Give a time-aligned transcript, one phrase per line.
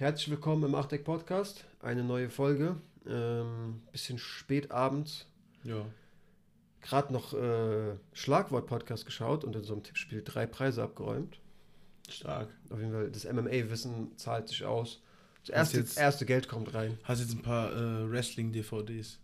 [0.00, 1.66] Herzlich willkommen im Achteck Podcast.
[1.82, 2.76] Eine neue Folge.
[3.06, 5.26] Ähm, bisschen spät abends.
[5.62, 5.84] Ja.
[6.80, 11.38] Gerade noch äh, Schlagwort-Podcast geschaut und in so einem Tippspiel drei Preise abgeräumt.
[12.08, 12.48] Stark.
[12.70, 15.02] Auf jeden Fall, das MMA-Wissen zahlt sich aus.
[15.42, 16.96] Das erste, jetzt- erste Geld kommt rein.
[17.04, 19.18] Hast jetzt ein paar äh, Wrestling-DVDs.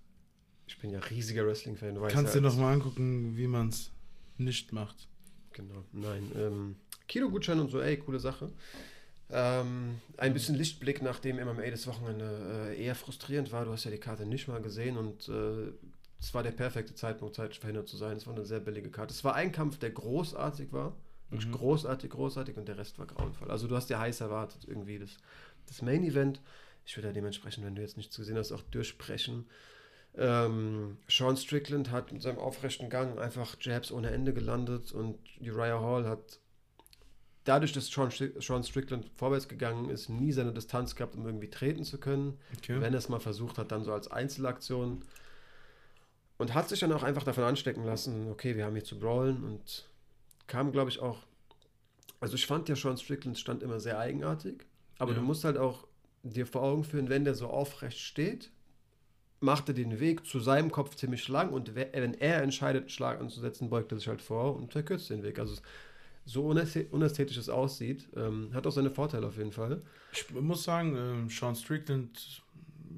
[0.66, 1.98] Ich bin ja riesiger Wrestling-Fan.
[2.08, 3.92] Kannst ja, dir noch mal angucken, wie man es
[4.36, 5.08] nicht macht.
[5.54, 6.30] Genau, nein.
[6.36, 6.76] Ähm,
[7.08, 8.52] Kilo-Gutschein und so, ey, coole Sache.
[9.30, 13.64] Ähm, ein bisschen Lichtblick, nachdem MMA das Wochenende äh, eher frustrierend war.
[13.64, 15.72] Du hast ja die Karte nicht mal gesehen und äh,
[16.20, 18.16] es war der perfekte Zeitpunkt, zeitlich verhindert zu sein.
[18.16, 19.12] Es war eine sehr billige Karte.
[19.12, 20.94] Es war ein Kampf, der großartig war.
[21.28, 21.54] Wirklich Mhm.
[21.54, 23.50] großartig, großartig und der Rest war grauenvoll.
[23.50, 25.10] Also du hast ja heiß erwartet, irgendwie das,
[25.66, 26.40] das Main-Event.
[26.84, 29.46] Ich würde ja dementsprechend, wenn du jetzt nichts gesehen hast, auch durchsprechen.
[30.16, 35.80] Ähm, Sean Strickland hat mit seinem aufrechten Gang einfach Jabs ohne Ende gelandet und Uriah
[35.80, 36.38] Hall hat
[37.46, 41.48] dadurch, dass Sean, Stri- Sean Strickland vorwärts gegangen ist, nie seine Distanz gehabt, um irgendwie
[41.48, 42.38] treten zu können.
[42.58, 42.80] Okay.
[42.80, 45.02] Wenn er es mal versucht hat, dann so als Einzelaktion.
[46.38, 49.42] Und hat sich dann auch einfach davon anstecken lassen, okay, wir haben hier zu brawlen
[49.42, 49.88] und
[50.46, 51.20] kam, glaube ich, auch.
[52.20, 54.66] Also ich fand ja Sean Stricklands Stand immer sehr eigenartig,
[54.98, 55.18] aber Ja.
[55.18, 55.86] du musst halt auch
[56.22, 58.50] dir vor Augen führen, wenn der so aufrecht steht,
[59.40, 62.90] macht er den Weg zu seinem Kopf ziemlich lang und we- wenn er entscheidet, einen
[62.90, 65.38] Schlag anzusetzen, beugt er sich halt vor und verkürzt den Weg.
[65.38, 65.56] Also
[66.26, 69.80] so unästhe- unästhetisch es aussieht, ähm, hat auch seine Vorteile auf jeden Fall.
[70.12, 72.42] Ich muss sagen, ähm, Sean Strickland,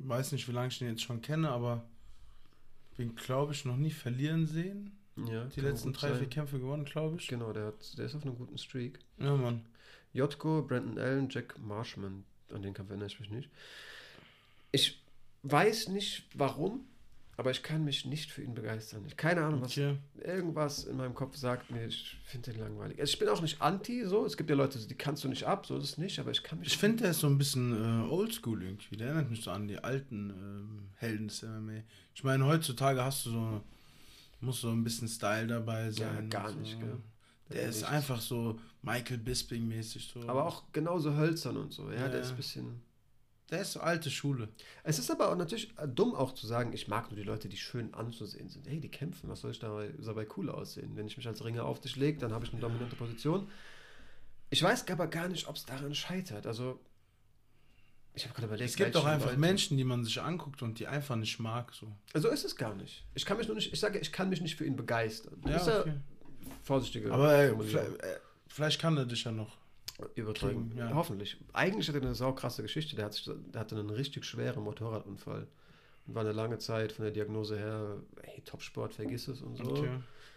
[0.05, 1.85] weiß nicht, wie lange ich ihn jetzt schon kenne, aber
[2.97, 4.93] den glaube ich noch nie verlieren sehen.
[5.31, 6.19] Ja, Die letzten drei, sein.
[6.19, 7.29] vier Kämpfe gewonnen, glaube ich.
[7.29, 8.99] Genau, der, hat, der ist auf einem guten Streak.
[9.19, 9.63] Ja, Mann.
[10.15, 12.25] Jotko, Brandon Allen, Jack Marshman.
[12.53, 13.51] An den Kampf erinnere ich mich nicht.
[14.73, 15.03] Ich
[15.43, 16.87] weiß nicht warum,
[17.39, 19.05] aber ich kann mich nicht für ihn begeistern.
[19.07, 19.97] Ich keine Ahnung, was Okay.
[20.23, 23.01] irgendwas in meinem Kopf sagt mir, ich finde den langweilig.
[23.01, 24.27] Also ich bin auch nicht anti, so.
[24.27, 26.43] Es gibt ja Leute, die kannst du nicht ab, so ist es nicht, aber ich
[26.43, 26.69] kann mich.
[26.69, 28.97] Ich finde, der ist so ein bisschen äh, oldschool irgendwie.
[28.97, 31.83] Der erinnert mich so an die alten ähm, Helden des MMA.
[32.15, 33.61] Ich meine, heutzutage hast du so,
[34.41, 36.29] muss so ein bisschen Style dabei sein.
[36.29, 36.59] gar und so.
[36.61, 36.97] nicht, gell?
[37.53, 37.91] Der Ja, ist nicht.
[37.91, 40.11] einfach so Michael Bisping-mäßig.
[40.13, 40.29] So.
[40.29, 41.91] Aber auch genauso hölzern und so.
[41.91, 42.09] Ja, Ja.
[42.09, 42.83] der ist ein bisschen.
[43.51, 44.49] Der ist so alte Schule.
[44.83, 47.49] Es ist aber auch natürlich äh, dumm auch zu sagen, ich mag nur die Leute,
[47.49, 48.67] die schön anzusehen sind.
[48.69, 50.97] Hey, die kämpfen, was soll ich dabei, dabei cool aussehen?
[50.97, 53.49] Wenn ich mich als Ringer auf dich lege, dann habe ich eine dominante Position.
[54.51, 56.47] Ich weiß aber gar nicht, ob es daran scheitert.
[56.47, 56.79] Also,
[58.15, 58.71] ich habe gerade überlegt.
[58.71, 61.73] Es gibt doch einfach Leute- Menschen, die man sich anguckt und die einfach nicht mag.
[61.73, 61.91] So.
[62.13, 63.05] Also ist es gar nicht.
[63.15, 65.41] Ich kann mich nur nicht, ich sage, ich kann mich nicht für ihn begeistern.
[65.47, 65.95] Ja, okay.
[66.63, 67.85] vorsichtige Aber ey, Formulierung.
[67.87, 69.57] vielleicht, äh, vielleicht kann er dich ja noch.
[70.15, 70.71] Übertragen.
[70.71, 70.95] kriegen, ja.
[70.95, 71.37] Hoffentlich.
[71.53, 72.97] Eigentlich hat er eine saukrasse Geschichte.
[72.97, 75.47] Der, hat sich, der hatte einen richtig schweren Motorradunfall.
[76.07, 79.65] Und war eine lange Zeit von der Diagnose her, hey, Topsport, vergiss es und so.
[79.65, 79.91] Okay.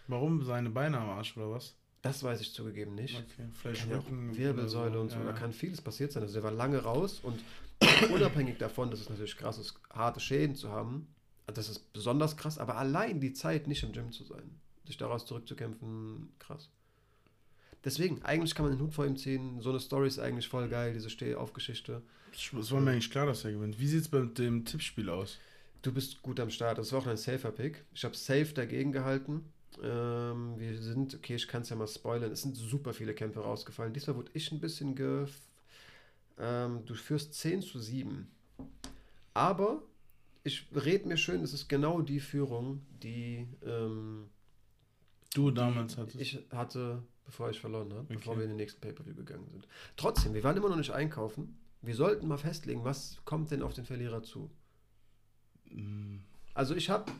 [0.08, 1.76] Warum seine Beine am Arsch oder was?
[2.02, 3.16] Das weiß ich zugegeben nicht.
[3.16, 4.36] Okay, vielleicht Kann Rücken.
[4.36, 5.18] Wirbelsäule oder und so.
[5.18, 6.24] Ja, Da kann vieles passiert sein.
[6.24, 7.40] Also der war lange raus und
[8.12, 11.06] unabhängig davon, dass es natürlich krass ist, harte Schäden zu haben,
[11.46, 15.26] das ist besonders krass, aber allein die Zeit nicht im Gym zu sein, sich daraus
[15.26, 16.70] zurückzukämpfen, krass.
[17.84, 19.60] Deswegen, eigentlich kann man den Hut vor ihm ziehen.
[19.60, 22.02] So eine Story ist eigentlich voll geil, diese Stehaufgeschichte.
[22.32, 23.78] Es war mir eigentlich klar, dass er gewinnt.
[23.78, 25.38] Wie sieht es bei dem Tippspiel aus?
[25.82, 26.78] Du bist gut am Start.
[26.78, 27.84] Das war auch ein safer Pick.
[27.92, 29.44] Ich habe safe dagegen gehalten.
[29.82, 32.30] Ähm, wir sind, okay, ich kann es ja mal spoilern.
[32.30, 33.92] Es sind super viele Kämpfe rausgefallen.
[33.92, 35.26] Diesmal wurde ich ein bisschen ge.
[36.38, 38.28] Ähm, du führst 10 zu 7.
[39.34, 39.82] Aber
[40.44, 44.28] ich rede mir schön, es ist genau die Führung, die, ähm,
[45.34, 46.20] Du die damals hattest.
[46.20, 48.40] ich hatte, bevor ich verloren habe, bevor Okay.
[48.40, 49.66] wir in den nächsten Pay-Per-View gegangen sind.
[49.96, 51.58] Trotzdem, wir waren immer noch nicht einkaufen.
[51.80, 54.50] Wir sollten mal festlegen, was kommt denn auf den Verlierer zu.
[55.70, 56.18] Mm,
[56.52, 57.10] Also ich habe,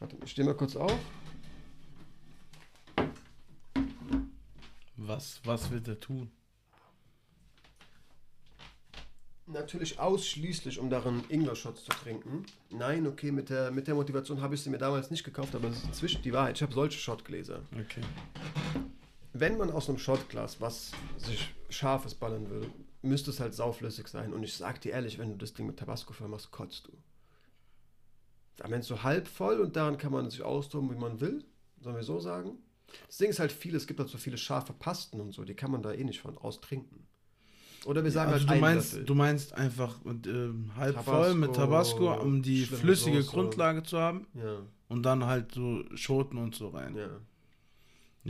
[0.00, 0.98] warte, ich stehe mal kurz auf.
[4.96, 6.30] Was, was wird er tun?
[9.46, 12.44] Natürlich ausschließlich, um darin Ingwer-Shots zu trinken.
[12.70, 15.68] Nein, okay, mit der, mit der Motivation habe ich sie mir damals nicht gekauft, aber
[15.68, 16.56] es ist inzwischen die Wahrheit.
[16.56, 17.62] Ich habe solche Shotgläser.
[17.72, 18.02] Okay.
[19.40, 22.70] Wenn man aus einem Shotglas was sich scharfes ballern will,
[23.02, 24.32] müsste es halt sauflüssig sein.
[24.34, 26.92] Und ich sag dir ehrlich, wenn du das Ding mit Tabasco voll machst, kotzt du.
[28.62, 31.44] Am Ende so halb voll und daran kann man sich austoben, wie man will.
[31.80, 32.58] Sollen wir so sagen?
[33.06, 35.54] Das Ding ist halt viel, es gibt halt so viele scharfe Pasten und so, die
[35.54, 37.06] kann man da eh nicht von austrinken.
[37.86, 39.06] Oder wir sagen also halt du meinst, Löffel.
[39.06, 43.32] du meinst einfach mit, ähm, halb Tabasco, voll mit Tabasco, um die flüssige Soße.
[43.34, 44.58] Grundlage zu haben Ja,
[44.88, 46.94] und dann halt so Schoten und so rein.
[46.96, 47.08] ja.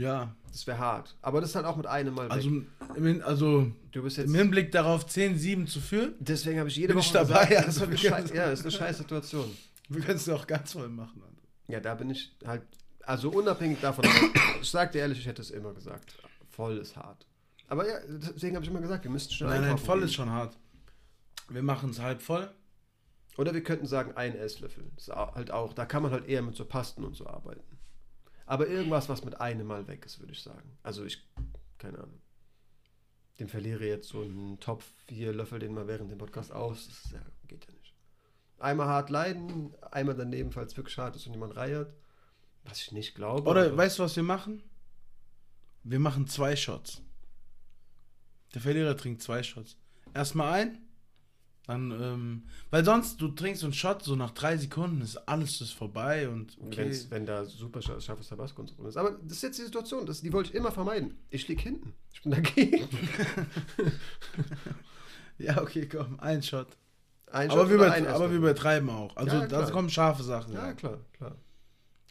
[0.01, 1.15] Ja, Das wäre hart.
[1.21, 4.27] Aber das ist halt auch mit einem Mal also, im also Du bist jetzt.
[4.29, 7.51] im Hinblick darauf 10-7 zu führen, Deswegen habe ich jede Bin Woche ich dabei, gesagt,
[7.51, 9.51] also das ist eine können- Schei- ja, ist eine scheiß Situation.
[9.89, 11.21] wir können es auch ganz voll machen.
[11.21, 11.41] Alter.
[11.67, 12.63] Ja, da bin ich halt.
[13.03, 14.05] Also unabhängig davon,
[14.61, 16.15] ich sag dir ehrlich, ich hätte es immer gesagt.
[16.49, 17.25] Voll ist hart.
[17.67, 20.05] Aber ja, deswegen habe ich immer gesagt, wir müssten schnell Nein, nein, voll gehen.
[20.07, 20.57] ist schon hart.
[21.49, 22.49] Wir machen es halb voll.
[23.37, 24.83] Oder wir könnten sagen, ein Esslöffel.
[24.95, 27.61] Das ist halt auch, da kann man halt eher mit so Pasten und so arbeiten.
[28.51, 30.77] Aber irgendwas, was mit einem Mal weg ist, würde ich sagen.
[30.83, 31.25] Also ich,
[31.77, 32.19] keine Ahnung.
[33.39, 36.85] Dem verliere jetzt so einen Topf, vier Löffel den mal während dem Podcast aus.
[36.89, 37.93] Das ist ja, geht ja nicht.
[38.59, 41.95] Einmal hart leiden, einmal daneben, falls wirklich hart ist und jemand reiert.
[42.65, 43.49] Was ich nicht glaube.
[43.49, 44.61] Oder aber- weißt du, was wir machen?
[45.83, 47.01] Wir machen zwei Shots.
[48.53, 49.77] Der Verlierer trinkt zwei Shots.
[50.13, 50.77] Erstmal ein,
[51.71, 55.71] dann, ähm, weil sonst, du trinkst einen Shot, so nach drei Sekunden ist alles ist
[55.73, 56.91] vorbei und okay.
[57.09, 58.97] Wenn da super scha- scharfes Tabasco und so drin ist.
[58.97, 61.17] Aber das ist jetzt die Situation, das, die wollte ich immer vermeiden.
[61.29, 61.93] Ich lieg hinten.
[62.13, 62.87] Ich bin dagegen.
[65.37, 66.67] Ja, okay, komm, ein Shot.
[67.31, 69.15] Ein aber Shot wir, oder über, ein aber wir übertreiben auch.
[69.17, 69.71] Also Ja, da klar.
[69.71, 70.53] kommen scharfe Sachen.
[70.53, 71.35] Ja, klar, klar.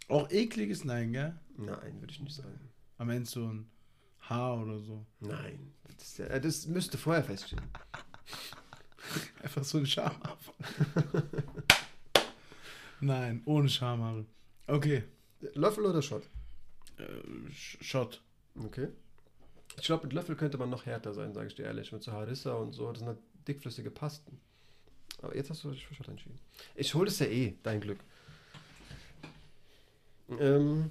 [0.08, 1.38] Auch ekliges Nein, gell?
[1.56, 2.58] Nein, würde ich nicht sagen.
[2.98, 3.70] Am Ende so ein
[4.22, 5.06] Haar oder so.
[5.20, 5.72] Nein.
[5.98, 7.62] Das, das müsste vorher feststehen.
[9.42, 10.38] Einfach so ein Schamhaar.
[13.00, 14.24] Nein, ohne Schamhaare.
[14.66, 15.04] Okay,
[15.54, 16.22] Löffel oder Shot?
[16.98, 17.02] äh,
[17.50, 18.22] Sh- Shot.
[18.64, 18.88] Okay.
[19.78, 21.92] Ich glaube, mit Löffel könnte man noch härter sein, sage ich dir ehrlich.
[21.92, 22.88] Mit so Harissa und so.
[22.90, 23.18] Das sind halt
[23.48, 24.38] dickflüssige Pasten.
[25.22, 26.38] Aber jetzt hast du dich für Shot entschieden.
[26.74, 28.00] Ich hole es ja eh, dein Glück.
[30.38, 30.90] Ähm,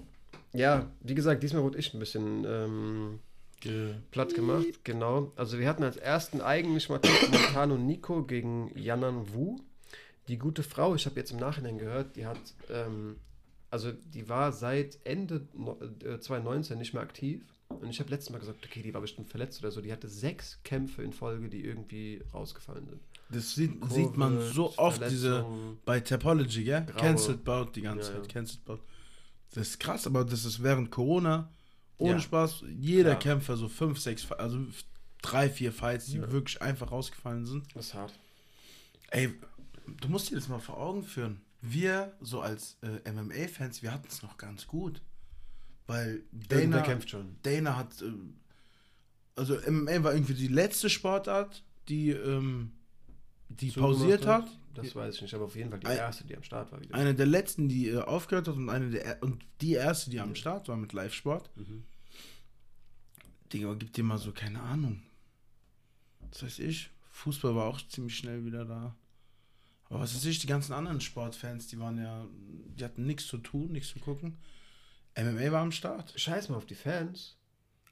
[0.54, 3.19] ja, wie gesagt, diesmal wurde ich ein bisschen ähm,
[3.61, 4.65] Ge platt gemacht.
[4.83, 5.31] Genau.
[5.35, 9.57] Also wir hatten als ersten eigentlich Montano Nico gegen Yanan Wu.
[10.27, 12.39] Die gute Frau, ich habe jetzt im Nachhinein gehört, die hat,
[12.69, 13.17] ähm,
[13.71, 17.41] also die war seit Ende no- äh, 2019 nicht mehr aktiv.
[17.69, 19.79] Und ich habe letztes Mal gesagt, okay, die war bestimmt verletzt oder so.
[19.81, 23.00] Die hatte sechs Kämpfe in Folge, die irgendwie rausgefallen sind.
[23.31, 25.45] Das sieht, Kurve, sieht man so oft, diese
[25.85, 26.85] bei Topology, gell?
[26.88, 26.95] Graue.
[27.01, 28.27] Cancelled Bout die ganze Ja, Zeit.
[28.27, 28.33] ja.
[28.33, 28.79] Cancelled Bout.
[29.53, 31.51] Das ist krass, aber das ist während Corona,
[31.99, 32.19] ohne Ja.
[32.19, 33.19] Spaß, jeder Klar.
[33.35, 34.59] Kämpfer so fünf, sechs, also
[35.21, 36.31] drei, vier Fights, die Ja.
[36.31, 37.67] wirklich einfach rausgefallen sind.
[37.75, 38.13] Das ist hart.
[39.11, 39.33] Ey,
[40.01, 41.41] du musst dir das mal vor Augen führen.
[41.61, 45.01] Wir, so als äh, MMA-Fans, wir hatten es noch ganz gut.
[45.87, 47.35] Weil Dana, kämpft schon.
[47.43, 48.11] Dana hat, äh,
[49.35, 52.71] also MMA war irgendwie die letzte Sportart, die, ähm,
[53.49, 54.58] die Zugemacht pausiert hat.
[54.74, 56.80] Das weiß ich nicht, aber auf jeden Fall die Ein- erste, die am Start war
[56.80, 56.95] wieder.
[56.95, 60.19] Eine der letzten, die äh, aufgehört hat und eine der er- und die erste, die
[60.19, 61.50] am Start war mit Live-Sport.
[61.56, 61.83] Mhm.
[63.51, 65.01] Digga, gib dir mal so keine Ahnung.
[66.31, 66.92] Das weiß ich.
[67.12, 68.95] Fußball war auch ziemlich schnell wieder da.
[69.86, 72.27] Aber was weiß ich, die ganzen anderen Sportfans, die waren ja,
[72.77, 74.38] die hatten nichts zu tun, nichts zu gucken.
[75.18, 76.13] MMA war am Start.
[76.16, 77.38] Scheiß mal auf die Fans.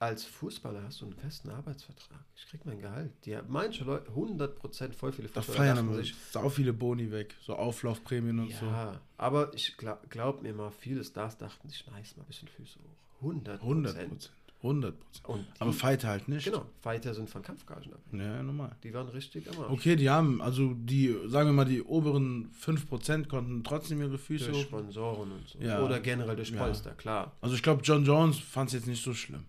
[0.00, 2.20] Als Fußballer hast du einen festen Arbeitsvertrag.
[2.36, 3.10] Ich krieg mein Gehalt.
[3.24, 7.10] Die, manche Leute, 100% voll viele Da Fußballer feiern dachten aber sich, sau viele Boni
[7.10, 7.34] weg.
[7.44, 8.66] So Auflaufprämien und so.
[8.66, 12.46] ja, aber ich glaub, glaub mir mal, viele Stars dachten sich, nice, mal ein bisschen
[12.48, 13.22] Füße hoch.
[13.22, 14.32] 100 100 Prozent.
[14.62, 15.46] 100 Prozent.
[15.58, 16.44] Aber Fighter halt nicht.
[16.44, 18.24] genau, Fighter sind von Kampfgagen abhängig.
[18.24, 18.76] Ja, normal.
[18.84, 19.72] Die waren richtig am Arsch.
[19.72, 24.52] Okay, die haben, also die, sagen wir mal, die oberen 5% konnten trotzdem ihre Füße
[24.52, 24.62] Durch.
[24.62, 25.58] Sponsoren und so.
[25.58, 25.82] Ja.
[25.82, 26.58] Oder generell durch Ja.
[26.62, 27.32] Polster, klar.
[27.40, 29.44] Also ich glaube, John Jones fand es jetzt nicht so schlimm.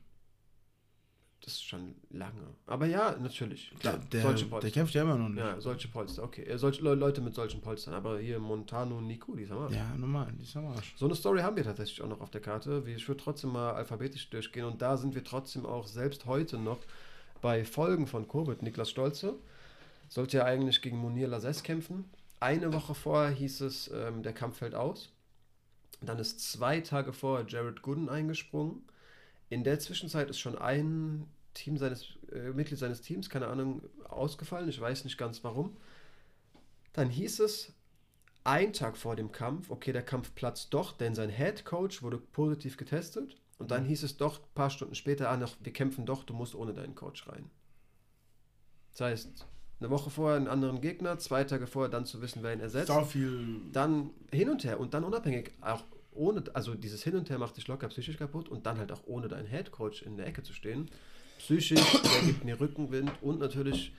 [1.49, 2.41] Ist schon lange.
[2.67, 3.69] Aber ja, natürlich.
[3.71, 4.69] Der, Klar, der, solche der Polster.
[4.71, 5.39] kämpft ja immer noch nicht.
[5.39, 6.43] Ja, solche Polster, okay.
[6.43, 7.95] Äh, Solche Le- Leute mit solchen Polstern.
[7.95, 9.73] Aber hier Montano und Nico, die sind am Arsch.
[9.75, 10.93] Ja, normal, die ist am Arsch.
[10.95, 12.83] So eine Story haben wir tatsächlich auch noch auf der Karte.
[12.85, 16.79] Ich würde trotzdem mal alphabetisch durchgehen und da sind wir trotzdem auch selbst heute noch
[17.41, 18.61] bei Folgen von Covid.
[18.61, 19.33] Niklas Stolze
[20.07, 22.05] sollte ja eigentlich gegen Munir Lazes kämpfen.
[22.39, 25.11] Eine Woche vorher hieß es, ähm, der Kampf fällt aus.
[26.01, 28.83] Dann ist zwei Tage vorher Jared Gooden eingesprungen.
[29.51, 34.69] In der Zwischenzeit ist schon ein Team seines, äh, Mitglied seines Teams, keine Ahnung, ausgefallen.
[34.69, 35.77] Ich weiß nicht ganz warum.
[36.93, 37.73] Dann hieß es,
[38.43, 42.17] ein Tag vor dem Kampf, okay, der Kampf platzt doch, denn sein Head Coach wurde
[42.17, 43.37] positiv getestet.
[43.57, 46.33] Und dann hieß es doch ein paar Stunden später, ah, noch, wir kämpfen doch, du
[46.33, 47.49] musst ohne deinen Coach rein.
[48.91, 49.45] Das heißt,
[49.79, 52.87] eine Woche vorher einen anderen Gegner, zwei Tage vorher dann zu wissen, wer ihn ersetzt.
[52.87, 53.61] Sau viel.
[53.73, 57.57] Dann hin und her und dann unabhängig, auch ohne, also dieses Hin und Her macht
[57.57, 60.43] dich locker psychisch kaputt und dann halt auch ohne deinen Head Coach in der Ecke
[60.43, 60.89] zu stehen.
[61.39, 63.93] Psychisch, der gibt mir Rückenwind und natürlich,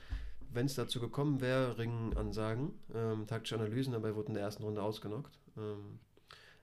[0.53, 4.81] wenn es dazu gekommen wäre, Ringansagen, ähm, taktische Analysen, dabei wurden in der ersten Runde
[4.81, 5.37] ausgenockt.
[5.57, 5.99] Ähm,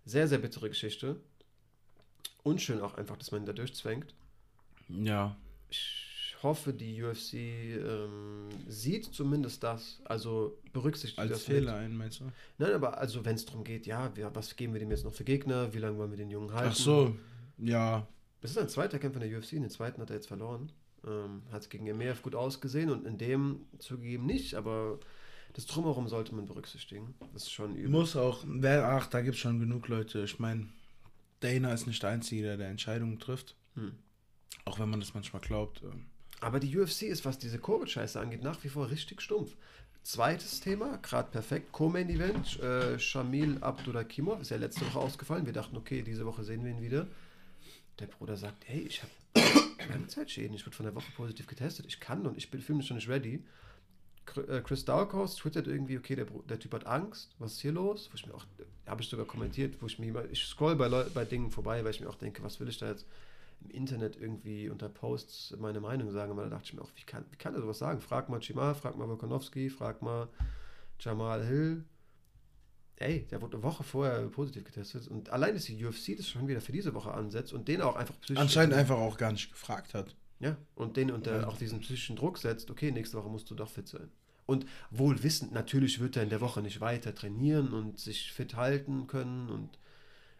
[0.04, 1.20] sehr, sehr bittere Geschichte.
[2.44, 4.14] Unschön auch einfach, dass man ihn da durchzwängt.
[4.88, 5.36] Ja.
[5.68, 11.58] Ich hoffe, die UFC ähm, sieht zumindest das, also berücksichtigt Als das mit.
[11.58, 12.24] Fehler ein, meinst du?
[12.58, 15.12] Nein, aber also wenn es darum geht, ja, wir, was geben wir dem jetzt noch
[15.12, 16.70] für Gegner, wie lange wollen wir den Jungen halten?
[16.72, 17.16] Ach so,
[17.58, 18.06] ja.
[18.40, 20.70] Das ist ein zweiter Kämpfer in der UFC, den zweiten hat er jetzt verloren.
[21.06, 24.98] Ähm, hat es gegen EMF gut ausgesehen und in dem zugegeben nicht, aber
[25.54, 27.14] das Drumherum sollte man berücksichtigen.
[27.32, 27.90] Das ist schon übel.
[27.90, 28.44] Muss auch.
[28.46, 30.22] Wer, ach, da gibt es schon genug Leute.
[30.22, 30.68] Ich meine,
[31.40, 33.54] Dana ist nicht der Einzige, der, Entscheidungen trifft.
[33.74, 33.92] Hm.
[34.64, 35.82] Auch wenn man das manchmal glaubt.
[35.82, 36.06] ähm.
[36.40, 39.56] Aber die UFC ist, was diese Covid-Scheiße angeht, nach wie vor richtig stumpf.
[40.04, 45.44] Zweites Thema, gerade perfekt, Co-Main Event, äh, Shamil Abdurakimov ist ja letzte Woche ausgefallen.
[45.44, 47.08] Wir dachten, okay, diese Woche sehen wir ihn wieder.
[47.98, 49.12] Der Bruder sagt, hey, ich habe
[49.90, 52.86] Langzeitschäden, ich wurde von der Woche positiv getestet, ich kann und ich bin fühle mich
[52.86, 53.44] schon nicht ready.
[54.48, 58.08] Äh, Chris Dahlkos twittert irgendwie, okay, der, der Typ hat Angst, was ist hier los?
[58.10, 58.44] Wo ich mir auch,
[58.86, 61.82] habe ich sogar kommentiert, wo ich mir immer, ich scroll bei, Leu bei Dingen vorbei,
[61.84, 63.06] weil ich mir auch denke, was will ich da jetzt
[63.60, 67.02] im Internet irgendwie unter Posts meine Meinung sagen, aber da dachte ich mir auch, wie
[67.02, 68.00] kann, wie kann er sowas sagen?
[68.00, 70.28] Frag mal Chima, frag mal Volkanovski, frag mal
[71.00, 71.84] Jamal Hill.
[73.00, 76.48] Ey, der wurde eine Woche vorher positiv getestet und allein, dass die UFC das schon
[76.48, 79.52] wieder für diese Woche ansetzt und den auch einfach psychisch Anscheinend einfach auch gar nicht
[79.52, 80.16] gefragt hat.
[80.40, 83.68] ja, und den unter auch diesen psychischen Druck setzt, okay, nächste Woche musst du doch
[83.70, 84.10] fit sein.
[84.46, 88.56] Und wohl wissend, natürlich wird er in der Woche nicht weiter trainieren und sich fit
[88.56, 89.78] halten können und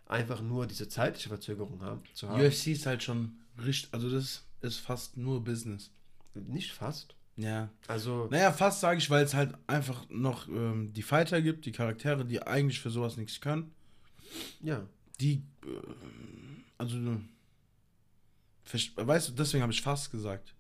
[0.07, 2.41] einfach nur diese zeitliche Verzögerung haben, zu haben.
[2.41, 5.91] UFC ist halt schon richtig, also das ist fast nur Business.
[6.35, 7.15] Nicht fast.
[7.39, 7.71] Ja.
[7.87, 11.73] Also, Naja, fast sage ich, weil es halt einfach noch ähm, die Fighter gibt, die
[11.73, 13.71] Charaktere, die eigentlich für sowas nichts können.
[14.61, 14.85] ja.
[15.21, 15.69] Die, äh,
[16.79, 16.97] also,
[18.97, 20.55] weißt du, deswegen habe ich fast gesagt.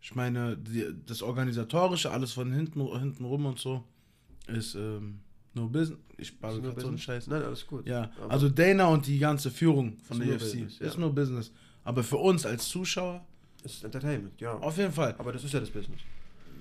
[0.00, 3.82] Ich meine, die, das Organisatorische, alles von hinten, hinten rum und so,
[4.46, 5.20] ist ähm,
[5.54, 5.98] nur Business.
[6.16, 6.98] Ich Ist nur gerade so einen?
[6.98, 7.26] Scheiß.
[7.26, 7.86] Nein, alles gut.
[7.86, 11.00] Ja, Aber- also Dana und die ganze Führung von Ist der UFC Business, ist ja.
[11.00, 11.50] nur Business.
[11.84, 13.24] Aber für uns als Zuschauer,
[13.68, 14.54] Es ist Entertainment, ja.
[14.54, 15.14] auf jeden Fall.
[15.18, 16.00] Aber das ist ja das Business.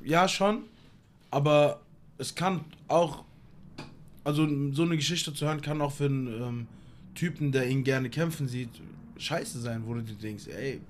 [0.03, 0.63] Ja, schon.
[1.31, 1.79] Aber
[2.17, 3.23] es kann auch,
[4.25, 6.67] also so eine Geschichte zu hören, kann auch für einen ähm,
[7.15, 8.69] Typen, der ihn gerne kämpfen sieht,
[9.17, 10.81] scheiße sein, wo du dir denkst, ey,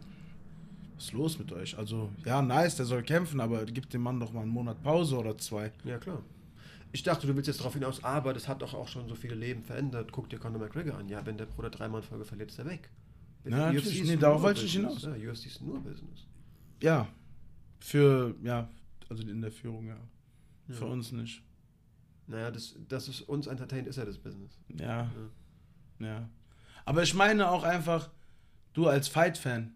[0.96, 1.78] was ist los mit euch?
[1.78, 5.18] Also, ja, nice, der soll kämpfen, aber gib dem Mann doch mal einen Monat Pause
[5.18, 5.72] oder zwei.
[5.84, 6.24] Ja, klar.
[6.92, 9.36] Ich dachte, du willst jetzt darauf hinaus, aber das hat doch auch schon so viele
[9.36, 10.12] Leben verändert.
[10.12, 11.10] Guck dir Conor McGregor an.
[11.10, 12.90] Ja, wenn der Bruder dreimal in Folge verliert, ist er weg.
[13.50, 14.02] Ja, natürlich.
[14.02, 15.04] ist Nee, darauf wollte ich hinaus.
[15.04, 16.26] Ja, UFC ist nur Business.
[16.82, 17.08] Ja,
[17.80, 18.70] für, ja,
[19.10, 19.98] also in der Führung, ja.
[20.68, 20.76] Ja.
[20.76, 21.42] Für uns nicht.
[22.28, 24.60] Naja, das, das ist uns entertaint, ist ja das Business.
[24.78, 25.10] Ja,
[26.00, 26.30] ja.
[26.84, 28.10] Aber ich meine auch einfach,
[28.74, 29.74] du als Fight-Fan,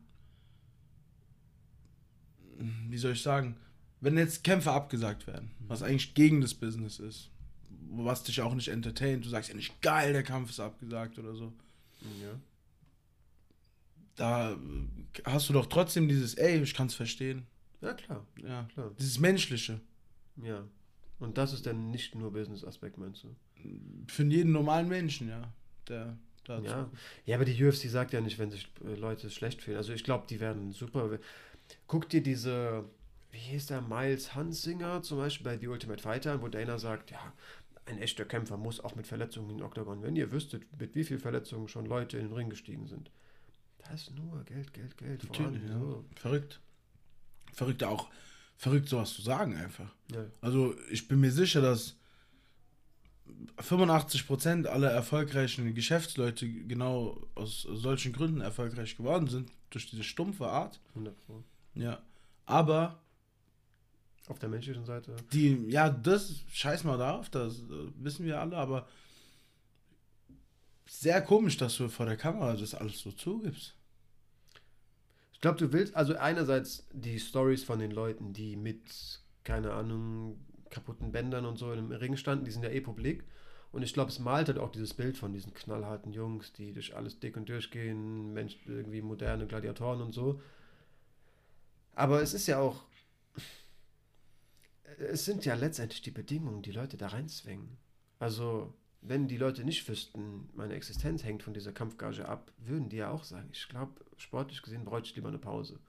[2.89, 3.55] wie soll ich sagen,
[4.01, 7.29] wenn jetzt Kämpfe abgesagt werden, was eigentlich gegen das Business ist,
[7.89, 11.35] was dich auch nicht entertaint, du sagst ja nicht geil, der Kampf ist abgesagt oder
[11.35, 11.53] so,
[12.21, 12.39] Ja.
[14.15, 14.57] Da
[15.25, 17.45] hast du doch trotzdem dieses, ey, ich kann es verstehen,
[17.81, 18.91] Ja, klar, ja, klar.
[18.99, 19.79] dieses Menschliche.
[20.37, 20.63] Ja.
[21.19, 23.35] Und das ist dann nicht nur Business-Aspekt, meinst du?
[24.07, 25.53] Für jeden normalen Menschen, ja,
[25.87, 26.65] der dazu.
[26.65, 26.89] Ja.
[27.25, 29.77] ja, aber die UFC sagt ja nicht, wenn sich äh, Leute schlecht fühlen.
[29.77, 31.19] Also ich glaube, die werden super.
[31.87, 32.85] Guck dir diese,
[33.31, 37.33] wie hieß der, Miles Hansinger zum Beispiel bei The Ultimate Fighter, wo Dana sagt, ja,
[37.85, 40.01] ein echter Kämpfer muss auch mit Verletzungen in den Oktagon.
[40.01, 43.11] Wenn ihr wüsstet, mit wie viel Verletzungen schon Leute in den Ring gestiegen sind.
[43.83, 45.23] Da ist nur Geld, Geld, Geld.
[45.23, 45.79] Natürlich, ja.
[45.79, 46.05] So.
[46.15, 46.59] Verrückt.
[47.53, 48.09] Verrückt auch,
[48.55, 49.93] verrückt sowas zu sagen einfach.
[50.11, 50.25] Ja.
[50.39, 51.97] Also ich bin mir sicher, dass
[53.57, 60.79] 85% aller erfolgreichen Geschäftsleute genau aus solchen Gründen erfolgreich geworden sind, durch diese stumpfe Art.
[60.89, 61.43] 100 Pro.
[61.73, 62.01] Ja.
[62.45, 62.99] Aber
[64.27, 65.15] Auf der menschlichen Seite.
[65.33, 68.87] die, ja, das scheiß mal darauf, das äh, wissen wir alle, aber
[70.91, 73.75] sehr komisch, dass du vor der Kamera das alles so zugibst.
[75.31, 80.45] Ich glaube, du willst, also einerseits die Stories von den Leuten, die mit, keine Ahnung,
[80.69, 83.23] kaputten Bändern und so im Ring standen, die sind ja eh publik.
[83.71, 86.93] Und ich glaube, es malt halt auch dieses Bild von diesen knallharten Jungs, die durch
[86.93, 90.41] alles dick und durchgehen, Mensch, irgendwie moderne Gladiatoren und so.
[91.95, 92.83] Aber es ist ja auch,
[94.99, 97.77] es sind ja letztendlich die Bedingungen, die Leute da reinzwingen.
[98.19, 102.97] Also, wenn die Leute nicht wüssten, meine Existenz hängt von dieser Kampfgage ab, würden die
[102.97, 105.79] ja auch sagen, ich glaube, sportlich gesehen bräuchte ich lieber eine Pause.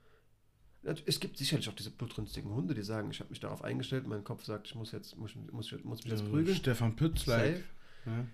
[1.06, 4.24] Es gibt sicherlich auch diese blutrünstigen Hunde, die sagen, ich habe mich darauf eingestellt, mein
[4.24, 6.56] Kopf sagt, ich muss jetzt, muss, muss, muss mich jetzt So prügeln.
[6.56, 7.56] Stefan Pütz-like.
[7.56, 7.64] Safe.
[8.06, 8.26] Ja.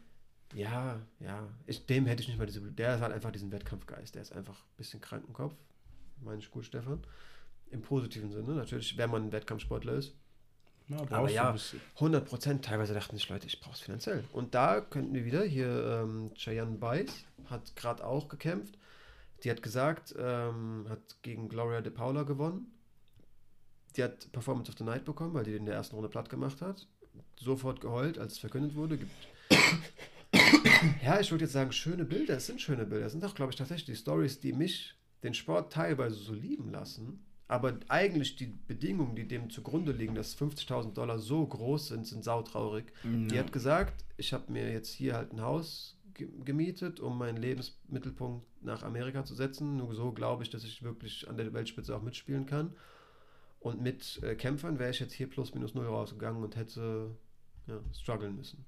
[0.55, 1.47] Ja, ja.
[1.67, 2.61] Ich, dem hätte ich nicht mal diese.
[2.61, 4.15] Der hat einfach diesen Wettkampfgeist.
[4.15, 5.55] Der ist einfach ein bisschen krank im Kopf.
[6.23, 7.03] Meine ich gut, Stefan.
[7.71, 8.55] Im positiven Sinne.
[8.55, 10.15] Natürlich, wenn man ein Wettkampfsportler ist.
[10.89, 11.81] Ja, brauchst Aber ja, ein bisschen.
[11.95, 12.65] 100 Prozent.
[12.65, 14.25] Teilweise dachten sich Leute, ich brauche es finanziell.
[14.33, 18.79] Und da könnten wir wieder, hier ähm, Cheyenne Bice hat gerade auch gekämpft.
[19.45, 22.73] Die hat gesagt, ähm, hat gegen Gloria De Paula gewonnen.
[23.97, 26.61] Die hat Performance of the Night bekommen, weil die in der ersten Runde platt gemacht
[26.61, 26.87] hat.
[27.37, 28.99] Sofort geheult, als es verkündet wurde.
[31.03, 32.37] Ja, ich würde jetzt sagen, schöne Bilder.
[32.37, 33.07] Es sind schöne Bilder.
[33.07, 36.71] Es sind auch, glaube ich, tatsächlich die Stories, die mich, den Sport teilweise so lieben
[36.71, 37.25] lassen.
[37.51, 42.23] Aber eigentlich die Bedingungen, die dem zugrunde liegen, dass 50.000 Dollar so groß sind, sind
[42.23, 42.93] sautraurig.
[43.05, 43.41] Die Ja.
[43.43, 48.45] hat gesagt, ich habe mir jetzt hier halt ein Haus ge gemietet, um meinen Lebensmittelpunkt
[48.63, 49.79] nach Amerika zu setzen.
[49.79, 52.75] Nur so glaube ich, dass ich wirklich an der Weltspitze auch mitspielen kann.
[53.61, 57.17] Und mit äh, Kämpfern wäre ich jetzt hier plus minus null rausgegangen und hätte
[57.67, 58.65] ja, strugglen müssen.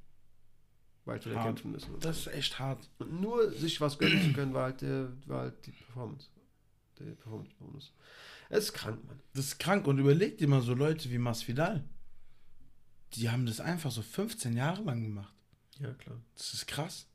[1.04, 1.46] Weil ich wieder Hart.
[1.46, 1.94] kämpfen müssen.
[2.00, 2.30] Das so.
[2.30, 2.88] ist echt hart.
[2.98, 6.28] Und nur sich was gönnen zu können, war halt, der, war halt die Performance.
[7.00, 7.92] Der Performance-Bonus.
[8.50, 9.20] Es ist krank, Mann.
[9.34, 9.86] Das ist krank.
[9.86, 11.82] Und überleg dir mal so Leute wie Masvidal.
[13.14, 15.34] Die haben das einfach so 15 Jahre lang gemacht.
[15.78, 16.20] Ja, klar.
[16.36, 17.06] Das ist krass.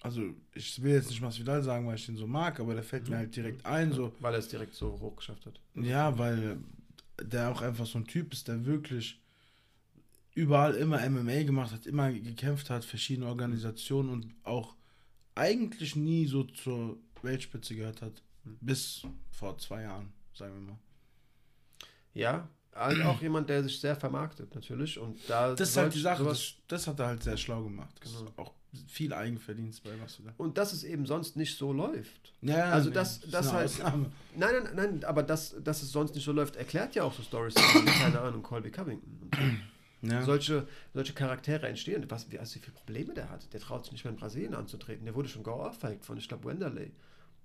[0.00, 3.04] Also, ich will jetzt nicht Masvidal sagen, weil ich den so mag, aber der fällt
[3.08, 3.20] mir Mhm.
[3.20, 4.14] halt direkt ein, so.
[4.20, 5.58] Weil er es direkt so hoch geschafft hat.
[5.74, 6.58] Ja, weil
[7.20, 9.20] der auch einfach so ein Typ ist, der wirklich
[10.34, 14.76] überall immer MMA gemacht hat, immer gekämpft hat, verschiedene Organisationen und auch
[15.34, 18.22] eigentlich nie so zur Weltspitze gehört hat.
[18.60, 20.78] Bis vor zwei Jahren, sagen wir mal.
[22.12, 24.98] Ja, halt auch jemand, der sich sehr vermarktet, natürlich.
[24.98, 27.94] Und da Das ist halt die Sache, das, das hat er halt sehr schlau gemacht.
[28.02, 28.24] Das Genau.
[28.30, 28.52] ist auch
[28.88, 30.34] viel Eigenverdienst bei was du da.
[30.36, 32.32] und dass es eben sonst nicht so läuft.
[32.42, 34.10] Ja, Also nee, das- das eine halt- Ausnahme.
[34.36, 37.22] Nein, nein, nein, aber dass, dass es sonst nicht so läuft, erklärt ja auch so
[37.22, 39.30] Stories wie, keine Ahnung, Colby Covington.
[40.06, 40.20] Ja.
[40.22, 42.04] solche, solche Charaktere entstehen.
[42.10, 43.50] Was, wie, also wie viele Probleme der hat.
[43.54, 45.06] Der traut sich nicht mehr in Brasilien anzutreten.
[45.06, 46.92] Der wurde schon geohrfeigt von, ich glaube, Wenderley.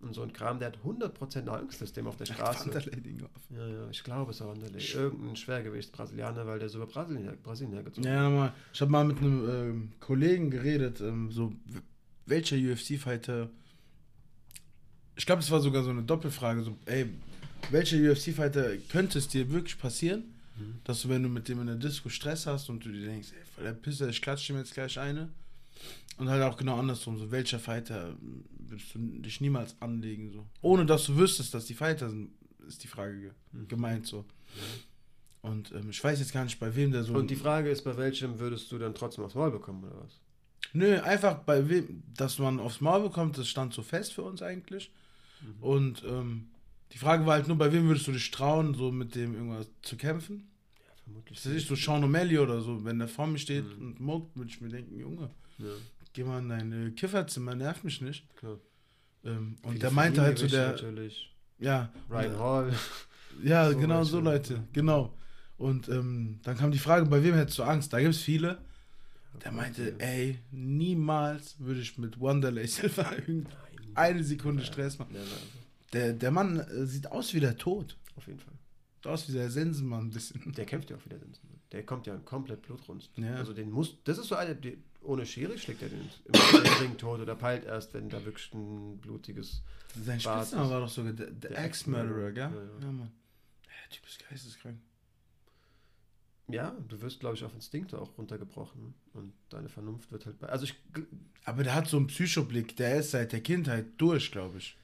[0.01, 2.68] Und so ein Kram, der hat 100% Angstsystem auf der Straße.
[2.74, 3.41] Wanderlady auf.
[3.50, 4.79] Ja, ja, ich glaube, es war Wanderlei.
[4.94, 9.18] Irgendein Schwergewichts-Brasilianer, weil der so über Brasilien, Brasilien hergezogen Ja, mal, ich habe mal mit
[9.18, 11.51] einem ähm, Kollegen geredet, ähm, so
[12.25, 13.50] welcher UFC-Fighter.
[15.15, 17.08] Ich glaube, es war sogar so eine Doppelfrage, so, ey,
[17.72, 20.24] welcher UFC-Fighter könnte es dir wirklich passieren,
[20.58, 20.79] Mhm.
[20.84, 23.29] dass du, wenn du mit dem in der Disco Stress hast und du dir denkst,
[23.32, 25.29] ey, voll der Pisser, ich klatsche ihm jetzt gleich eine.
[26.20, 28.16] Und halt auch genau andersrum, so welcher Fighter
[28.58, 30.46] würdest du dich niemals anlegen, so.
[30.62, 32.32] Ohne dass du wüsstest, dass die Fighter sind,
[32.68, 33.68] ist die Frage ge Mhm.
[33.68, 34.26] gemeint, so.
[35.42, 37.14] Und ähm, ich weiß jetzt gar nicht, bei wem der so.
[37.14, 40.20] Und die Frage ist, bei welchem würdest du dann trotzdem aufs Maul bekommen, oder was?
[40.74, 44.42] Nö, einfach bei wem, dass man aufs Maul bekommt, das stand so fest für uns
[44.42, 44.92] eigentlich.
[45.42, 45.64] Mhm.
[45.64, 46.50] Und ähm,
[46.92, 49.68] die Frage war halt nur, bei wem würdest du dich trauen, so mit dem irgendwas
[49.82, 50.50] zu kämpfen?
[50.80, 51.42] Ja, vermutlich.
[51.42, 53.82] Das ist so Sean O'Malley oder so, wenn der vor mir steht Mhm.
[53.88, 55.67] und muckt, würde ich mir denken, Junge, Ja,
[56.13, 58.26] geh mal in dein äh, Kifferzimmer, nerv mich nicht.
[58.36, 58.58] klar.
[59.26, 61.36] Ähm, und Viele der meinte halt so, der, Natürlich.
[61.60, 62.74] ja, Ryan und, Hall.
[63.43, 64.63] ja, so genau so Leute, ja.
[64.74, 65.13] genau.
[65.58, 67.91] Und ähm, dann kam die Frage, bei wem hättest du Angst?
[67.91, 68.60] Da gibt es viele.
[69.43, 73.45] Der meinte, ey, niemals würde ich mit Wanderlei Silva Nein.
[73.95, 75.13] eine Sekunde Stress machen.
[75.15, 75.30] Ja, nein,
[75.93, 77.98] Der, der Mann äh, sieht aus wie der Tod.
[78.15, 78.54] auf jeden Fall.
[78.95, 80.52] Sieht aus wie der Sensenmann ein bisschen.
[80.54, 81.17] Der kämpft ja auch wieder.
[81.17, 81.34] den-
[81.72, 83.10] Der kommt ja komplett blutrunst.
[83.17, 83.36] Ja.
[83.36, 84.56] Also den muss, das ist so einer,
[85.02, 88.98] ohne Schere schlägt er den im Ring tot oder peilt erst, wenn da wirklich ein
[89.00, 89.62] blutiges.
[90.04, 90.20] Sein.
[90.20, 92.44] Spitzname war doch sogar der, der Der Ex-Murderer, gell?
[92.44, 92.92] Ja, Ja, ja.
[92.92, 93.12] Mann.
[93.66, 94.78] Der Typ ist geisteskrank.
[96.48, 100.48] Ja, du wirst, glaube ich, auf Instinkte auch runtergebrochen und deine Vernunft wird halt bei.
[100.48, 100.76] Also ich.
[101.46, 104.76] Aber der hat so einen Psychoblick, der ist seit der Kindheit durch, glaube ich.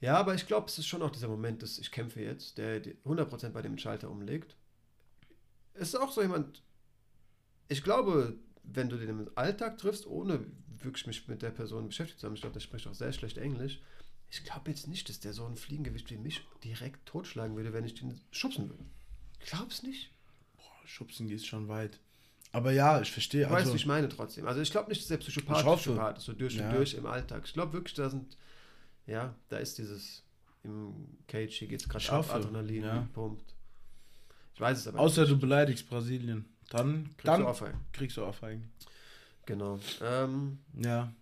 [0.00, 2.80] Ja, aber ich glaube, es ist schon auch dieser Moment, dass ich kämpfe jetzt, der
[2.80, 4.56] die 100% bei dem Schalter umlegt.
[5.72, 6.62] Es ist auch so jemand.
[7.68, 10.40] Ich glaube, wenn du den im Alltag triffst, ohne
[10.82, 13.38] wirklich mich mit der Person beschäftigt zu haben, ich glaube, der spricht auch sehr schlecht
[13.38, 13.80] Englisch.
[14.30, 17.84] Ich glaube jetzt nicht, dass der so ein Fliegengewicht wie mich direkt totschlagen würde, wenn
[17.84, 18.84] ich den schubsen würde.
[19.40, 20.10] Glaub's nicht.
[20.56, 22.00] Boah, Schubsen geht schon weit.
[22.52, 23.44] Aber ja, ich verstehe.
[23.46, 24.46] Du weißt, Also, wie ich meine trotzdem.
[24.46, 25.78] Also ich glaube nicht, dass der Psychopath.
[25.78, 26.68] Psychopath ist, so durch Ja.
[26.68, 27.42] und durch im Alltag.
[27.46, 28.36] Ich glaube wirklich, da sind,
[29.06, 30.22] ja, da ist dieses,
[30.62, 33.08] im Cage, hier geht es gerade ab, hoffe, Adrenalin ja.
[33.12, 33.54] pumpt.
[34.54, 35.32] Ich weiß es aber außer nicht.
[35.32, 36.44] du beleidigst Brasilien.
[36.70, 37.80] Dann, Kriegst dann du Ohrfeigen.
[37.92, 38.70] kriegst du Ohrfeigen.
[39.46, 39.78] Genau.
[40.02, 41.12] Ähm, Ja.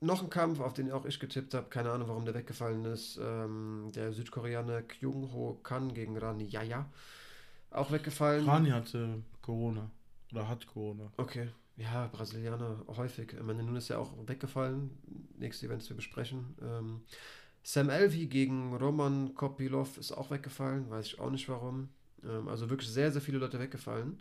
[0.00, 3.18] noch ein Kampf, auf den auch ich getippt habe, keine Ahnung, warum der weggefallen ist.
[3.22, 6.86] Ähm, der Südkoreaner Kyung Ho Kan gegen Rani Yaya.
[7.70, 8.48] Auch weggefallen.
[8.48, 9.90] Rani hatte Corona.
[10.32, 11.10] Oder hat Corona.
[11.16, 11.48] Okay.
[11.76, 13.34] Ja, Brasilianer häufig.
[13.38, 14.90] Amanda Nunes ist ja auch weggefallen.
[15.38, 16.54] Nächste Events wir besprechen.
[16.60, 17.02] Ähm,
[17.62, 20.90] Sam Elvey gegen Roman Kopilov ist auch weggefallen.
[20.90, 21.88] Weiß ich auch nicht warum.
[22.24, 24.18] Ähm, also wirklich sehr, sehr viele Leute weggefallen.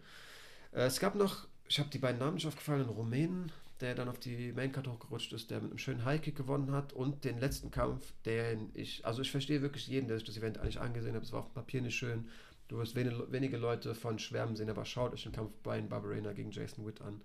[0.71, 4.09] Äh, es gab noch, ich habe die beiden Namen nicht aufgefallen, einen Rumänen, der dann
[4.09, 7.69] auf die Maincard hochgerutscht ist, der mit einem schönen Highkick gewonnen hat und den letzten
[7.69, 11.23] Kampf, den ich, also ich verstehe wirklich jeden, der sich das Event eigentlich angesehen hat.
[11.23, 12.27] Es war auf dem Papier nicht schön.
[12.69, 16.51] Du wirst wenige, Leute von Schwärmen sehen, aber schaut euch den Kampf Brian Barberena gegen
[16.51, 17.21] Jason Witt an.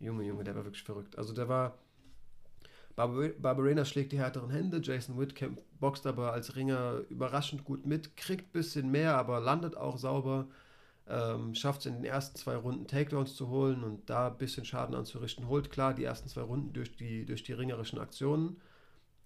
[0.00, 1.18] Junge, Junge, der war wirklich verrückt.
[1.18, 1.76] Also der war.
[2.96, 5.34] Barber- Barberena schlägt die härteren Hände, Jason Witt
[5.80, 10.46] boxt aber als Ringer überraschend gut mit, kriegt ein bisschen mehr, aber landet auch sauber.
[11.08, 14.64] Ähm, schafft es in den ersten zwei Runden Takedowns zu holen und da ein bisschen
[14.64, 15.48] Schaden anzurichten.
[15.48, 18.60] Holt klar die ersten zwei Runden durch die, durch die ringerischen Aktionen.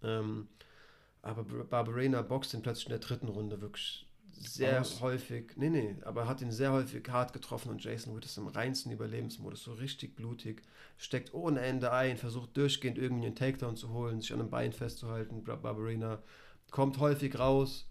[0.02, 0.48] Ähm,
[1.22, 5.00] aber Bar- Barberena boxt ihn plötzlich in der dritten Runde wirklich sehr Aus.
[5.00, 5.52] häufig.
[5.56, 8.90] Nee, nee, aber hat ihn sehr häufig hart getroffen und Jason Witt ist im reinsten
[8.92, 10.62] Überlebensmodus, so richtig blutig.
[10.98, 14.72] Steckt ohne Ende ein, versucht durchgehend irgendwie einen Takedown zu holen, sich an einem Bein
[14.72, 15.44] festzuhalten.
[15.44, 16.22] Bar- Barberena
[16.70, 17.89] kommt häufig raus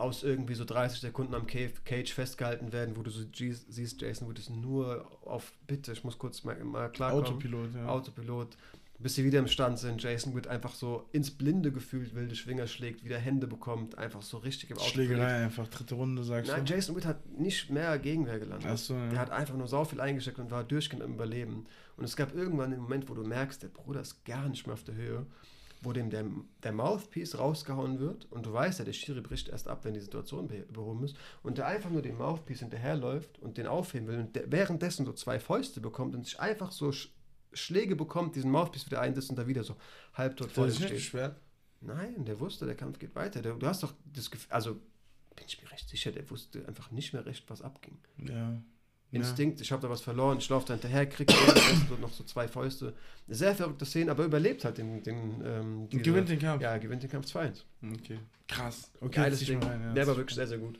[0.00, 4.38] aus irgendwie so 30 Sekunden am Cage festgehalten werden, wo du so siehst, Jason Wood
[4.38, 7.24] ist nur auf Bitte, ich muss kurz mal, mal klarkommen.
[7.24, 7.86] Autopilot, ja.
[7.86, 8.56] Autopilot.
[8.98, 10.02] Bis sie wieder im Stand sind.
[10.02, 14.36] Jason Wood einfach so ins Blinde gefühlt wilde Schwinger schlägt, wieder Hände bekommt, einfach so
[14.38, 15.06] richtig im Autopilot.
[15.06, 16.74] Schlägerei einfach, dritte Runde, sagst Nein, du?
[16.74, 18.68] Jason Wood hat nicht mehr Gegenwehr gelandet.
[18.70, 19.08] Ach so, ja.
[19.08, 21.66] Der hat einfach nur sau viel eingesteckt und war durchgehend im Überleben.
[21.96, 24.74] Und es gab irgendwann einen Moment, wo du merkst, der Bruder ist gar nicht mehr
[24.74, 25.26] auf der Höhe
[25.82, 26.24] wo dem der,
[26.62, 30.00] der Mouthpiece rausgehauen wird und du weißt ja, der Schiri bricht erst ab, wenn die
[30.00, 34.38] Situation behoben ist und der einfach nur dem Mouthpiece hinterherläuft und den aufheben will und
[34.46, 37.08] währenddessen so zwei Fäuste bekommt und sich einfach so Sch
[37.52, 39.74] Schläge bekommt, diesen Mouthpiece wieder einsetzt und da wieder so
[40.14, 41.00] halbtot vor ihm steht.
[41.00, 41.34] Schwer?
[41.80, 43.42] Nein, der wusste, der Kampf geht weiter.
[43.42, 44.74] Der, du hast doch das Gefühl, also
[45.34, 47.98] bin ich mir recht sicher, der wusste einfach nicht mehr recht, was abging.
[48.18, 48.62] Ja.
[49.12, 49.62] Instinkt, ja.
[49.62, 51.34] ich habe da was verloren, ich laufe da hinterher, kriege
[52.00, 52.94] noch so zwei Fäuste.
[53.26, 55.02] Eine sehr verrückte Szene, aber überlebt halt den.
[55.02, 56.62] den ähm, diese, gewinnt den Kampf.
[56.62, 57.62] Ja, gewinnt den Kampf 2-1.
[57.94, 58.20] Okay.
[58.46, 58.90] Krass.
[59.00, 59.62] Okay, Geiles Ding.
[59.62, 60.78] Rein, ja, Der war wirklich sehr, sehr gut.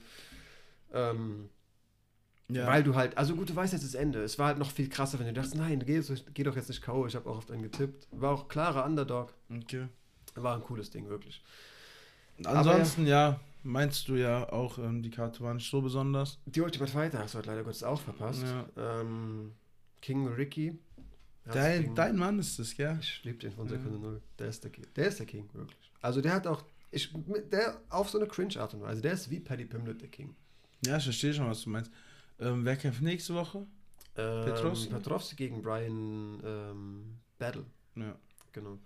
[0.93, 1.49] Ähm,
[2.49, 2.66] ja.
[2.66, 4.23] Weil du halt, also gut, du weißt jetzt das Ende.
[4.23, 6.01] Es war halt noch viel krasser, wenn du dachtest, nein, geh,
[6.35, 7.07] geh doch jetzt nicht K.O.
[7.07, 8.07] Ich habe auch oft einen getippt.
[8.12, 9.35] War auch klarer Underdog.
[9.53, 9.88] Okay.
[10.37, 11.43] War ein cooles Ding, wirklich.
[12.45, 16.38] Ansonsten, ja, ja meinst du ja auch, ähm, die Karte war nicht so besonders.
[16.46, 18.42] Die Ultimate Fighter hast du halt leider Gottes auch verpasst.
[18.42, 19.01] Ja.
[19.01, 19.53] Ähm,
[20.01, 20.79] King Ricky.
[21.44, 22.99] Dein, King, dein Mann ist das, gell?
[23.01, 23.99] Ich liebe den von Sekunde ja.
[23.99, 24.23] Null.
[24.38, 24.87] Der ist der King.
[24.94, 25.90] Der ist der King, wirklich.
[26.01, 27.12] Also der hat auch, ich,
[27.51, 29.01] der auf so eine Cringe-Art und Weise.
[29.01, 30.35] Der ist wie Paddy Pimlet, der King.
[30.85, 31.90] Ja, ich verstehe schon, was du meinst.
[32.38, 33.66] Ähm, wer kämpft nächste Woche?
[34.16, 34.92] Ähm, Petrovski?
[34.92, 37.64] Petrovski gegen Brian ähm, Battle.
[37.96, 38.16] Ja.
[38.53, 38.79] Genau.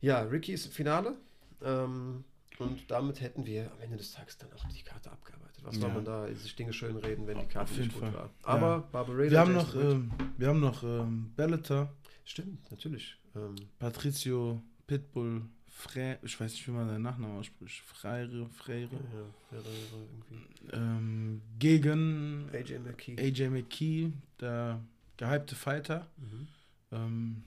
[0.00, 1.16] Ja, Ricky ist Finale.
[1.62, 2.24] Ähm,
[2.60, 5.64] und damit hätten wir am Ende des Tages dann auch die Karte abgearbeitet.
[5.64, 5.82] Was ja.
[5.82, 8.14] soll man da sich Dinge schön reden, wenn die Karte nicht gut Fall.
[8.14, 8.30] war?
[8.42, 8.88] Aber ja.
[8.92, 11.92] Barbarella, wir haben noch, ähm, wir haben noch ähm, Bellator.
[12.24, 13.16] Stimmt, natürlich.
[13.34, 15.42] Ähm, Patricio Pitbull
[15.80, 17.80] Fre ich weiß nicht, wie man seinen Nachnamen ausspricht.
[17.80, 18.90] Freire, Freire.
[18.90, 20.76] Ja, Freire irgendwie.
[20.76, 23.16] Ähm, gegen AJ McKee.
[23.18, 24.80] AJ McKee, der
[25.16, 26.06] gehypte Fighter.
[26.18, 26.48] Mhm.
[26.92, 27.44] Ähm,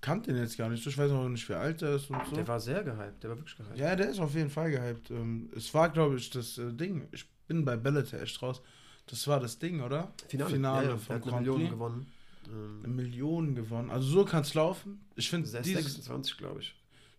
[0.00, 0.86] kannte den jetzt gar nicht.
[0.86, 2.34] Ich weiß auch nicht, wie alt er ist und so.
[2.34, 3.78] Der war sehr gehypt, der war wirklich gehypt.
[3.78, 5.10] Ja, der ist auf jeden Fall gehypt.
[5.10, 7.08] Ähm, es war, glaube ich, das äh, Ding.
[7.12, 8.62] Ich bin bei Bellator echt raus.
[9.06, 10.12] Das war das Ding, oder?
[10.28, 10.98] Finale, Finale ja, ja.
[10.98, 12.06] von Grand Millionen gewonnen.
[12.46, 13.90] Eine Million gewonnen.
[13.90, 15.04] Also so kann es laufen.
[15.14, 16.74] Ich finde 26, glaube ich.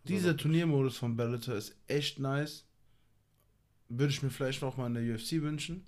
[0.06, 2.66] Dieser Turniermodus von Bellator ist echt nice.
[3.88, 5.86] Würde ich mir vielleicht noch mal in der UFC wünschen.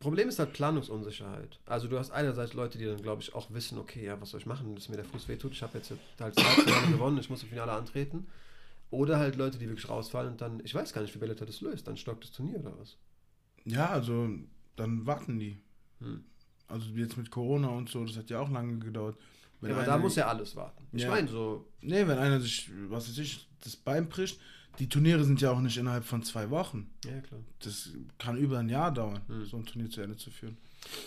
[0.00, 1.58] Problem ist halt Planungsunsicherheit.
[1.66, 4.40] Also du hast einerseits Leute, die dann, glaube ich, auch wissen, okay, ja, was soll
[4.40, 5.52] ich machen, dass mir der Fuß wehtut.
[5.52, 8.26] Ich habe jetzt halt zwei gewonnen, ich muss im Finale antreten.
[8.90, 11.60] Oder halt Leute, die wirklich rausfallen und dann, ich weiß gar nicht, wie Bellator das
[11.60, 12.96] löst, dann stockt das Turnier oder was?
[13.64, 14.30] Ja, also
[14.76, 15.60] dann warten die.
[16.00, 16.24] Hm.
[16.68, 19.16] Also jetzt mit Corona und so, das hat ja auch lange gedauert.
[19.60, 20.86] Wenn ja, aber da muss ja alles warten.
[20.92, 21.10] Ich ja.
[21.10, 21.66] meine so.
[21.80, 24.38] Nee, wenn einer sich, was weiß ich, das Bein bricht,
[24.78, 26.90] die Turniere sind ja auch nicht innerhalb von zwei Wochen.
[27.04, 27.40] Ja, klar.
[27.60, 29.44] Das kann über ein Jahr dauern, hm.
[29.44, 30.56] so ein Turnier zu Ende zu führen.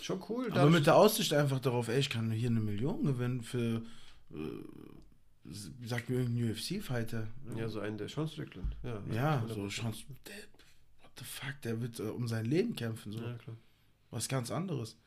[0.01, 0.51] Schon cool.
[0.51, 3.81] Aber mit der Aussicht einfach darauf, ey, ich kann hier eine Million gewinnen für,
[4.31, 4.35] äh,
[5.85, 7.27] sag mir irgendein UFC-Fighter.
[7.55, 8.75] Ja, so einen der Sean Strickland.
[8.83, 13.13] Ja, ja so Sean What the fuck, der wird äh, um sein Leben kämpfen.
[13.13, 13.19] So.
[13.19, 13.55] Ja, klar.
[14.09, 14.97] Was ganz anderes.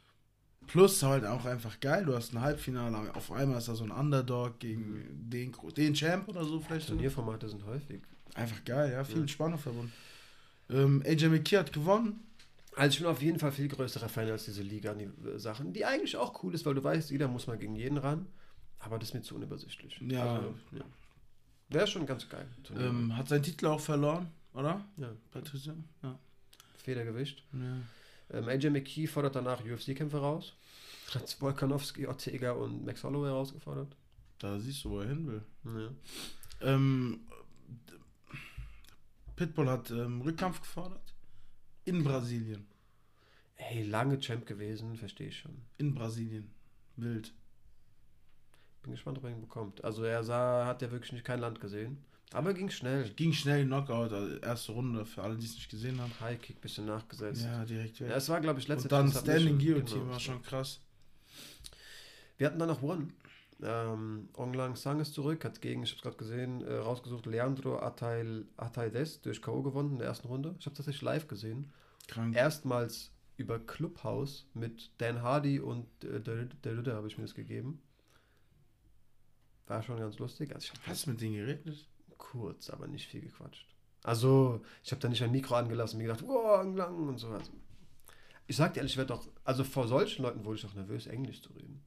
[0.67, 3.91] Plus halt auch einfach geil, du hast ein Halbfinale, auf einmal ist da so ein
[3.91, 5.31] Underdog gegen mhm.
[5.31, 6.89] den, den Champ oder so vielleicht.
[6.89, 8.01] Turnierformate sind häufig
[8.35, 9.05] Einfach geil, ja.
[9.05, 9.29] Viel ja.
[9.29, 9.93] Spannung verbunden.
[10.71, 12.21] Ähm, AJ McKee hat gewonnen.
[12.77, 16.43] Also ich bin auf jeden Fall viel größerer Fan als diese Liga-Sachen, die eigentlich auch
[16.43, 18.27] cool ist, weil du weißt, jeder muss mal gegen jeden ran.
[18.81, 20.01] Aber das ist mir zu unübersichtlich.
[20.09, 20.37] Ja.
[20.37, 20.85] Also, ja.
[21.69, 22.47] Wäre schon ganz geil.
[22.77, 24.85] Ähm, hat seinen Titel auch verloren, oder?
[24.97, 25.11] Ja.
[25.31, 25.75] Patricia?
[26.03, 26.19] Ja.
[26.77, 27.43] Federgewicht.
[27.53, 28.39] Ja.
[28.39, 30.55] Ähm, AJ McKee fordert danach UFC-Kämpfe raus.
[31.15, 33.95] Hat Volkanowski, Ortega und Max Holloway herausgefordert.
[34.39, 35.43] Da siehst du, wo er hin will.
[35.65, 36.75] Ja.
[36.75, 37.21] Ähm,
[39.37, 41.15] Pitbull hat ähm, Rückkampf gefordert.
[41.85, 42.67] In Brasilien.
[43.57, 45.63] Ey, lange Champ gewesen, verstehe ich schon.
[45.79, 46.51] In Brasilien.
[46.97, 47.33] Wild.
[48.83, 49.83] Bin gespannt, ob er ihn bekommt.
[49.85, 51.99] Also er sah, hat ja wirklich nicht kein Land gesehen.
[52.33, 53.09] Aber ging schnell.
[53.11, 56.13] Ging schnell, Knockout, also erste Runde, für alle, die es nicht gesehen haben.
[56.21, 57.45] High Kick, bisschen nachgesetzt.
[57.45, 58.11] Ja, direkt weg.
[58.11, 60.13] Ja, es war, glaube ich, letzte Und dann Standing Guillotine genau.
[60.13, 60.81] war schon krass.
[62.37, 63.09] Wir hatten dann noch One.
[63.63, 67.79] Ähm, Onglang Sang ist zurück, hat gegen, ich habe es gerade gesehen, äh, rausgesucht, Leandro
[67.79, 69.63] Ataides durch K.O.
[69.63, 70.55] gewonnen in der ersten Runde.
[70.59, 71.73] Ich habe tatsächlich live gesehen.
[72.09, 72.37] Krank.
[72.37, 77.81] Erstmals über Clubhouse mit Dan Hardy und äh, der, der habe ich mir das gegeben.
[79.67, 80.55] War schon ganz lustig.
[80.55, 81.89] Also ich Hast du mit denen geredet?
[82.19, 83.67] Kurz, aber nicht viel gequatscht.
[84.03, 87.29] Also, ich habe da nicht ein Mikro angelassen mir gedacht, oh, Onglang und so.
[87.29, 87.53] Also,
[88.47, 91.07] ich sag dir ehrlich, ich werde doch, also vor solchen Leuten wurde ich doch nervös,
[91.07, 91.83] Englisch zu reden.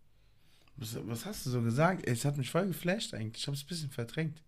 [0.78, 2.08] Was, was, hast du so gesagt?
[2.08, 3.42] Es hat mich voll geflasht eigentlich.
[3.42, 4.42] Ich habe es ein bisschen verdrängt.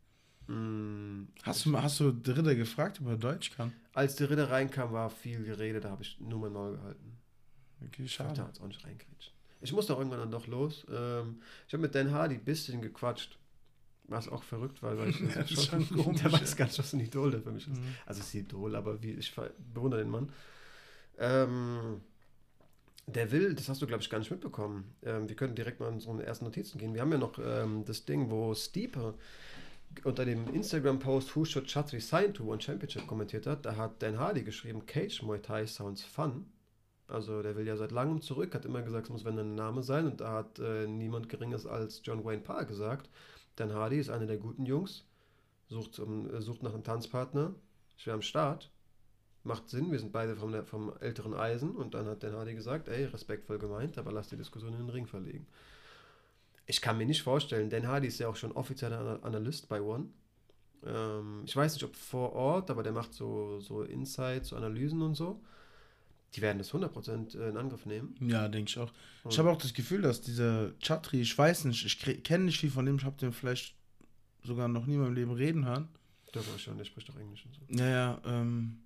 [0.48, 3.72] Mm, Hast du, hast du den Ritter gefragt, ob er Deutsch kann?
[3.94, 7.18] Als der Ritter reinkam, war viel Gerede, da habe ich nur mein Maul gehalten.
[7.86, 8.44] Okay, Ich schade.
[8.48, 8.86] jetzt auch nicht.
[9.62, 10.86] Ich muss doch irgendwann dann doch los.
[10.90, 13.38] Ähm, ich habe mit Dan Hardy ein bisschen gequatscht.
[14.06, 16.94] Was auch verrückt war, weil ich Ja, ist schon komisch, der weiß gar nicht, was
[16.94, 17.78] ein Idol für mich ist.
[17.78, 17.96] Mhm.
[18.08, 19.32] Also es ist Idol, aber wie, ich
[19.74, 20.30] bewundere den Mann.
[21.20, 22.02] Ähm,
[23.16, 24.96] der will, das hast du, glaube ich, gar nicht mitbekommen.
[25.04, 26.94] Ähm, wir können direkt mal in unsere ersten Notizen gehen.
[26.94, 29.16] Wir haben ja noch ähm, das Ding, wo Steeper
[30.04, 33.66] unter dem Instagram-Post Who Should Chatri Sign to One Championship kommentiert hat.
[33.66, 36.46] Da hat Dan Hardy geschrieben, Cage Muay Thai sounds fun.
[37.08, 39.82] Also der will ja seit langem zurück, hat immer gesagt, es muss wenn ein Name
[39.82, 40.06] sein.
[40.06, 43.10] Und da hat äh, niemand Geringes als John Wayne Parr gesagt.
[43.56, 45.06] Dan Hardy ist einer der guten Jungs,
[45.68, 47.54] sucht, um, äh, sucht nach einem Tanzpartner,
[47.98, 48.72] ich wäre am Start.
[49.44, 51.72] Macht Sinn, wir sind beide vom, vom älteren Eisen.
[51.76, 54.90] Und dann hat Dan Hardy gesagt, ey, respektvoll gemeint, aber lass die Diskussion in den
[54.90, 55.48] Ring verlegen.
[56.66, 59.82] Ich kann mir nicht vorstellen, Dan Hardy ist ja auch schon offizieller Ana- Analyst bei
[59.82, 60.06] One.
[60.86, 65.02] Ähm, ich weiß nicht, ob vor Ort, aber der macht so, so Insights, so Analysen
[65.02, 65.42] und so.
[66.36, 68.16] Die werden das 100% in Angriff nehmen.
[68.22, 68.92] Ja, denke ich auch.
[69.24, 72.60] Und Ich habe auch das Gefühl, dass dieser Chatri, ich weiß nicht, ich kenne nicht
[72.60, 73.74] viel von dem, ich habe den vielleicht
[74.44, 75.88] sogar noch nie in meinem Leben reden hören.
[76.32, 77.62] Wir schon, der spricht doch Englisch und so.
[77.70, 78.78] Naja, ähm,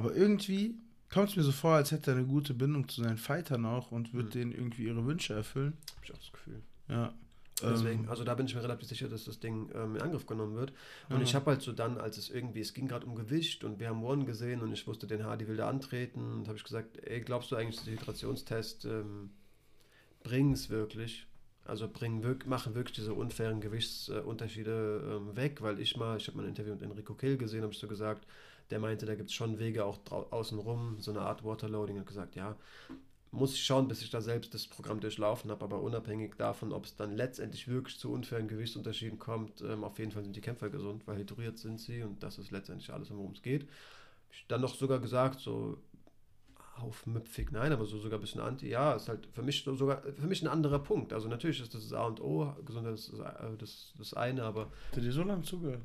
[0.00, 0.74] aber irgendwie
[1.10, 3.90] kommt es mir so vor, als hätte er eine gute Bindung zu seinen Fightern auch
[3.92, 4.30] und wird Hm.
[4.30, 5.74] denen irgendwie ihre Wünsche erfüllen.
[5.94, 6.62] Hab ich auch das Gefühl.
[6.88, 7.12] Ja.
[7.62, 10.24] Deswegen, ähm, also da bin ich mir relativ sicher, dass das Ding ähm, in Angriff
[10.24, 10.72] genommen wird.
[11.10, 11.22] Und ja.
[11.22, 13.90] ich habe halt so dann, als es irgendwie, es ging gerade um Gewicht und wir
[13.90, 16.96] haben One gesehen und ich wusste, den Hardy will da antreten und habe ich gesagt,
[17.06, 19.30] ey, glaubst du eigentlich, dass der Hydrationstest ähm,
[20.22, 21.26] bringen es wirklich?
[21.66, 26.38] Also bringen wirk machen wirklich diese unfairen Gewichtsunterschiede ähm, weg, weil ich mal, ich habe
[26.38, 28.26] mal ein Interview mit Enrico Kill gesehen, habe ich so gesagt,
[28.70, 32.36] der meinte, da gibt es schon Wege auch außenrum, so eine Art Waterloading, hat gesagt,
[32.36, 32.56] ja,
[33.32, 36.84] muss ich schauen, bis ich da selbst das Programm durchlaufen habe, aber unabhängig davon, ob
[36.84, 40.68] es dann letztendlich wirklich zu unfairen Gewichtsunterschieden kommt, ähm, auf jeden Fall sind die Kämpfer
[40.68, 43.68] gesund, weil hydriert sind sie und das ist letztendlich alles, worum es geht.
[44.32, 45.78] Ich dann noch sogar gesagt, so
[46.76, 50.02] aufmüpfig, nein, aber so sogar ein bisschen anti, ja, ist halt für mich so sogar
[50.02, 51.12] für mich ein anderer Punkt.
[51.12, 54.42] Also natürlich ist das das A und O, Gesundheit ist das, äh, das, das eine,
[54.44, 55.82] aber Hat er dir so lange zugehört?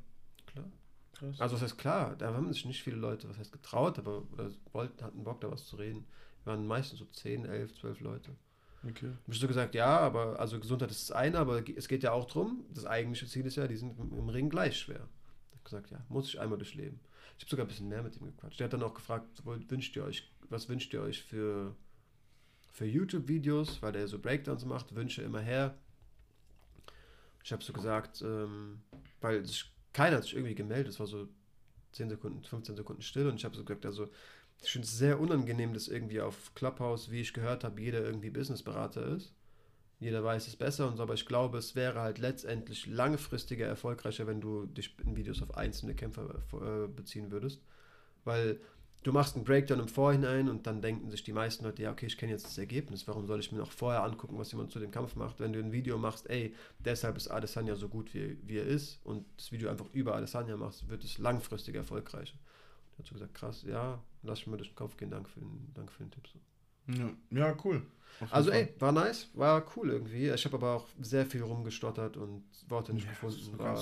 [0.48, 0.66] klar.
[1.16, 1.40] Krass.
[1.40, 4.24] Also das heißt klar, da haben sich nicht viele Leute, was heißt getraut, aber
[4.74, 6.06] wollten, hatten Bock da was zu reden.
[6.44, 8.36] Wir waren meistens so 10, 11, 12 Leute.
[8.84, 9.12] okay.
[9.26, 12.12] Hab ich so gesagt, ja, aber also Gesundheit ist das eine, aber es geht ja
[12.12, 15.08] auch drum, das eigentliche Ziel ist ja, die sind im, Ring gleich schwer.
[15.52, 17.00] Ich hab gesagt, ja, muss ich einmal durchleben.
[17.38, 18.60] Ich habe sogar ein bisschen mehr mit ihm gequatscht.
[18.60, 21.76] Der hat dann auch gefragt, wünscht ihr euch, was wünscht ihr euch für,
[22.72, 25.76] für YouTube-Videos, weil der so Breakdowns macht, Wünsche immer her.
[27.44, 28.82] Ich habe so gesagt, ähm,
[29.22, 31.30] weil sich, keiner hat sich irgendwie gemeldet, es war so
[31.94, 34.10] 10 Sekunden, 15 Sekunden still und ich habe so gesagt, also
[34.62, 38.30] ich finde es sehr unangenehm, dass irgendwie auf Clubhouse, wie ich gehört habe, jeder irgendwie
[38.30, 39.34] Businessberater ist.
[40.00, 44.28] Jeder weiß es besser und so, aber ich glaube, es wäre halt letztendlich langfristiger erfolgreicher,
[44.28, 47.62] wenn du dich in Videos auf einzelne Kämpfer äh, beziehen würdest.
[48.26, 48.60] Weil
[49.06, 52.08] du machst einen Breakdown im Vorhinein und dann denken sich die meisten Leute, ja, okay,
[52.08, 54.80] ich kenne jetzt das Ergebnis, warum soll ich mir noch vorher angucken, was jemand zu
[54.80, 55.40] dem Kampf macht?
[55.40, 59.00] Wenn du ein Video machst, ey, deshalb ist Adesanya so gut, wie, wie er ist
[59.06, 62.38] und das Video einfach über Adesanya machst, wird es langfristig erfolgreicher.
[62.94, 65.40] Er hat so gesagt, krass, ja, lass ich mir durch den Kopf gehen, danke für
[65.40, 66.28] den, danke für den Tipp.
[66.28, 66.40] So.
[66.94, 67.84] Ja, ja cool.
[68.32, 68.62] Also Fall.
[68.62, 70.30] ey, war nice, war cool irgendwie.
[70.30, 73.60] Ich habe aber auch sehr viel rumgestottert und Worte nicht Ja, gefunden.
[73.60, 73.78] War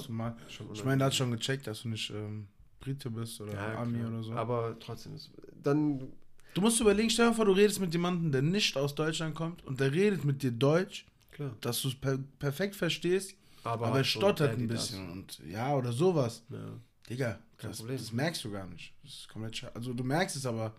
[0.49, 2.47] schon Ich meine, der hat schon gecheckt, dass du nicht ähm,
[2.83, 4.11] Brite bist oder Ja, Ami klar.
[4.11, 4.33] oder so.
[4.33, 5.31] Aber trotzdem, ist,
[5.63, 6.11] dann,
[6.53, 9.63] du musst überlegen, stell dir vor, du redest mit jemandem, der nicht aus Deutschland kommt
[9.65, 11.55] und der redet mit dir Deutsch, klar.
[11.61, 15.09] dass du es per perfekt verstehst, aber, er hat so stottert ein bisschen.
[15.09, 16.43] Und ja, oder sowas.
[16.49, 16.79] Ja.
[17.09, 18.93] Digga, das, das merkst du gar nicht.
[19.03, 20.73] Das ist komplett Also du merkst es aber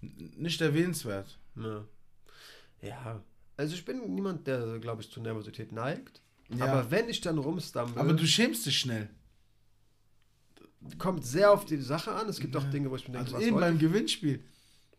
[0.00, 1.38] nicht erwähnenswert.
[1.56, 1.84] Ja.
[2.82, 3.22] ja.
[3.56, 6.22] Also ich bin niemand, der, glaube ich, zu Nervosität neigt.
[6.50, 6.66] Ja.
[6.66, 9.10] Aber wenn ich dann rumstamble, Aber du schämst dich schnell.
[10.98, 12.28] Kommt sehr auf die Sache an.
[12.28, 12.70] Es gibt auch Ja.
[12.70, 13.78] Dinge, wo ich mir denke, Also was eben beim?
[13.78, 14.42] Gewinnspiel.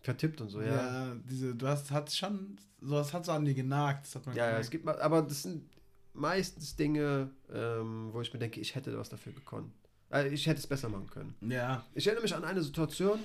[0.01, 0.67] vertippt und so, ja.
[1.09, 4.05] Ja, diese, du hast hat schon, sowas hat so an dir genagt.
[4.05, 4.65] Das hat man Ja, ja, gemerkt.
[4.65, 5.69] es gibt mal, aber das sind
[6.13, 9.71] meistens Dinge, ähm, wo ich mir denke, ich hätte was dafür gekonnt.
[10.11, 11.35] Äh, ich hätte es besser machen können.
[11.51, 11.85] Ja.
[11.93, 13.19] Ich erinnere mich an eine Situation,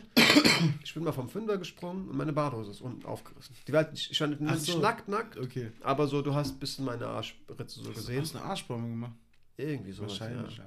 [0.82, 3.54] ich bin mal vom Fünfer gesprungen und meine Badehose ist unten aufgerissen.
[3.66, 4.78] Die war halt nicht, ich war nicht so.
[4.80, 5.70] nackt, nackt, Okay.
[5.80, 8.20] aber so, du hast ein bisschen meine Arschritze so Du gesehen.
[8.20, 9.12] hast eine Arschbombe gemacht.
[9.56, 10.02] Irgendwie so.
[10.02, 10.64] Wahrscheinlich, Ja.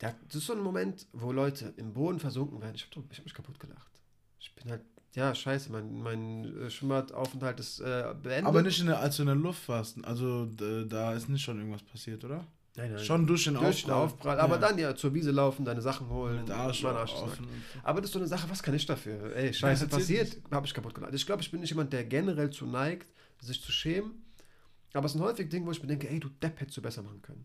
[0.00, 2.74] Das ist so ein Moment, wo Leute im Boden versunken werden.
[2.74, 3.90] Ich habe hab mich kaputt gelacht.
[4.38, 4.82] Ich bin halt,
[5.14, 8.46] ja, scheiße, mein, mein äh, Schwimmbadeaufenthalt ist äh, beendet.
[8.46, 10.02] Aber nicht in der, als du in der Luft warst.
[10.04, 12.46] Also da ist nicht schon irgendwas passiert, oder?
[12.76, 13.04] nein, nein.
[13.04, 14.38] Schon durch den durch den Aufprall.
[14.40, 14.60] Aber Ja.
[14.60, 16.42] dann ja zur Wiese laufen, deine Sachen holen.
[16.42, 17.46] mit Arsch, offen.
[17.82, 19.34] Aber das ist so eine Sache, was kann ich dafür?
[19.36, 21.12] Ey, scheiße, Ja, passiert, habe ich kaputt gelacht.
[21.14, 24.24] Ich glaube, ich bin nicht jemand, der generell zu neigt, sich zu schämen.
[24.92, 27.02] Aber es sind häufig Dinge, wo ich mir denke, ey, du Depp hättest du besser
[27.02, 27.44] machen können.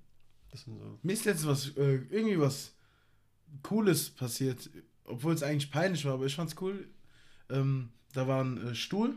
[0.55, 0.99] Sind so.
[1.03, 2.73] Mir ist jetzt was, äh, irgendwie was
[3.63, 4.69] Cooles passiert,
[5.03, 6.87] obwohl es eigentlich peinlich war, aber ich fand's cool.
[7.49, 9.15] Ähm, da war ein äh, Stuhl,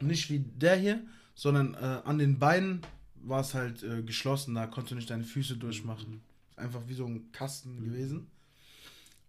[0.00, 1.02] nicht wie der hier,
[1.34, 2.80] sondern äh, an den Beinen
[3.14, 6.20] war es halt äh, geschlossen, da konntest du nicht deine Füße durchmachen.
[6.56, 7.84] Einfach wie so ein Kasten Mhm.
[7.84, 8.26] gewesen.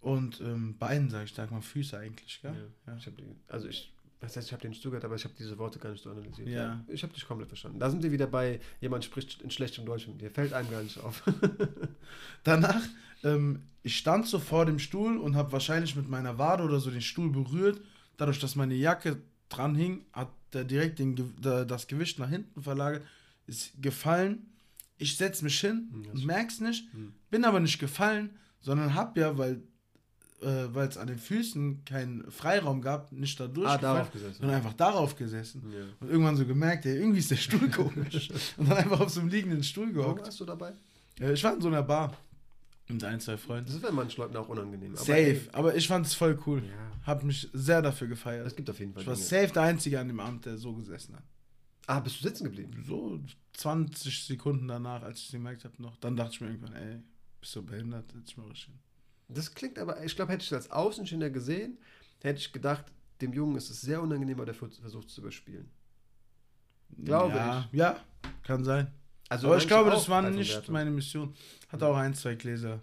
[0.02, 2.52] Und ähm, Beinen, sag ich, sag mal Füße eigentlich, Ja.
[2.52, 2.71] gell?
[2.88, 2.97] Ja.
[2.97, 3.93] Ich hab die, also ich,
[4.24, 6.10] das heißt, ich habe dir nicht zugehört, aber ich habe diese Worte gar nicht so
[6.10, 6.48] analysiert.
[6.48, 6.84] Ja.
[6.88, 7.80] Ich habe dich komplett verstanden.
[7.80, 10.32] Da sind wir wieder bei, jemand spricht in schlechtem Deutsch mit dir.
[10.32, 11.24] Fällt einem gar nicht auf.
[12.44, 12.82] Danach,
[13.24, 16.90] ähm, ich stand so vor dem Stuhl und habe wahrscheinlich mit meiner Wade oder so
[16.90, 17.82] den Stuhl berührt.
[18.18, 19.18] Dadurch, dass meine Jacke
[19.50, 23.04] dran hing, hat der direkt den, das Gewicht nach hinten verlagert,
[23.48, 24.46] ist gefallen.
[24.98, 27.14] Ich setze mich hin und merk's nicht, Hm.
[27.30, 28.30] bin aber nicht gefallen,
[28.62, 29.62] sondern hab ja, weil
[30.44, 34.36] äh, weil es an den Füßen keinen Freiraum gab, nicht da ah, durchgefallen, darauf gesessen.
[34.40, 35.64] sondern einfach darauf gesessen.
[35.72, 35.86] Ja.
[36.00, 38.30] Und irgendwann so gemerkt, ey, irgendwie ist der Stuhl komisch.
[38.58, 40.26] und dann einfach auf so einem liegenden Stuhl gehockt.
[40.26, 40.74] warst du dabei?
[41.20, 42.16] Äh, ich war in so einer Bar
[42.88, 43.66] mit ein, zwei Freunden.
[43.68, 44.92] Das ist bei manchen Leuten auch unangenehm.
[44.94, 46.62] aber Safe, ey, aber ich fand es voll cool.
[46.64, 48.56] Ja, Hab mich sehr dafür es gefeiert.
[48.56, 49.26] gibt auf jeden Fall Ich war Dinge.
[49.26, 51.24] safe der Einzige an dem Abend, der so gesessen hat.
[51.88, 52.84] Ah, bist du sitzen geblieben?
[52.88, 53.20] So
[53.54, 57.00] 20 Sekunden danach, als ich es gemerkt habe noch, dann dachte ich mir irgendwann, ey,
[57.42, 58.06] bist du behindert?
[58.14, 58.80] Dich mal richtig hin.
[59.28, 61.78] Das klingt aber, ich glaube, hätte ich das als Außenstehender gesehen,
[62.22, 62.86] hätte ich gedacht,
[63.22, 65.70] dem Jungen ist es sehr unangenehm, aber der versucht es zu überspielen.
[67.04, 68.00] Glaube ja, Ja,
[68.44, 68.92] kann sein.
[69.30, 71.34] Also aber ich glaube, das war bei nicht meine Mission.
[71.70, 72.82] Hatte auch ein, zwei Gläser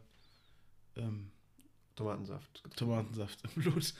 [0.97, 1.31] ähm,
[1.95, 2.63] Tomatensaft.
[2.77, 3.95] Tomatensaft im Blut.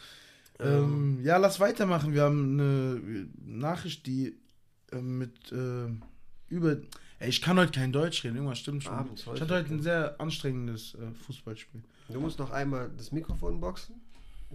[0.59, 2.13] Ähm, Ähm, ja, lass weitermachen.
[2.13, 4.37] Wir haben eine Nachricht, die
[4.93, 5.89] äh, mit äh,
[6.49, 6.77] über.
[7.19, 8.95] Ey, ich kann heute kein Deutsch reden, irgendwas stimmt schon.
[8.95, 9.83] Abends ich hatte heute ein okay.
[9.83, 11.83] sehr anstrengendes äh, Fußballspiel.
[12.13, 14.01] Du musst noch einmal das Mikrofon boxen,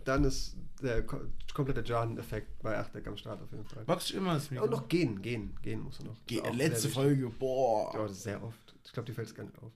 [0.04, 1.20] dann ist der ko
[1.54, 3.86] komplette Jan-Effekt bei Achteck am Start auf jeden Fall.
[3.86, 4.68] Box ich immer das Und Mikro.
[4.68, 6.18] noch gehen, gehen, gehen musst du noch.
[6.26, 6.90] Ge- letzte.
[6.90, 7.94] Folge, boah.
[7.94, 8.76] Ja, das ist sehr oft.
[8.84, 9.72] Ich glaube, dir fällt es gar nicht auf.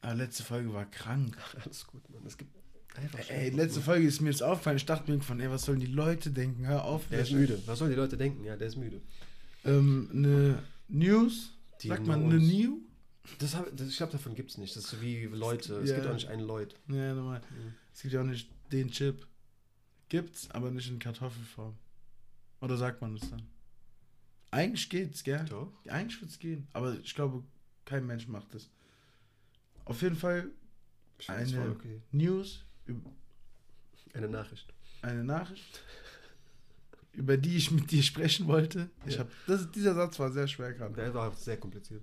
[0.00, 1.36] Ah, letzte Folge war krank.
[1.62, 2.22] Alles gut, Mann.
[2.26, 2.50] Es gibt
[2.96, 4.78] einfach Ey, letzte Folge ist mir jetzt aufgefallen.
[4.78, 6.66] Ich dachte mir irgendwann, ey, was sollen die Leute denken?
[6.66, 7.06] Hör auf.
[7.10, 7.60] Der ist müde.
[7.66, 8.42] Was sollen die Leute denken?
[8.44, 9.02] Ja, der ist müde.
[9.66, 11.52] Ähm, eine News.
[11.82, 12.78] Die Sagt man eine News.
[13.38, 14.74] Das hab, das, ich glaube, davon gibt es nicht.
[14.76, 15.76] Das ist so wie Leute.
[15.80, 15.96] Es Ja.
[15.96, 16.74] gibt auch nicht einen Leut.
[16.88, 17.40] Ja, normal.
[17.94, 19.26] Es gibt ja auch nicht den Chip.
[20.08, 21.76] Gibt's, aber nicht in Kartoffelform.
[22.60, 23.42] Oder sagt man das dann?
[24.50, 25.44] Eigentlich geht's, gell?
[25.48, 25.72] Doch.
[25.88, 26.66] Eigentlich wird's gehen.
[26.72, 27.44] Aber ich glaube,
[27.84, 28.68] kein Mensch macht das.
[29.84, 30.50] Auf jeden Fall
[31.18, 32.00] Ich Eine- okay.
[32.12, 32.64] News,
[34.14, 34.72] Eine Nachricht.
[35.02, 35.82] eine Nachricht,
[37.12, 38.88] über die ich mit dir sprechen wollte.
[39.06, 39.20] Ich Ja.
[39.20, 40.94] hab, das, dieser Satz war sehr schwer gerade.
[40.94, 42.02] Der war sehr kompliziert.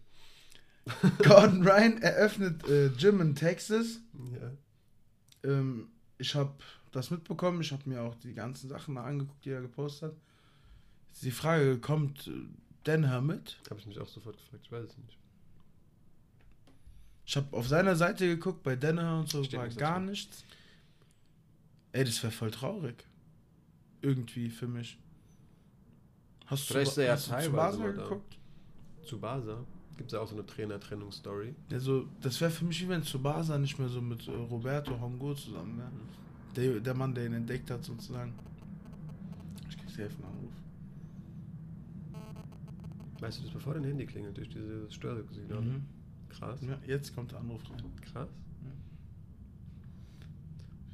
[1.24, 4.00] Gordon Ryan eröffnet äh, Gym in Texas.
[5.44, 5.52] Ja.
[5.52, 6.54] Ähm, ich habe
[6.92, 7.62] das mitbekommen.
[7.62, 10.18] Ich habe mir auch die ganzen Sachen mal angeguckt, die er gepostet hat.
[11.10, 12.32] Jetzt die Frage, kommt äh,
[12.86, 13.58] Denher mit?
[13.70, 14.64] Habe ich mich auch sofort gefragt.
[14.66, 15.18] Ich weiß es nicht.
[17.26, 20.10] Ich habe auf seiner Seite geguckt, bei Denner und so Steht war nichts gar dazu.
[20.10, 20.46] nichts.
[21.92, 23.04] Ey, das wäre voll traurig.
[24.02, 24.98] Irgendwie für mich.
[26.46, 28.04] Hast Vielleicht du, hast du mal da.
[28.04, 28.38] geguckt?
[29.04, 29.66] Zu Basa
[29.98, 31.56] gibt es ja auch so eine Trainer-Trennung-Story.
[31.72, 35.34] Also, das wäre für mich wie wenn Tsubasa nicht mehr so mit äh, Roberto Hongo
[35.34, 35.92] zusammen wäre.
[36.56, 38.34] Der, der Mann, der ihn entdeckt hat, sozusagen.
[39.70, 40.52] Ich krieg safe einen Anruf.
[43.20, 45.62] Weißt du das, bevor dein Handy klingelt, durch diese Störsignale?
[45.62, 45.86] Mhm.
[46.30, 46.60] Krass.
[46.62, 47.84] Ja, jetzt kommt der Anruf rein.
[48.12, 48.30] Krass.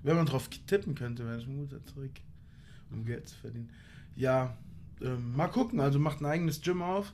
[0.04, 2.22] Wenn man drauf tippen könnte, wäre das ein guter Trick,
[2.92, 3.70] um Geld zu verdienen.
[4.16, 4.58] Ja,
[5.02, 5.80] ähm, mal gucken.
[5.80, 7.14] Also macht ein eigenes Gym auf.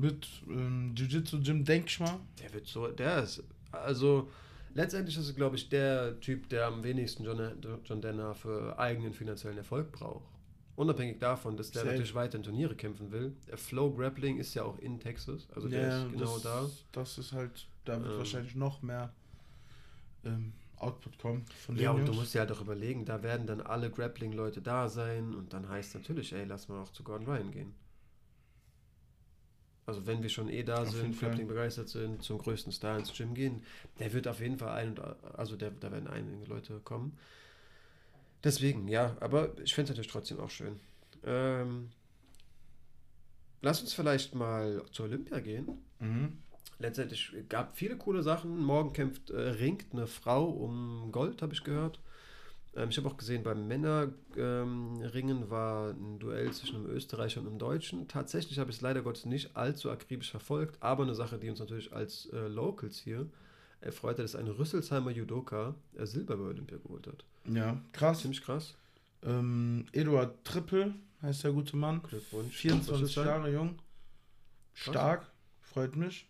[0.00, 2.18] Mit ähm, Jiu-Jitsu-Gym, denk ich mal.
[2.42, 4.30] Der wird so, der ist, also
[4.74, 7.38] letztendlich ist es, glaube ich, der Typ, der am wenigsten John,
[7.84, 10.24] John Denner für eigenen finanziellen Erfolg braucht.
[10.76, 11.90] Unabhängig davon, dass der Safe.
[11.92, 13.36] natürlich weiter in Turniere kämpfen will.
[13.46, 16.70] Der Flow Grappling ist ja auch in Texas, also der Ja, ist genau das, da.
[16.92, 18.18] Das ist halt, da wird Ähm.
[18.18, 19.12] wahrscheinlich noch mehr
[20.24, 23.60] ähm, Output kommen von Ja, und du musst dir halt auch überlegen, da werden dann
[23.60, 27.50] alle Grappling-Leute da sein und dann heißt natürlich, ey, lass mal auch zu Gordon Ryan
[27.50, 27.74] gehen.
[29.90, 31.18] Also wenn wir schon eh da Auf sind.
[31.18, 33.64] Grappling begeistert sind, zum größten Star ins Gym gehen,
[33.98, 35.00] der wird auf jeden Fall ein, und-
[35.36, 37.18] also der, da werden einige Leute kommen.
[38.44, 40.78] Deswegen, ja, aber ich finde es natürlich trotzdem auch schön.
[41.24, 41.90] Ähm,
[43.62, 45.66] lass uns vielleicht mal zur Olympia gehen.
[45.98, 46.38] Mhm.
[46.78, 48.58] Letztendlich gab viele coole Sachen.
[48.58, 51.98] Morgen kämpft, äh, ringt eine Frau um Gold, habe ich gehört.
[52.74, 57.48] Ähm, ich habe auch gesehen, beim Männerringen ähm, war ein Duell zwischen einem Österreicher und
[57.48, 58.06] einem Deutschen.
[58.08, 61.58] Tatsächlich habe ich es leider Gottes nicht allzu akribisch verfolgt, aber eine Sache, die uns
[61.58, 63.28] natürlich als äh, Locals hier
[63.80, 67.24] erfreut hat, ist ein Rüsselsheimer Judoka äh, Silber bei Olympia geholt hat.
[67.46, 68.20] Ja, krass.
[68.20, 68.76] Ziemlich krass.
[69.22, 72.02] Ähm, Eduard Trippel heißt der gute Mann.
[72.02, 72.54] Glückwunsch.
[72.56, 73.26] 24 Rüsselstein.
[73.26, 73.78] Jahre jung.
[74.74, 75.30] Stark.
[75.60, 76.28] Freut mich.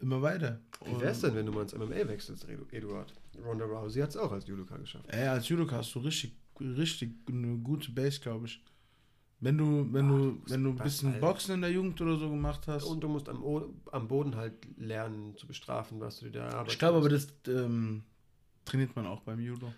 [0.00, 0.60] immer weiter.
[0.84, 3.12] Wie wär's denn, wenn du mal ins MMA wechselst, Eduard?
[3.44, 5.06] Ronda Rousey hat es auch als Judoka geschafft.
[5.08, 8.62] Ey, als Judoka hast du richtig, richtig eine gute Base, glaube ich.
[9.40, 12.28] Wenn du, wenn du, du wenn du ein bisschen Boxen in der Jugend oder so
[12.30, 12.84] gemacht hast.
[12.84, 16.44] Und du musst am, O- am Boden halt lernen zu bestrafen, was du dir da
[16.46, 18.04] erarbeitet ich glaube aber, das ähm,
[18.64, 19.72] trainiert man auch beim Judo.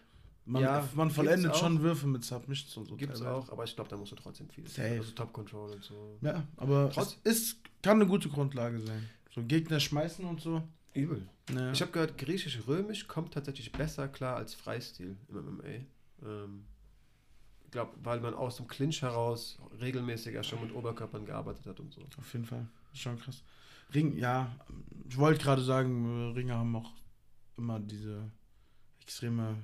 [0.44, 2.96] Man, Ja, man vollendet schon Würfe mit Submissions und so.
[2.96, 3.34] Gibt's teilweise.
[3.38, 4.68] auch, aber ich glaube, da musst du trotzdem viel.
[4.68, 4.98] Safe.
[4.98, 6.18] Also Top Control und so.
[6.20, 9.08] Ja, aber Trotz- es ist, kann eine gute Grundlage sein.
[9.34, 10.62] So Gegner schmeißen und so.
[10.94, 11.28] Übel.
[11.52, 11.72] Ja.
[11.72, 15.64] Ich habe gehört, griechisch-römisch kommt tatsächlich besser klar als Freistil im MMA.
[16.22, 16.64] Ähm,
[17.64, 21.92] ich glaube, weil man aus dem Clinch heraus regelmäßiger schon mit Oberkörpern gearbeitet hat und
[21.92, 22.02] so.
[22.18, 22.66] Auf jeden Fall.
[22.92, 23.42] Schon krass.
[23.92, 24.54] Ring, ja,
[25.08, 26.92] ich wollte gerade sagen, Ringer haben auch
[27.56, 28.30] immer diese
[29.02, 29.56] extreme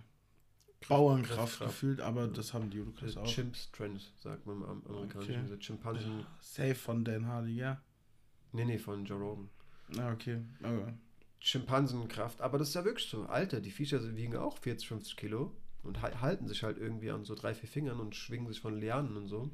[0.89, 3.24] Bauernkraft gefühlt, aber das haben die Judokas auch.
[3.26, 5.31] Chimp Strength, sagt man im Am- amerikanischen.
[5.35, 5.41] Okay.
[5.43, 6.26] Diese Chimpansen.
[6.41, 7.81] Safe von Dan Hardy, ja.
[8.53, 9.49] Nee, nee, von Joe Rogan.
[9.95, 10.41] Ja, okay.
[10.62, 10.93] Aber
[11.41, 12.41] Schimpansenkraft.
[12.41, 13.24] Aber das ist ja wirklich so.
[13.24, 17.24] Alter, die Viecher wiegen auch 40, 50 Kilo und ha- halten sich halt irgendwie an
[17.24, 19.51] so drei, vier Fingern und schwingen sich von Lianen und so.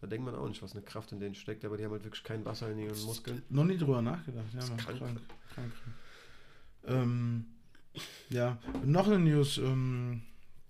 [0.00, 2.02] Da denkt man auch nicht, was eine Kraft in denen steckt, aber die haben halt
[2.04, 3.42] wirklich kein Wasser in ihren Muskeln.
[3.48, 4.46] noch nie drüber nachgedacht.
[4.52, 4.98] Ja, Das ist Mann, krank.
[4.98, 5.20] krank.
[5.54, 5.72] krank.
[6.84, 7.46] Ähm,
[8.30, 10.22] ja, noch eine News, ähm,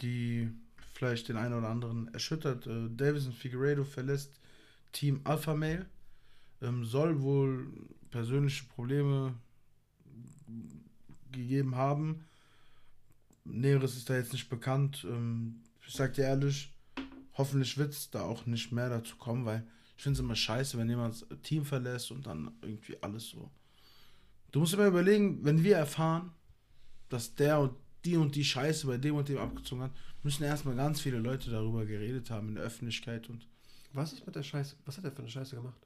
[0.02, 0.50] die
[0.92, 2.66] vielleicht den einen oder anderen erschüttert.
[2.66, 4.38] Äh, Davison Figueiredo verlässt
[4.92, 5.86] Team Alpha Male.
[6.60, 7.72] Ähm, soll wohl
[8.10, 9.34] persönliche Probleme
[11.30, 12.24] gegeben haben.
[13.44, 15.06] Näheres ist da jetzt nicht bekannt.
[15.08, 16.72] Ähm, ich sag dir ehrlich,
[17.34, 20.78] hoffentlich wird es da auch nicht mehr dazu kommen, weil ich finde es immer scheiße,
[20.78, 23.50] wenn jemand das Team verlässt und dann irgendwie alles so.
[24.50, 26.32] Du musst immer überlegen, wenn wir erfahren,
[27.08, 27.74] dass der und
[28.04, 29.92] die und die Scheiße bei dem und dem abgezogen hat,
[30.22, 33.46] müssen erstmal ganz viele Leute darüber geredet haben in der Öffentlichkeit und
[33.92, 34.76] Was ist mit der Scheiße?
[34.84, 35.76] Was hat er für eine Scheiße gemacht?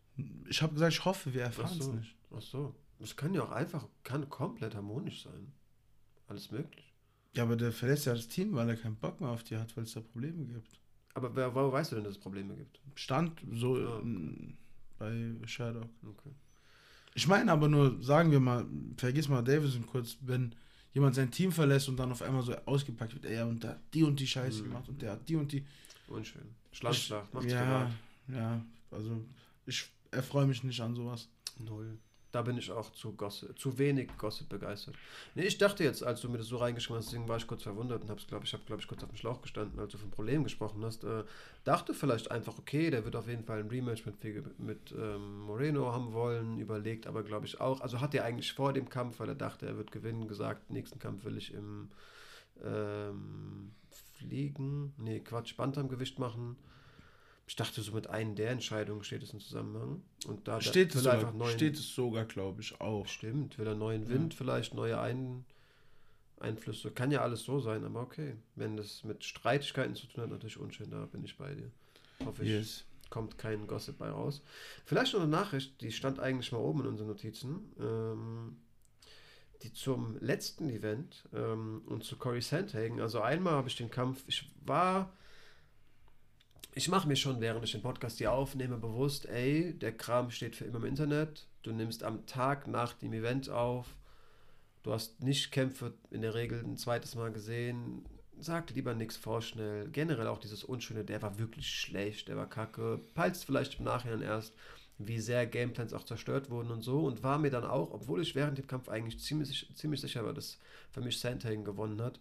[0.49, 1.93] ich habe gesagt, ich hoffe, wir erfahren es so.
[1.93, 2.15] nicht.
[2.35, 2.75] Ach so.
[2.99, 5.53] Das kann ja auch einfach, kann komplett harmonisch sein.
[6.29, 6.93] Alles möglich.
[7.35, 9.77] Ja, aber der verlässt ja das Team, weil er keinen Bock mehr auf die hat,
[9.77, 10.81] weil es da Probleme gibt.
[11.15, 12.81] Aber wer, woher weißt du denn, dass es Probleme gibt?
[12.95, 14.01] Stand so Ah, okay.
[14.03, 14.57] ähm,
[14.99, 15.89] bei Sherlock.
[16.03, 16.31] Okay.
[17.15, 18.67] Ich meine aber nur, sagen wir mal,
[18.97, 20.55] vergiss mal Davison kurz, wenn
[20.93, 23.81] jemand sein Team verlässt und dann auf einmal so ausgepackt wird, ey, und der hat
[23.93, 24.65] die und die Scheiße Mhm.
[24.69, 25.65] gemacht und der hat die und die.
[26.09, 26.43] Unschön.
[26.73, 27.93] Schlammschlacht, macht's ja, privat.
[28.29, 29.25] ja, also
[29.67, 31.29] ich erfreue mich nicht an sowas.
[31.59, 31.99] Null.
[32.37, 34.95] Da bin ich auch zu Gossip, zu wenig Gossip begeistert.
[35.35, 37.63] Nee, ich dachte jetzt, als du mir das so reingeschrieben hast, deswegen war ich kurz
[37.63, 39.97] verwundert und hab's, glaub, ich habe, glaube ich, kurz auf dem Schlauch gestanden, als du
[39.97, 41.03] von Problemen gesprochen hast.
[41.05, 41.25] Äh,
[41.65, 44.23] dachte vielleicht einfach, okay, der wird auf jeden Fall ein Rematch mit,
[44.59, 47.81] mit ähm, Moreno haben wollen, überlegt aber, glaube ich, auch.
[47.81, 50.99] Also hat er eigentlich vor dem Kampf, weil er dachte, er wird gewinnen, gesagt, nächsten
[50.99, 51.89] Kampf will ich im
[52.63, 53.73] ähm,
[54.13, 56.59] Fliegen, nee, Quatsch, Bantamgewicht machen.
[57.49, 60.03] Ich dachte, so mit einer der Entscheidungen steht es im Zusammenhang.
[60.27, 63.07] Und da Steht es, sogar, neuen- steht es sogar, glaube ich, auch.
[63.07, 65.45] Stimmt, will er neuen Wind, vielleicht neue Ein
[66.41, 66.91] Einflüsse.
[66.91, 68.35] Kann ja alles so sein, aber okay.
[68.57, 71.71] Wenn das mit Streitigkeiten zu tun hat, natürlich unschön, da bin ich bei dir.
[72.25, 72.85] Hoffe ich, Yes.
[73.11, 74.43] kommt kein Gossip bei raus.
[74.85, 77.73] Vielleicht noch eine Nachricht, die stand eigentlich mal oben in unseren Notizen.
[77.81, 78.57] Ähm,
[79.63, 83.01] die zum letzten Event ähm, und zu Corey Sandhagen.
[83.01, 85.11] Also einmal habe ich den Kampf, ich war,
[86.77, 90.57] ich mache mir schon, während ich den Podcast hier aufnehme, bewusst, ey, der Kram steht
[90.57, 91.47] für immer im Internet.
[91.63, 93.97] Du nimmst am Tag nach dem Event auf.
[94.83, 98.05] Du hast nicht Kämpfe in der Regel ein zweites Mal gesehen.
[98.39, 99.89] Sag lieber nichts vorschnell.
[99.89, 103.01] Generell auch dieses Unschöne, der war wirklich schlecht, der war kacke.
[103.15, 104.53] Peilst vielleicht im Nachhinein erst,
[104.99, 107.07] wie sehr Gameplans auch zerstört wurden und so.
[107.07, 110.35] Und war mir dann auch, obwohl ich während dem Kampf eigentlich ziemlich, ziemlich sicher war,
[110.35, 110.59] dass
[110.91, 112.21] für mich Sandhagen gewonnen hat,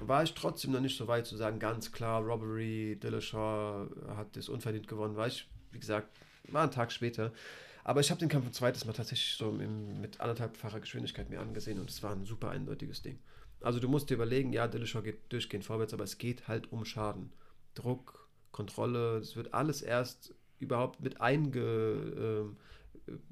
[0.00, 4.48] war ich trotzdem noch nicht so weit zu sagen, ganz klar, Robbery, Dillashaw hat das
[4.48, 5.16] unverdient gewonnen.
[5.16, 6.08] War ich, wie gesagt,
[6.48, 7.32] war ein Tag später.
[7.84, 11.40] Aber ich habe den Kampf ein zweites Mal tatsächlich so im, mit anderthalbfacher Geschwindigkeit mir
[11.40, 13.18] angesehen und es war ein super eindeutiges Ding.
[13.60, 16.84] Also du musst dir überlegen, ja, Dillashaw geht durchgehend vorwärts, aber es geht halt um
[16.84, 17.32] Schaden.
[17.74, 21.20] Druck, Kontrolle, es wird alles erst überhaupt mit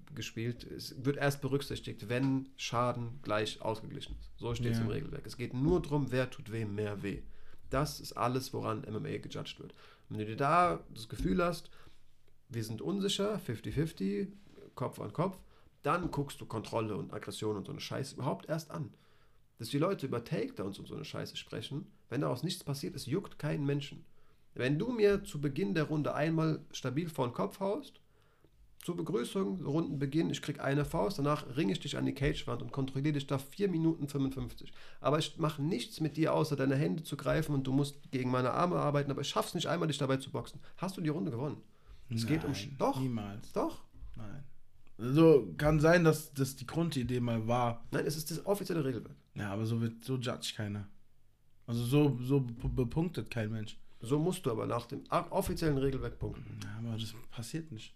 [0.08, 0.64] eingespielt.
[0.64, 4.30] es wird erst berücksichtigt, wenn Schaden gleich ausgeglichen ist.
[4.36, 4.84] So steht es Ja.
[4.84, 5.26] im Regelwerk.
[5.26, 7.22] Es geht nur darum, wer tut wem mehr weh.
[7.70, 9.74] Das ist alles, woran MMA gejudged wird.
[10.08, 11.70] Wenn du dir da das Gefühl hast,
[12.48, 14.28] wir sind unsicher, 50-50,
[14.74, 15.38] Kopf an Kopf,
[15.82, 18.92] dann guckst du Kontrolle und Aggression und so eine Scheiße überhaupt erst an.
[19.58, 23.06] Dass die Leute über Takedowns und so eine Scheiße sprechen, wenn daraus nichts passiert ist,
[23.06, 24.04] juckt keinen Menschen.
[24.54, 28.00] Wenn du mir zu Beginn der Runde einmal stabil vor den Kopf haust,
[28.88, 32.72] zur Begrüßung, Rundenbeginn, ich krieg eine Faust, danach ringe ich dich an die Cagewand und
[32.72, 34.72] kontrolliere dich da 4 Minuten 55.
[35.02, 38.30] Aber ich mache nichts mit dir, außer deine Hände zu greifen und du musst gegen
[38.30, 40.58] meine Arme arbeiten, aber ich schaff's nicht einmal, dich dabei zu boxen.
[40.78, 41.58] Hast du die Runde gewonnen?
[42.08, 42.98] Es geht um Nein, Doch.
[42.98, 43.52] Niemals.
[43.52, 43.82] Doch.
[44.16, 44.42] Nein.
[44.96, 47.84] So kann sein, dass das die Grundidee mal war.
[47.90, 49.14] Nein, es ist das offizielle Regelwerk.
[49.34, 50.88] Ja, aber so wird so judge keiner.
[51.66, 53.76] Also so, so be- bepunktet kein Mensch.
[54.00, 56.58] So musst du aber nach dem offiziellen Regelwerk punkten.
[56.64, 57.94] Ja, aber das passiert nicht.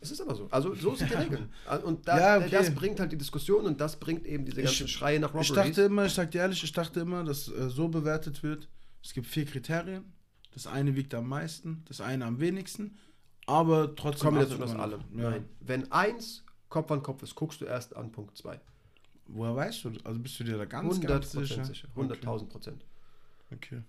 [0.00, 0.46] Es ist aber so.
[0.50, 1.48] Also so sind die Regeln.
[1.84, 2.50] Und da, Ja, okay.
[2.50, 5.50] das bringt halt die Diskussion und das bringt eben diese ganzen Ich- Schreie nach Ich
[5.50, 5.74] Robberies.
[5.76, 8.68] dachte immer, ich sag dir ehrlich, ich dachte immer, dass äh, so bewertet wird.
[9.02, 10.12] Es gibt vier Kriterien.
[10.54, 12.96] Das eine wiegt am meisten, das eine am wenigsten,
[13.46, 14.28] aber trotzdem.
[14.30, 15.00] Kombination aus allem.
[15.16, 15.30] Ja.
[15.30, 15.44] Nein.
[15.60, 18.60] Wenn eins Kopf an Kopf ist, guckst du erst an Punkt 2.
[19.26, 19.92] Woher weißt du?
[20.04, 21.64] Also bist du dir da ganz, 100 ganz sicher?
[21.64, 21.88] sicher.
[21.96, 22.84] 100.000 Prozent.
[23.52, 23.82] Okay.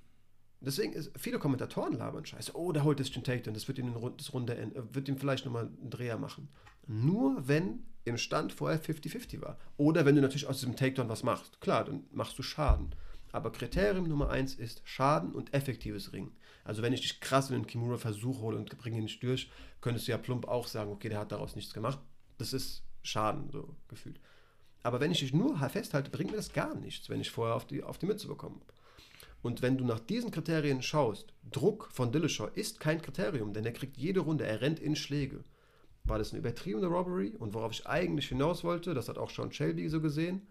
[0.62, 2.56] Deswegen ist viele Kommentatoren labern scheiße.
[2.56, 5.46] Oh, der holt das den Takedown, das wird ihm das Runde äh, wird ihm vielleicht
[5.46, 6.50] nochmal einen Dreher machen.
[6.86, 9.58] Nur wenn im Stand vorher 50-50 war.
[9.78, 11.62] Oder wenn du natürlich aus diesem Takedown was machst.
[11.62, 12.96] Klar, dann machst du Schaden.
[13.32, 16.36] Aber Kriterium Nummer eins ist Schaden und effektives Ringen.
[16.64, 19.50] Also wenn ich dich krass in den Kimura Versuch hole und bringe ihn nicht durch,
[19.82, 22.00] könntest du ja plump auch sagen, okay, der hat daraus nichts gemacht.
[22.38, 24.20] Das ist Schaden, so gefühlt.
[24.82, 27.68] Aber wenn ich dich nur festhalte, bringt mir das gar nichts, wenn ich vorher auf
[27.68, 28.79] die, auf die Mütze bekommen habe.
[29.42, 33.72] Und wenn du nach diesen Kriterien schaust, Druck von Dillashaw ist kein Kriterium, denn er
[33.72, 35.44] kriegt jede Runde, er rennt in Schläge.
[36.04, 37.36] War das eine übertriebene Robbery?
[37.38, 40.48] Und worauf ich eigentlich hinaus wollte, das hat auch Sean Shelby so gesehen.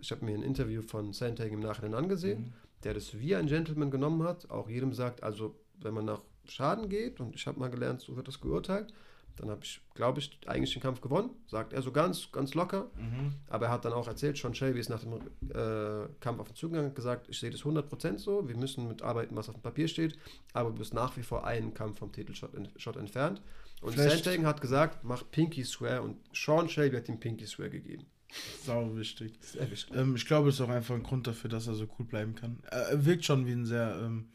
[0.00, 2.52] Ich habe mir ein Interview von Sandhagen im Nachhinein angesehen,
[2.82, 6.88] der das wie ein Gentleman genommen hat, auch jedem sagt, also wenn man nach Schaden
[6.88, 8.92] geht, und ich habe mal gelernt, so wird das geurteilt,
[9.38, 12.90] dann habe ich, glaube ich, eigentlich den Kampf gewonnen, sagt er so ganz, ganz locker.
[13.48, 16.56] Aber er hat dann auch erzählt, Sean Shelby ist nach dem äh, Kampf auf den
[16.56, 19.88] Zugang hat gesagt, ich sehe das 100% so, wir müssen mitarbeiten, was auf dem Papier
[19.88, 20.18] steht,
[20.52, 23.42] aber du bist nach wie vor einen Kampf vom Titelshot Shot entfernt.
[23.80, 28.06] Und Sandhagen hat gesagt, mach Pinky Swear und Sean Shelby hat ihm Pinky Swear gegeben.
[28.64, 29.38] Sau wichtig.
[29.40, 29.96] Sehr wichtig.
[29.96, 32.34] Ähm, ich glaube, es ist auch einfach ein Grund dafür, dass er so cool bleiben
[32.34, 32.58] kann.
[32.70, 34.28] Er, er wirkt schon wie ein sehr ähm,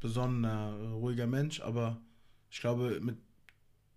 [0.00, 2.00] besonnener, äh, ruhiger Mensch, aber
[2.50, 3.18] ich glaube, mit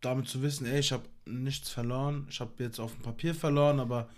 [0.06, 3.80] damit zu wissen, ey, ich habe nichts verloren, ich habe jetzt auf dem Papier verloren,
[3.80, 4.10] aber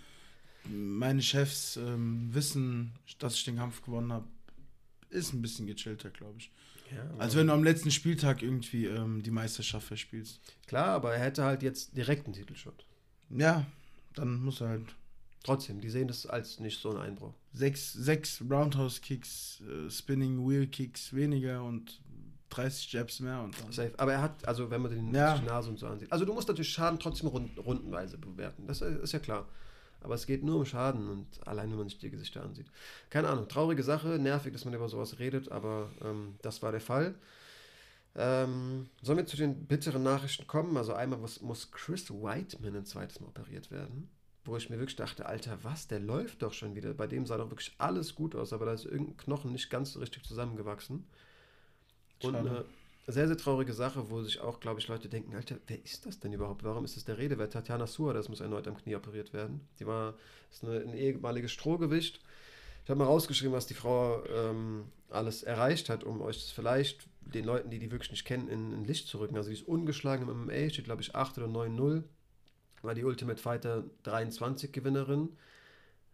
[0.68, 4.26] meine Chefs ähm, wissen, dass ich den Kampf gewonnen habe,
[5.10, 6.50] ist ein bisschen gechillter, glaube ich.
[6.94, 10.40] Ja, Als wenn du am letzten Spieltag irgendwie ähm, die Meisterschaft verspielst.
[10.66, 12.84] Klar, aber er hätte halt jetzt direkt einen Titelshot.
[13.30, 13.66] Ja,
[14.14, 14.94] dann muss er halt
[15.46, 17.32] Trotzdem, die sehen das als nicht so ein Einbruch.
[17.52, 22.00] sechs, sechs Roundhouse-Kicks, äh, Spinning Wheel-Kicks weniger und
[22.50, 23.72] 30 Jabs mehr und dann.
[23.72, 23.92] Safe.
[23.96, 25.40] Aber er hat, also wenn man den Ja.
[25.42, 26.10] Nase und so ansieht.
[26.12, 28.66] Also du musst natürlich Schaden trotzdem rund, rundenweise bewerten.
[28.66, 29.48] Das ist ja klar.
[30.00, 32.66] Aber es geht nur um Schaden und allein, wenn man sich die Gesichter ansieht.
[33.10, 36.80] Keine Ahnung, traurige Sache, nervig, dass man über sowas redet, aber ähm, das war der
[36.82, 37.14] Fall.
[38.14, 40.76] Ähm, sollen wir zu den bitteren Nachrichten kommen?
[40.76, 44.08] Also einmal muss, muss Chris Whiteman ein zweites Mal operiert werden,
[44.44, 46.94] wo ich mir wirklich dachte, Alter, was, der läuft doch schon wieder.
[46.94, 49.92] Bei dem sah doch wirklich alles gut aus, aber da ist irgendein Knochen nicht ganz
[49.92, 51.06] so richtig zusammengewachsen.
[52.22, 52.64] Und eine
[53.06, 56.18] sehr, sehr traurige Sache, wo sich auch, glaube ich, Leute denken, Alter, wer ist das
[56.18, 56.64] denn überhaupt?
[56.64, 57.38] Warum ist das der Rede?
[57.38, 59.60] Wer Tatjana Suhr, das muss erneut am Knie operiert werden.
[59.78, 60.14] Die war,
[60.50, 62.20] ist eine, ein ehemaliges Strohgewicht.
[62.84, 67.06] Ich habe mal rausgeschrieben, was die Frau ähm, alles erreicht hat, um euch das vielleicht
[67.20, 69.36] den Leuten, die die wirklich nicht kennen, in, in Licht zu rücken.
[69.36, 72.02] Also die ist ungeschlagen im MMA, steht glaube ich 8 oder 9-0.
[72.82, 75.30] War die Ultimate Fighter 23 Gewinnerin.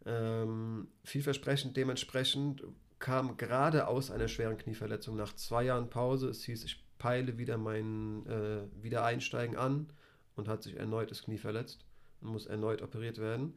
[0.04, 2.62] Ähm, vielversprechend dementsprechend
[3.02, 6.28] kam gerade aus einer schweren Knieverletzung nach zwei Jahren Pause.
[6.28, 9.90] Es hieß, ich peile wieder mein äh, Wiedereinsteigen an
[10.36, 11.84] und hat sich erneut das Knie verletzt
[12.20, 13.56] und muss erneut operiert werden.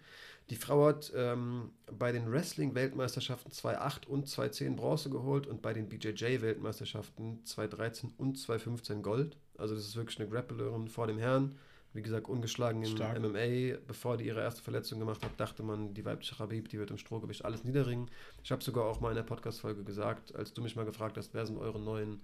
[0.50, 5.90] Die Frau hat ähm, bei den Wrestling-Weltmeisterschaften 2008 und 2010 Bronze geholt und bei den
[5.90, 9.38] BJJ-Weltmeisterschaften 2013 und 2015 Gold.
[9.60, 11.56] Also das ist wirklich eine Grapplerin vor dem Herrn.
[11.96, 13.20] Wie gesagt, ungeschlagen im Stark.
[13.20, 13.78] MMA.
[13.88, 16.98] Bevor die ihre erste Verletzung gemacht hat, dachte man, die weibliche Habib, die wird im
[16.98, 18.12] Strohgewicht alles niederringen.
[18.44, 21.34] Ich habe sogar auch mal in der Podcast-Folge gesagt, als du mich mal gefragt hast,
[21.34, 22.22] wer sind eure neuen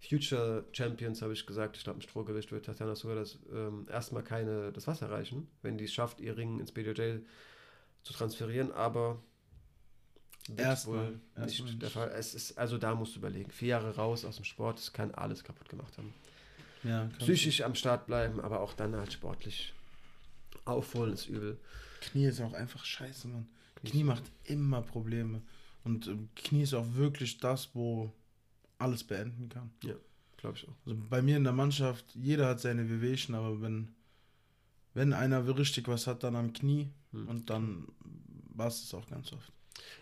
[0.00, 4.22] Future Champions, habe ich gesagt, ich glaube, im Strohgewicht wird Tatjana sogar das ähm, erstmal
[4.22, 7.18] keine das Wasser reichen, wenn die es schafft, ihr Ring ins BJJ
[8.02, 9.22] zu transferieren, aber
[10.56, 11.82] Erstmal, wohl erstmal nicht nicht.
[11.82, 12.08] der Fall.
[12.16, 13.50] Es ist, also da musst du überlegen.
[13.50, 16.14] Vier Jahre raus aus dem Sport, das kann alles kaputt gemacht haben.
[16.82, 19.72] Ja, Psychisch am Start bleiben, aber auch dann halt sportlich
[20.64, 21.58] aufholen ist übel.
[22.00, 23.46] Knie ist auch einfach scheiße, Mann.
[23.84, 25.42] Knie macht immer Probleme.
[25.84, 28.12] Und ähm, Knie ist auch wirklich das, wo
[28.78, 29.70] alles beenden kann.
[30.36, 30.74] Glaube ich auch.
[30.86, 33.94] Also bei mir in der Mannschaft, jeder hat seine Wehwehchen, aber wenn,
[34.94, 37.28] wenn einer richtig was hat, dann am Knie Hm.
[37.28, 37.88] und dann
[38.54, 39.52] war es das auch ganz oft.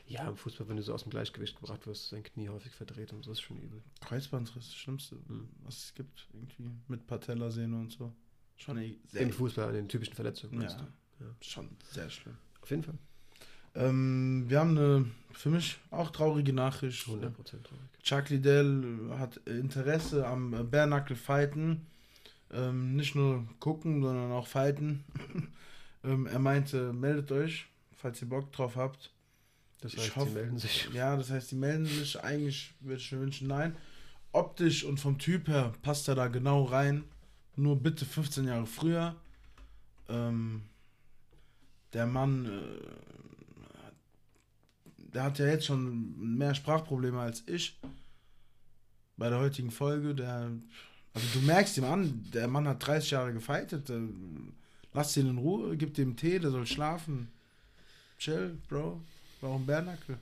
[0.07, 2.73] Ja, im Fußball, wenn du so aus dem Gleichgewicht gebracht wirst, ist dein Knie häufig
[2.73, 3.83] verdreht und so ist schon übel.
[4.01, 5.49] Kreuzbandriss, das Schlimmste, Hm.
[5.65, 8.13] was es gibt, irgendwie mit Patellasehne und so.
[8.57, 10.59] Schon eh sehr, Im Fußball, an den typischen Verletzungen.
[10.59, 10.87] meinst ja,
[11.19, 11.25] du?
[11.25, 11.31] Ja.
[11.41, 12.37] schon sehr schlimm.
[12.61, 12.99] Auf jeden Fall.
[13.75, 17.07] Ähm, wir haben eine für mich auch traurige Nachricht.
[17.07, 18.03] 100% traurig.
[18.03, 21.87] Chuck Liddell hat Interesse am Bare Knuckle Fighten.
[22.51, 25.05] Ähm, nicht nur gucken, sondern auch fighten.
[26.05, 29.13] ähm, er meinte, meldet euch, falls ihr Bock drauf habt.
[29.81, 30.89] Das Ich heißt, hoffe- die melden sich.
[30.93, 32.21] Ja, das heißt, die melden sich.
[32.23, 33.77] Eigentlich würde ich mir wünschen, nein.
[34.33, 37.05] Optisch und vom Typ her passt er da genau rein.
[37.57, 39.17] Nur bitte 15 Jahre früher.
[40.09, 40.63] Ähm,
[41.93, 42.61] der Mann, äh,
[45.15, 47.79] der hat ja jetzt schon mehr Sprachprobleme als ich.
[49.17, 50.51] Bei der heutigen Folge, der,
[51.15, 53.91] also du merkst ihm an, der Mann hat 30 Jahre gefeitet.
[53.91, 54.01] Äh,
[54.93, 57.29] lass ihn in Ruhe, gib dem Tee, der soll schlafen.
[58.19, 59.01] Chill, Bro.
[59.41, 60.19] Warum Bärnackel?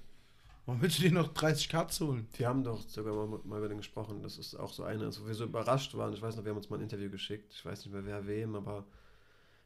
[0.66, 2.26] Warum willst du dir noch 30 Cuts holen?
[2.36, 4.22] Wir haben doch sogar mal, mal über den gesprochen.
[4.22, 6.12] Das ist auch so eine, wo wir so überrascht waren.
[6.12, 7.52] Ich weiß noch, wir haben uns mal ein Interview geschickt.
[7.54, 8.84] Ich weiß nicht mehr wer wem, aber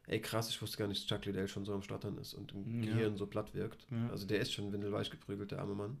[0.05, 2.51] ey krass, ich wusste gar nicht, dass Chuck Liddell schon so am Stottern ist und
[2.53, 2.93] im Ja.
[2.93, 3.87] Gehirn so platt wirkt.
[3.89, 4.09] Ja.
[4.11, 5.97] Also der ist schon windelweich geprügelt, der arme Mann.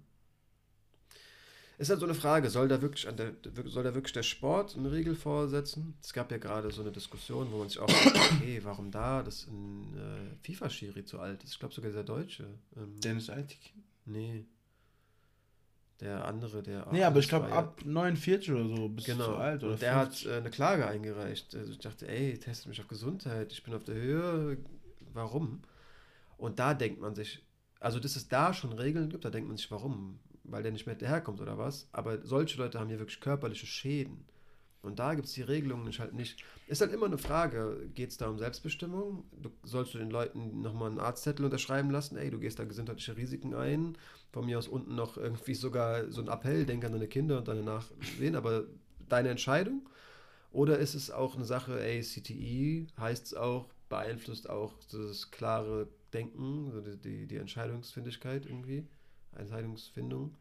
[1.81, 3.33] Ist halt so eine Frage, soll da wirklich, der,
[3.65, 5.95] soll da wirklich der Sport eine Regel vorsetzen?
[6.03, 9.23] Es gab ja gerade so eine Diskussion, wo man sich auch fragt, okay, warum da,
[9.23, 11.53] dass ein äh, FIFA-Schiri zu alt ist.
[11.53, 12.45] Ich glaube sogar dieser Deutsche.
[12.77, 13.73] Ähm, Dennis Eitig.
[14.05, 14.45] nee.
[15.99, 16.87] Der andere, der.
[16.91, 19.25] Nee, aber ich glaube, ab 49 oder so bist Genau.
[19.27, 19.63] du zu alt.
[19.63, 20.27] Oder und der hat 50.
[20.31, 21.55] äh, eine Klage eingereicht.
[21.55, 24.57] Also ich dachte, ey, testet mich auf Gesundheit, ich bin auf der Höhe.
[25.13, 25.61] Warum?
[26.37, 27.43] Und da denkt man sich,
[27.79, 30.19] also dass es da schon Regeln gibt, da denkt man sich, warum?
[30.43, 31.87] Weil der nicht mehr hinterherkommt oder was?
[31.91, 34.25] Aber solche Leute haben hier wirklich körperliche Schäden.
[34.81, 36.43] Und da gibt es die Regelungen nicht halt nicht.
[36.67, 39.23] Ist halt immer eine Frage, geht es da um Selbstbestimmung?
[39.39, 42.17] Du, sollst du den Leuten nochmal einen Arztzettel unterschreiben lassen?
[42.17, 43.95] Ey, du gehst da gesundheitliche Risiken ein.
[44.31, 47.47] Von mir aus unten noch irgendwie sogar so ein Appell, denk an deine Kinder und
[47.47, 48.63] deine Nachsehen, aber
[49.07, 49.87] deine Entscheidung?
[50.51, 55.87] Oder ist es auch eine Sache, ey, CTI heißt es auch, beeinflusst auch das klare
[56.13, 58.85] Denken, die, die, die Entscheidungsfindigkeit irgendwie,
[59.37, 60.35] Entscheidungsfindung?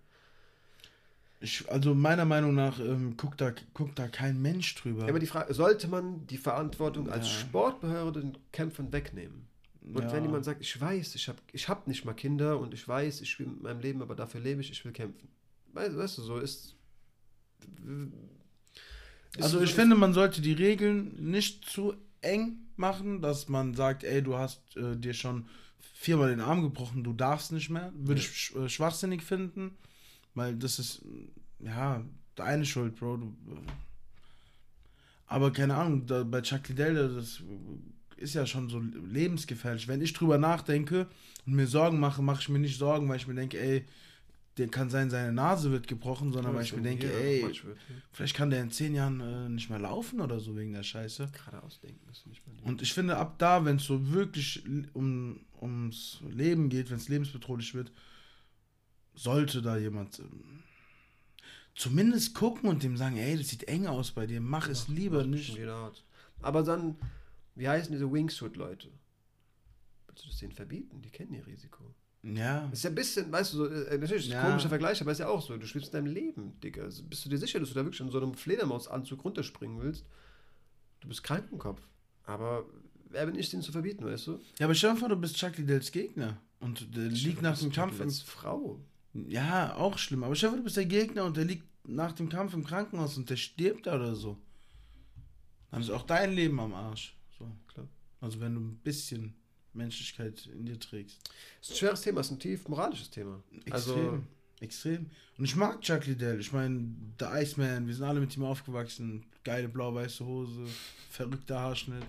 [1.42, 5.02] Ich, also meiner Meinung nach ähm, guckt, da, guckt da kein Mensch drüber.
[5.04, 7.40] Ja, aber die Frage, sollte man die Verantwortung als Ja.
[7.40, 9.46] Sportbehörde den Kämpfern wegnehmen?
[9.82, 10.12] Und Ja.
[10.12, 13.22] wenn jemand sagt, ich weiß, ich habe ich hab nicht mal Kinder und ich weiß,
[13.22, 15.28] ich spiele mit meinem Leben, aber dafür lebe ich, ich will kämpfen.
[15.72, 16.74] Weißt, weißt du, so ist.
[19.36, 23.48] ist Also so ich die- finde, man sollte die Regeln nicht zu eng machen, dass
[23.48, 25.46] man sagt, ey, du hast äh, dir schon
[25.94, 27.92] viermal den Arm gebrochen, du darfst nicht mehr.
[27.94, 29.72] Würde ich sch äh, schwachsinnig finden,
[30.34, 31.02] weil das ist,
[31.60, 32.04] äh, ja,
[32.34, 33.16] deine Schuld, Bro.
[33.18, 33.56] Du, äh,
[35.26, 37.42] aber keine Ahnung, da, bei Chuck Liddell, das
[38.16, 39.86] ist ja schon so lebensgefährlich.
[39.88, 41.06] Wenn ich drüber nachdenke
[41.46, 43.84] und mir Sorgen mache, mache ich mir nicht Sorgen, weil ich mir denke, ey,
[44.58, 47.40] der kann sein, seine Nase wird gebrochen, sondern weil ich mir denke, ey.
[48.12, 51.30] Vielleicht kann der in zehn Jahren äh, nicht mehr laufen oder so wegen der Scheiße.
[51.32, 54.64] Geradeaus denken ist nicht mehr die- Und ich finde, ab da, wenn es so wirklich
[54.92, 57.92] um, ums Leben geht, wenn es lebensbedrohlich wird,
[59.14, 60.62] sollte da jemand ähm,
[61.74, 65.24] zumindest gucken und dem sagen, ey, das sieht eng aus bei dir, mach es lieber
[65.24, 65.58] nicht.
[66.42, 66.96] Aber dann,
[67.54, 68.88] wie heißen diese Wingsuit-Leute?
[70.06, 71.02] Willst du das denen verbieten?
[71.02, 71.94] Die kennen ihr Risiko.
[72.22, 74.42] Ja, Das ist ja ein bisschen, weißt du, so, äh, natürlich ist Ja.
[74.42, 75.56] ein komischer Vergleich, aber ist ja auch so.
[75.56, 76.82] Du spielst in deinem Leben, Digga.
[76.82, 80.04] Also bist du dir sicher, dass du da wirklich in so einem Fledermausanzug runterspringen willst?
[81.00, 81.80] Du bist krank im Kopf.
[82.24, 82.66] Aber
[83.10, 84.40] wer bin ich, den zu verbieten, weißt du?
[84.58, 87.72] ja, aber stell dir vor, du bist Chuck Liddells Gegner und der liegt nach dem
[87.72, 88.80] Kampf im als Frau.
[89.12, 90.24] Ja, auch schlimm.
[90.24, 92.64] Aber stell dir vor, du bist der Gegner und der liegt nach dem Kampf im
[92.64, 94.38] Krankenhaus und der stirbt da oder so.
[95.70, 97.16] Dann ist auch dein Leben am Arsch.
[97.38, 97.50] So.
[97.68, 97.88] Klar.
[98.20, 99.34] Also wenn du ein bisschen
[99.72, 101.18] Menschlichkeit in dir trägst.
[101.60, 103.42] ist ein schweres Thema, ist ein tief moralisches Thema.
[103.64, 103.72] Extrem.
[103.72, 104.22] Also,
[104.60, 105.10] Extrem.
[105.38, 106.38] Und ich mag Chuck Liddell.
[106.38, 109.24] Ich meine, der Iceman, wir sind alle mit ihm aufgewachsen.
[109.42, 110.66] Geile blau-weiße Hose,
[111.08, 112.04] verrückter Haarschnitt,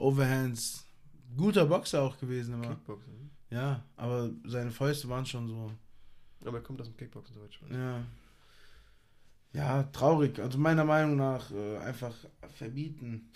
[0.00, 0.86] Overhands.
[1.36, 2.68] Guter Boxer auch gewesen immer.
[2.68, 3.12] Kickboxen.
[3.12, 3.30] ne?
[3.50, 5.72] Ja, aber seine Fäuste waren schon so.
[6.44, 7.70] Aber er kommt aus dem Kickboxen, soweit weiß.
[7.70, 8.04] Ja.
[9.52, 10.38] Ja, traurig.
[10.38, 12.14] Also meiner Meinung nach äh, einfach
[12.54, 13.30] verbieten.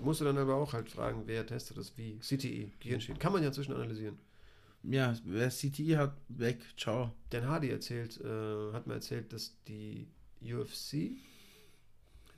[0.00, 2.18] Musst du dann aber auch halt fragen, wer testet das wie.
[2.18, 3.18] CTI, Gehirnschäden.
[3.18, 4.18] Kann man ja inzwischen analysieren.
[4.84, 6.60] Ja, wer CTI hat, weg.
[6.76, 7.12] Ciao.
[7.30, 10.08] Dan Hardy erzählt, äh, hat mir erzählt, dass die
[10.42, 11.12] UFC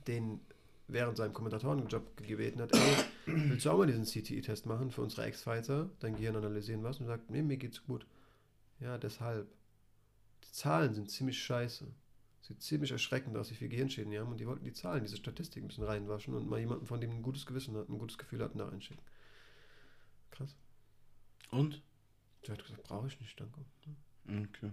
[0.07, 0.39] den
[0.87, 5.23] während seinem Kommentatorenjob gebeten hat, ey, willst du auch mal diesen CTI-Test machen für unsere
[5.25, 8.05] Ex-Fighter, dein Gehirn analysieren was und sagt, nee, mir geht's gut.
[8.79, 9.47] Ja, deshalb.
[10.43, 11.87] Die Zahlen sind ziemlich scheiße.
[12.41, 15.17] Sieht ziemlich erschreckend aus, wie viele Gehirnschäden die haben und die wollten die Zahlen, diese
[15.17, 18.19] Statistik ein bisschen reinwaschen und mal jemanden, von dem ein gutes Gewissen hat, ein gutes
[18.19, 19.03] Gefühl hat, da reinschicken.
[20.29, 20.55] Krass.
[21.49, 21.81] Und?
[22.45, 23.65] Der hat gesagt, brauche ich nicht, danke.
[24.27, 24.71] Okay.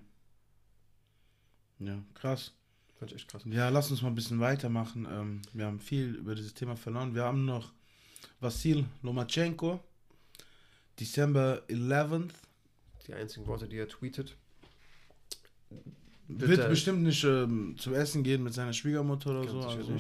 [1.79, 2.53] Ja, krass.
[3.03, 3.43] Fand ich echt krass.
[3.47, 5.09] Ja, lass uns mal ein bisschen weitermachen.
[5.11, 7.17] Ähm, wir haben viel über dieses Thema verloren.
[7.17, 7.73] Wir haben noch
[8.39, 9.81] Vasil Lomachenko,
[11.01, 12.31] December 11th.
[13.09, 14.37] Die einzigen Worte, die er tweetet.
[16.29, 16.69] Wird Bitte.
[16.69, 19.61] bestimmt nicht ähm, zum Essen gehen mit seiner Schwiegermutter oder Ganz so.
[19.63, 19.97] Also.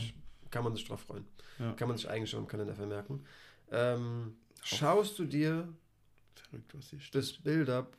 [0.51, 1.25] Kann man sich drauf freuen.
[1.59, 1.73] Ja.
[1.73, 3.25] Kann man sich eigentlich schon im Kalender vermerken.
[3.73, 5.67] Ähm, schaust du dir
[6.69, 7.97] Verrückt, das Build-up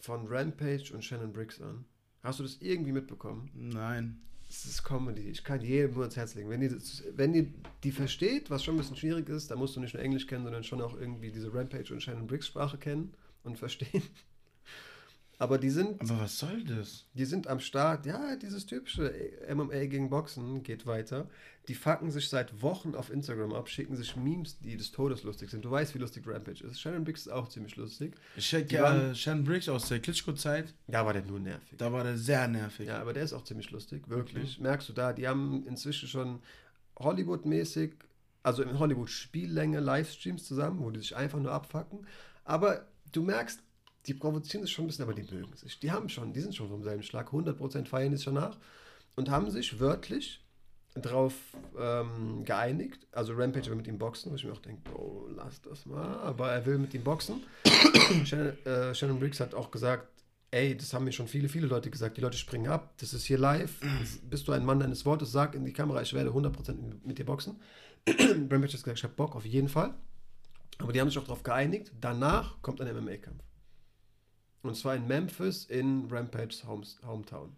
[0.00, 1.84] von Rampage und Shannon Briggs an?
[2.24, 3.50] Hast du das irgendwie mitbekommen?
[3.54, 4.18] Nein.
[4.48, 5.28] Das ist Comedy.
[5.28, 6.48] Ich kann jedem nur ans Herz legen.
[6.48, 7.46] Wenn ihr, das, wenn ihr
[7.82, 10.44] die versteht, was schon ein bisschen schwierig ist, dann musst du nicht nur Englisch kennen,
[10.44, 13.12] sondern schon auch irgendwie diese Rampage und Shannon Briggs Sprache kennen
[13.42, 14.02] und verstehen.
[15.38, 17.06] Aber die sind, Aber was soll das?
[17.14, 18.06] die sind am Start.
[18.06, 19.12] Ja, dieses typische
[19.52, 21.28] MMA gegen Boxen geht weiter.
[21.66, 25.50] Die fucken sich seit Wochen auf Instagram ab, schicken sich Memes, die des Todes lustig
[25.50, 25.64] sind.
[25.64, 26.80] Du weißt, wie lustig Rampage ist.
[26.80, 28.14] Shannon Briggs ist auch ziemlich lustig.
[28.36, 30.72] Ich check Die ja waren- Shannon Briggs aus der Klitschko-Zeit.
[30.86, 31.78] Da war der nur nervig.
[31.78, 32.86] Da war der sehr nervig.
[32.86, 34.60] Ja, aber der ist auch ziemlich lustig, wirklich.
[34.60, 36.40] Merkst du da, die haben inzwischen schon
[36.98, 37.92] Hollywood-mäßig,
[38.42, 42.06] also in Hollywood-Spiellänge Livestreams zusammen, wo die sich einfach nur abfacken.
[42.44, 43.60] Aber du merkst,
[44.06, 45.78] die provozieren sich schon ein bisschen, aber die mögen sich.
[45.80, 48.56] Die haben schon, die sind schon vom selben Schlag, 100% feiern die schon nach
[49.16, 50.44] und haben sich wörtlich
[50.94, 51.34] drauf
[51.78, 53.06] ähm, geeinigt.
[53.12, 56.18] Also Rampage will mit ihm boxen, wo ich mir auch denke, oh, lass das mal.
[56.18, 57.42] Aber er will mit ihm boxen.
[58.24, 60.08] Shannon, äh, Shannon Briggs hat auch gesagt,
[60.50, 63.24] ey, das haben mir schon viele, viele Leute gesagt, die Leute springen ab, das ist
[63.24, 63.80] hier live,
[64.30, 67.24] bist du ein Mann deines Wortes, sag in die Kamera, ich werde 100% mit dir
[67.24, 67.60] boxen.
[68.08, 69.94] Rampage hat gesagt, ich habe Bock, auf jeden Fall.
[70.78, 73.42] Aber die haben sich auch darauf geeinigt, danach kommt ein MMA-Kampf.
[74.64, 77.52] Und zwar in Memphis in Rampages Hometown.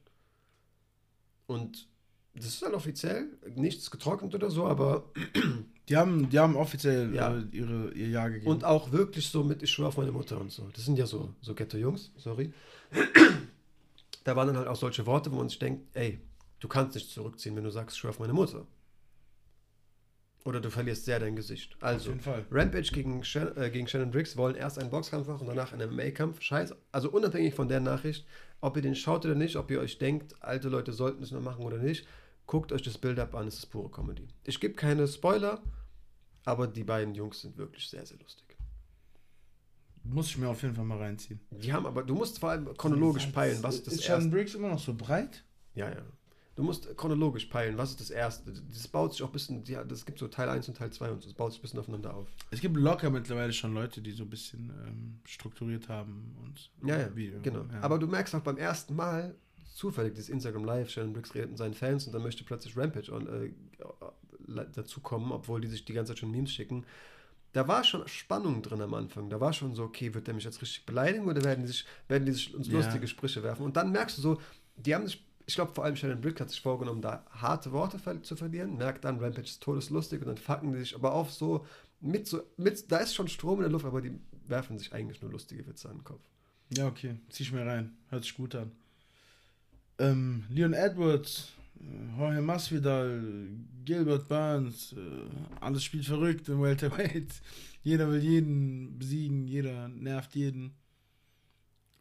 [1.47, 1.87] Und
[2.35, 5.05] das ist halt offiziell, nichts getrocknet oder so, aber
[5.89, 7.35] Die haben, die haben offiziell Ja.
[7.37, 8.51] äh, ihre, ihr Jahr gegeben.
[8.51, 10.69] Und auch wirklich so mit, ich schwöre auf meine Mutter und so.
[10.75, 12.53] Das sind ja so, so Ghetto-Jungs, sorry.
[14.25, 16.19] da waren dann halt auch solche Worte, wo man sich denkt, ey,
[16.59, 18.67] du kannst nicht zurückziehen, wenn du sagst, ich schwöre auf meine Mutter.
[20.47, 21.77] Oder du verlierst sehr dein Gesicht.
[21.81, 22.13] Also.
[22.53, 23.21] Rampage gegen,
[23.57, 26.41] äh, gegen Shannon Briggs wollen erst einen Boxkampf machen und danach einen MMA-Kampf.
[26.41, 26.77] Scheiße.
[26.93, 28.25] Also unabhängig von der Nachricht,
[28.61, 31.43] ob ihr den schaut oder nicht, ob ihr euch denkt, alte Leute sollten es noch
[31.43, 32.07] machen oder nicht,
[32.47, 34.29] guckt euch das Build-up an, es ist pure Comedy.
[34.45, 35.61] Ich gebe keine Spoiler,
[36.45, 38.57] aber die beiden Jungs sind wirklich sehr, sehr lustig.
[40.05, 41.41] Muss ich mir auf jeden Fall mal reinziehen.
[41.51, 44.37] Die haben aber, du musst vor allem chronologisch peilen, was ist das Ist Shannon erste.
[44.37, 45.43] Briggs immer noch so breit?
[45.75, 46.03] Ja, ja.
[46.57, 48.51] Du musst chronologisch peilen, was ist das erste.
[48.53, 51.11] Das baut sich auch ein bisschen, ja, das gibt so Teil 1 und Teil 2
[51.11, 52.27] und so, das baut sich ein bisschen aufeinander auf.
[52.51, 56.99] Es gibt locker mittlerweile schon Leute, die so ein bisschen ähm, strukturiert haben und Ja,
[56.99, 57.41] ja, Video.
[57.43, 57.65] genau.
[57.71, 57.83] Ja.
[57.83, 59.35] Aber du merkst auch beim ersten Mal,
[59.75, 63.13] zufällig, dieses Instagram Live, Shannon Briggs redet mit seinen Fans und dann möchte plötzlich Rampage
[63.13, 63.53] on, äh,
[64.75, 66.87] dazukommen, obwohl die sich die ganze Zeit schon Memes schicken.
[67.53, 69.29] Da war schon Spannung drin am Anfang.
[69.29, 71.85] Da war schon so, okay, wird der mich jetzt richtig beleidigen oder werden die sich,
[72.09, 72.75] werden die sich uns Ja.
[72.75, 73.65] lustige Sprüche werfen?
[73.65, 74.41] Und dann merkst du so,
[74.77, 77.99] die haben sich, ich glaube vor allem Shannon Briggs hat sich vorgenommen, da harte Worte
[77.99, 81.33] ver zu verlieren, merkt dann, Rampage ist todeslustig und dann fucken die sich aber auf
[81.33, 81.65] so,
[82.01, 84.19] mit so, mit, da ist schon Strom in der Luft, aber die
[84.49, 86.23] werfen sich eigentlich nur lustige Witze an den Kopf.
[86.77, 87.17] Ja, okay.
[87.31, 87.97] Zieh ich mir rein.
[88.09, 88.73] Hört sich gut an.
[89.99, 93.49] Ähm, Leon Edwards, äh, Jorge Masvidal,
[93.85, 97.41] Gilbert Burns, äh, alles spielt verrückt im Welterweight.
[97.83, 100.75] Jeder will jeden besiegen, jeder nervt jeden.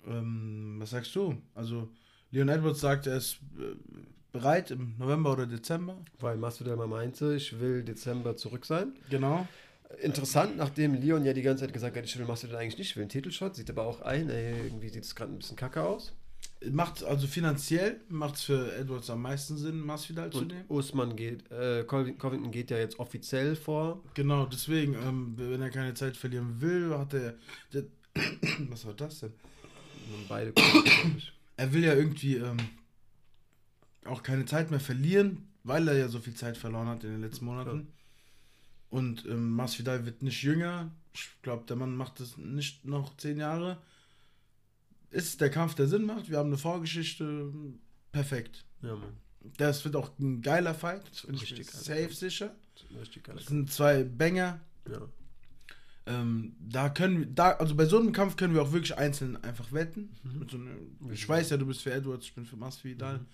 [0.08, 1.40] Ähm, was sagst du?
[1.54, 1.90] Also,
[2.36, 3.76] Leon Edwards sagt, er ist äh,
[4.34, 5.98] bereit im November oder Dezember.
[6.20, 8.94] Weil Masvidal mal meinte, ich will Dezember zurück sein.
[9.10, 9.48] Genau.
[10.02, 12.96] Interessant, nachdem Leon ja die ganze Zeit gesagt hat, ich will Masvidal eigentlich nicht, ich
[12.98, 15.82] will einen Titelshot, sieht aber auch ein, ey, irgendwie sieht es gerade ein bisschen kacke
[15.82, 16.14] aus.
[16.70, 20.66] Macht also finanziell macht es für Edwards am meisten Sinn, Masvidal zu Und nehmen.
[20.68, 24.04] Usman geht, äh, Coving- Covington geht ja jetzt offiziell vor.
[24.16, 27.36] Genau, deswegen, ähm, wenn er keine Zeit verlieren will, hat er.
[27.74, 27.84] Der,
[28.70, 29.30] was war das denn?
[30.14, 31.32] Und beide ich.
[31.58, 32.58] Er will ja irgendwie ähm,
[34.06, 37.22] auch keine Zeit mehr verlieren, weil er ja so viel Zeit verloren hat in den
[37.22, 37.88] letzten Monaten.
[38.90, 40.92] Und ähm, Masvidal wird nicht jünger.
[41.14, 43.82] Ich glaube, der Mann macht das nicht noch zehn Jahre.
[45.10, 46.30] Ist der Kampf, der Sinn macht.
[46.30, 47.52] Wir haben eine Vorgeschichte.
[48.12, 48.66] Perfekt.
[48.82, 49.18] Ja, Mann.
[49.58, 51.04] Das wird auch ein geiler Fight.
[51.28, 52.56] Richtig safe sicher.
[53.26, 54.60] Das sind zwei Banger.
[54.90, 55.02] Ja.
[56.08, 59.44] Ähm, da können wir, da, also bei so einem Kampf können wir auch wirklich einzeln
[59.44, 60.16] einfach wetten.
[60.24, 60.48] Mhm.
[60.50, 63.20] So einer, ich weiß ja, du bist für Edwards, ich bin für Masvidal.
[63.20, 63.26] Mhm.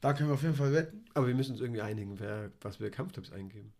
[0.00, 1.04] Da können wir auf jeden Fall wetten.
[1.14, 3.72] Aber wir müssen uns irgendwie einigen, wer, was wir Kampftipps eingeben.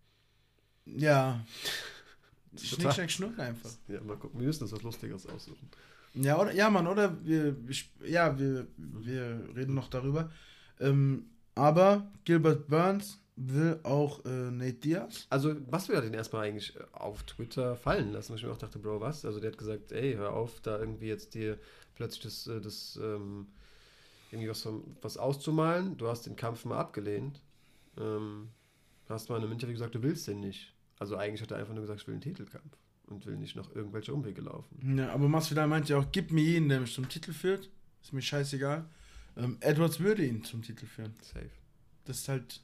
[0.86, 1.44] Ja.
[2.56, 3.70] Schnick, schnack, schnuck einfach.
[3.86, 5.68] Ja, mal gucken, wir müssen uns was Lustiges aussuchen.
[6.14, 7.76] Ja, oder, ja, Mann, oder wir, wir
[8.08, 10.30] ja, wir, wir reden noch darüber.
[10.80, 15.26] Ähm, aber Gilbert Burns will auch äh, Nate Diaz.
[15.30, 18.58] Also, was wir den erstmal eigentlich äh, auf Twitter fallen lassen, wo ich mir auch
[18.58, 19.24] dachte, Bro, was?
[19.24, 21.58] Also, der hat gesagt, ey, hör auf, da irgendwie jetzt dir
[21.94, 23.46] plötzlich das, äh, das ähm,
[24.30, 25.96] irgendwie was, vom- was auszumalen.
[25.98, 27.40] Du hast den Kampf mal abgelehnt.
[27.98, 28.48] Ähm,
[29.08, 30.72] hast mal in einem Interview gesagt, du willst den nicht.
[30.98, 32.76] Also, eigentlich hat er einfach nur gesagt, ich will einen Titelkampf
[33.06, 34.96] und will nicht noch irgendwelche Umwege laufen.
[34.98, 37.68] Ja, aber Masvidal meint ja auch, gib mir jeden, der mich zum Titel führt.
[38.02, 38.86] Ist mir scheißegal.
[39.36, 41.12] Ähm, Edwards würde ihn zum Titel führen.
[41.20, 41.50] Safe.
[42.06, 42.62] Das ist halt.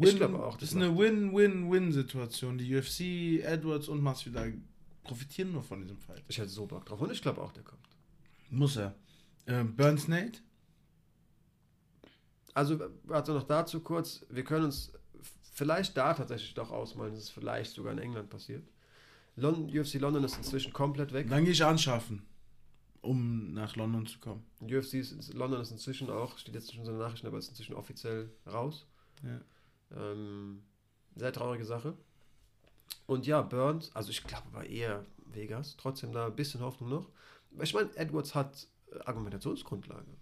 [0.00, 0.56] Win, glaube auch.
[0.56, 2.58] Das ist eine Win-Win-Win-Situation.
[2.58, 4.54] Die UFC, Edwards und Masvidal
[5.02, 6.22] profitieren nur von diesem Fight.
[6.28, 7.80] Ich hätte so Bock drauf und ich glaube auch, der kommt.
[8.50, 8.94] Muss er.
[9.46, 10.40] Äh, Burns Nate?
[12.54, 12.78] Also,
[13.08, 14.92] also noch dazu kurz, wir können uns
[15.52, 18.64] vielleicht da tatsächlich doch ausmalen, dass es vielleicht sogar in England passiert.
[19.36, 21.28] London, UFC London ist inzwischen komplett weg.
[21.28, 22.22] Dann gehe ich anschaffen,
[23.00, 24.44] um nach London zu kommen.
[24.60, 27.74] UFC ist, London ist inzwischen auch, steht jetzt schon so eine Nachricht, aber ist inzwischen
[27.74, 28.86] offiziell raus.
[29.22, 29.40] Ja.
[29.96, 30.62] Ähm,
[31.16, 31.96] sehr traurige Sache.
[33.06, 37.10] Und ja, Burns, also ich glaube aber eher Vegas, trotzdem da ein bisschen Hoffnung noch.
[37.60, 40.16] Ich meine, Edwards hat äh, Argumentationsgrundlage.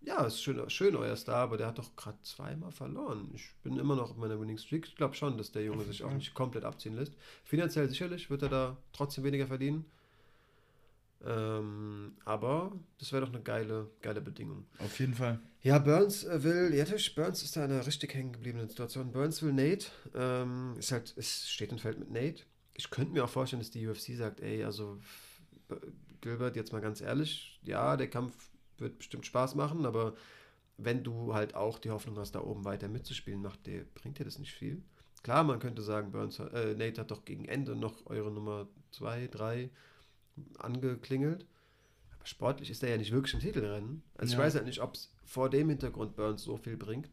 [0.00, 3.30] Ja, ist schön, schön euer Star, aber der hat doch gerade zweimal verloren.
[3.34, 4.86] Ich bin immer noch auf meiner Winning Streak.
[4.86, 7.14] Ich glaube schon, dass der Junge sich auch nicht komplett abziehen lässt.
[7.44, 9.84] Finanziell sicherlich wird er da trotzdem weniger verdienen.
[11.24, 14.66] Ähm, aber das wäre doch eine geile, geile Bedingung.
[14.78, 15.40] Auf jeden Fall.
[15.62, 16.84] Ja, Burns äh, will, ja,
[17.16, 19.10] Burns ist da in einer richtig hängen gebliebenen Situation.
[19.10, 22.44] Burns will Nate, ähm, ist halt, es steht und fällt mit Nate.
[22.74, 25.00] Ich könnte mir auch vorstellen, dass die UFC sagt, ey, also
[26.20, 30.14] Gilbert, jetzt mal ganz ehrlich, ja, der Kampf wird bestimmt Spaß machen, aber
[30.76, 34.24] wenn du halt auch die Hoffnung hast, da oben weiter mitzuspielen, macht dir, bringt dir
[34.24, 34.82] das nicht viel.
[35.24, 39.26] Klar, man könnte sagen, Burns, äh, Nate hat doch gegen Ende noch eure Nummer 2,
[39.26, 39.70] 3
[40.58, 41.46] angeklingelt.
[42.16, 44.02] Aber sportlich ist er ja nicht wirklich im Titelrennen.
[44.16, 44.38] Also ja.
[44.38, 47.10] ich weiß halt nicht, ob es vor dem Hintergrund Burns so viel bringt.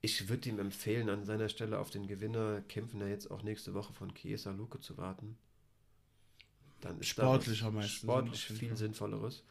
[0.00, 3.72] Ich würde ihm empfehlen, an seiner Stelle auf den Gewinner kämpfen, ja jetzt auch nächste
[3.72, 5.38] Woche von Chiesa Luke zu warten.
[6.82, 9.42] Dann ist sportlich am meisten sportlich viel sinnvolleres.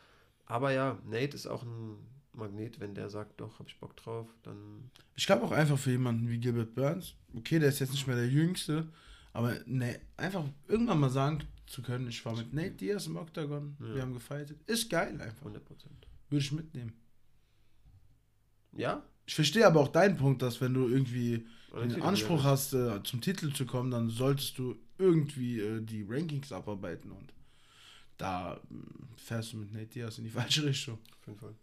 [0.45, 1.97] Aber ja, Nate ist auch ein
[2.33, 4.91] Magnet, wenn der sagt, doch, hab ich Bock drauf, dann.
[5.15, 8.15] Ich glaube auch einfach für jemanden wie Gilbert Burns, okay, der ist jetzt nicht mehr
[8.15, 8.87] der Jüngste,
[9.33, 13.75] aber ne, einfach irgendwann mal sagen zu können, ich war mit Nate Diaz im Octagon,
[13.79, 13.95] ja.
[13.95, 14.59] wir haben gefightet.
[14.67, 15.45] Ist geil einfach.
[15.45, 15.57] 100%.
[16.29, 16.93] Würde ich mitnehmen.
[18.73, 19.03] Ja?
[19.25, 23.21] Ich verstehe aber auch deinen Punkt, dass wenn du irgendwie den Anspruch hast, äh, zum
[23.21, 27.33] Titel zu kommen, dann solltest du irgendwie äh, die Rankings abarbeiten und
[28.17, 28.59] da äh,
[29.15, 30.99] fährst du mit Nate Diaz in die falsche Richtung.
[31.19, 31.55] Auf jeden Fall.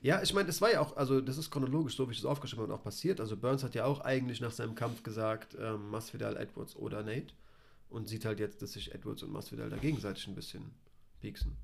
[0.00, 2.24] Ja, ich meine, das war ja auch, also das ist chronologisch, so wie ich es
[2.24, 3.20] aufgeschrieben habe, und auch passiert.
[3.20, 7.34] Also Burns hat ja auch eigentlich nach seinem Kampf gesagt, ähm, Masvidal, Edwards oder Nate
[7.88, 10.72] und sieht halt jetzt, dass sich Edwards und Masvidal da gegenseitig ein bisschen
[11.20, 11.56] pieksen.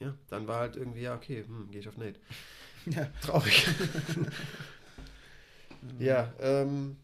[0.00, 2.20] Ja, dann war halt irgendwie, ja, okay, hm, gehe ich auf Nate.
[2.86, 3.06] Ja.
[3.22, 3.66] Traurig.
[5.98, 6.98] ja, ähm,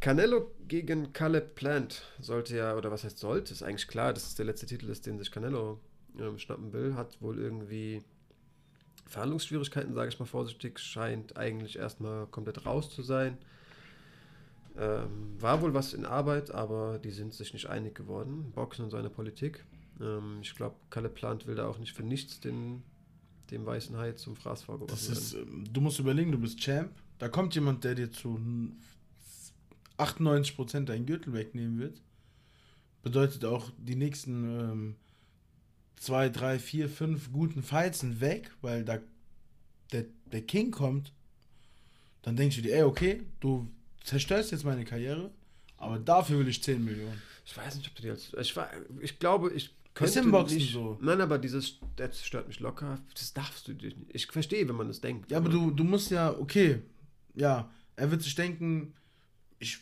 [0.00, 4.34] Canelo gegen Caleb Plant sollte ja, oder was heißt sollte, ist eigentlich klar, dass es
[4.34, 5.78] der letzte Titel ist, den sich Canelo
[6.18, 8.02] ähm, schnappen will, hat wohl irgendwie
[9.06, 13.38] Verhandlungsschwierigkeiten, sage ich mal vorsichtig, scheint eigentlich erstmal komplett raus zu sein.
[14.76, 18.52] Ähm, war wohl was in Arbeit, aber die sind sich nicht einig geworden.
[18.52, 19.64] Boxen und seine Politik.
[20.00, 22.82] Ähm, ich glaube, Kalle Plant will da auch nicht für nichts den,
[23.50, 25.48] dem weißen Hai zum Fraß vorgeworfen werden.
[25.48, 26.92] Ähm, du musst überlegen, du bist Champ.
[27.18, 28.40] Da kommt jemand, der dir zu
[29.98, 32.00] 98% deinen Gürtel wegnehmen wird.
[33.02, 34.96] Bedeutet auch, die nächsten ähm,
[35.96, 38.98] zwei, drei, vier, fünf guten Fights sind weg, weil da
[39.92, 41.12] der, der King kommt.
[42.22, 43.70] Dann denkst du dir, ey, okay, du
[44.04, 45.30] zerstörst jetzt meine Karriere,
[45.76, 47.20] aber dafür will ich 10 Millionen.
[47.44, 48.32] Ich weiß nicht, ob du die als.
[48.38, 48.54] Ich,
[49.00, 50.10] ich glaube, ich könnte.
[50.10, 50.98] Ist im Boxen nicht, so.
[51.00, 52.98] Nein, aber dieses, das stört mich locker.
[53.14, 53.96] Das darfst du nicht.
[54.08, 55.30] Ich verstehe, wenn man das denkt.
[55.30, 56.82] Ja, aber, du, du musst ja, okay,
[57.34, 58.94] ja, er wird sich denken,
[59.58, 59.78] ich,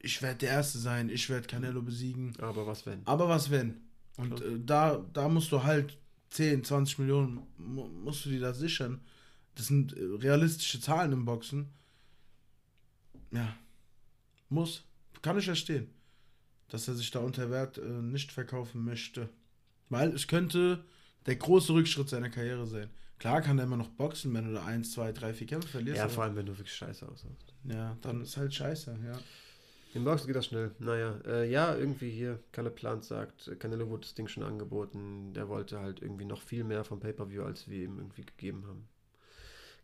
[0.00, 2.34] ich werde der Erste sein, ich werde Canelo besiegen.
[2.38, 3.06] Aber was wenn?
[3.06, 3.80] Aber was wenn?
[4.16, 5.98] Und äh, da, da musst du halt
[6.30, 9.00] 10, 20 Millionen, musst du dir da sichern.
[9.54, 11.70] Das sind äh, realistische Zahlen im Boxen.
[13.34, 13.56] Ja.
[14.48, 14.84] Muss.
[15.22, 15.90] Kann ich verstehen.
[16.68, 19.28] Dass er sich da unter Wert äh, nicht verkaufen möchte.
[19.88, 20.84] Weil es könnte
[21.26, 22.90] der große Rückschritt seiner Karriere sein.
[23.18, 25.98] Klar kann er immer noch boxen, wenn du da 1, 2, 3, 4 Kämpfe verlierst.
[25.98, 27.54] Ja, vor allem, wenn du wirklich scheiße aussahst.
[27.64, 29.18] Ja, dann ist halt scheiße, ja.
[29.94, 30.72] Im Boxen geht das schnell.
[30.80, 35.32] Naja, äh, ja, irgendwie hier, Kalle Plant sagt, Canelo wurde das Ding schon angeboten.
[35.34, 38.88] Der wollte halt irgendwie noch viel mehr vom Pay-Per-View, als wir ihm irgendwie gegeben haben.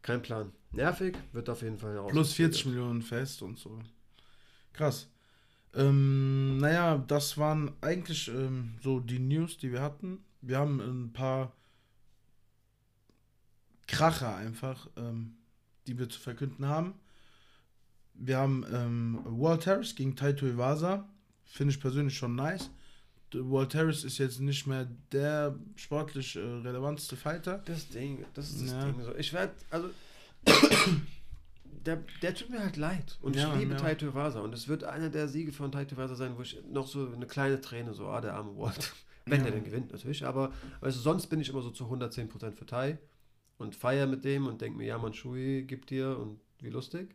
[0.02, 0.52] Kein Plan.
[0.72, 2.08] Nervig, wird auf jeden Fall auch.
[2.08, 3.78] Plus 40 Millionen fest und so.
[4.72, 5.08] Krass.
[5.74, 10.24] Ähm, naja, das waren eigentlich ähm, so die News, die wir hatten.
[10.40, 11.52] Wir haben ein paar
[13.86, 15.36] Kracher einfach, ähm,
[15.86, 16.94] die wir zu verkünden haben.
[18.14, 21.08] Wir haben ähm, Walt Harris gegen Taito Iwasa.
[21.44, 22.70] Finde ich persönlich schon nice.
[23.32, 27.62] Walt Harris ist jetzt nicht mehr der sportlich äh, relevanteste Fighter.
[27.64, 28.84] Das Ding, das ist das ja.
[28.84, 29.02] Ding.
[29.02, 29.14] So.
[29.14, 29.90] Ich werde, also,
[31.86, 33.18] der, der tut mir halt leid.
[33.22, 33.78] Und ja, ich liebe ja.
[33.78, 34.40] Taito Iwasa.
[34.40, 37.26] Und es wird einer der Siege von Taito Iwasa sein, wo ich noch so eine
[37.26, 38.92] kleine Träne, so, ah, der arme Walt.
[39.26, 39.44] Wenn ja.
[39.44, 40.24] der denn gewinnt, natürlich.
[40.26, 42.98] Aber, weißt du, sonst bin ich immer so zu 110% für Tai
[43.58, 47.14] und feier mit dem und denke mir, ja, man, Shui gibt dir und wie lustig.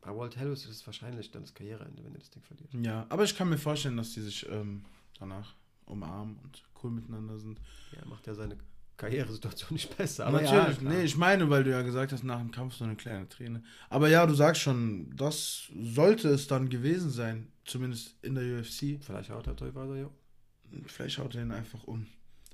[0.00, 2.72] Bei Walt Harris ist es wahrscheinlich dann das Karriereende, wenn er das Ding verliert.
[2.72, 4.84] Ja, aber ich kann mir vorstellen, dass die sich ähm,
[5.18, 5.54] danach
[5.86, 7.60] umarmen und cool miteinander sind.
[7.92, 8.56] Ja, macht ja seine
[8.96, 10.26] Karrieresituation nicht besser.
[10.26, 12.84] Aber Natürlich, ja, nee, ich meine, weil du ja gesagt hast, nach dem Kampf so
[12.84, 13.62] eine kleine Träne.
[13.88, 19.02] Aber ja, du sagst schon, das sollte es dann gewesen sein, zumindest in der UFC.
[19.02, 20.10] Vielleicht haut er Teufel ja.
[20.86, 22.06] Vielleicht haut er ihn einfach um.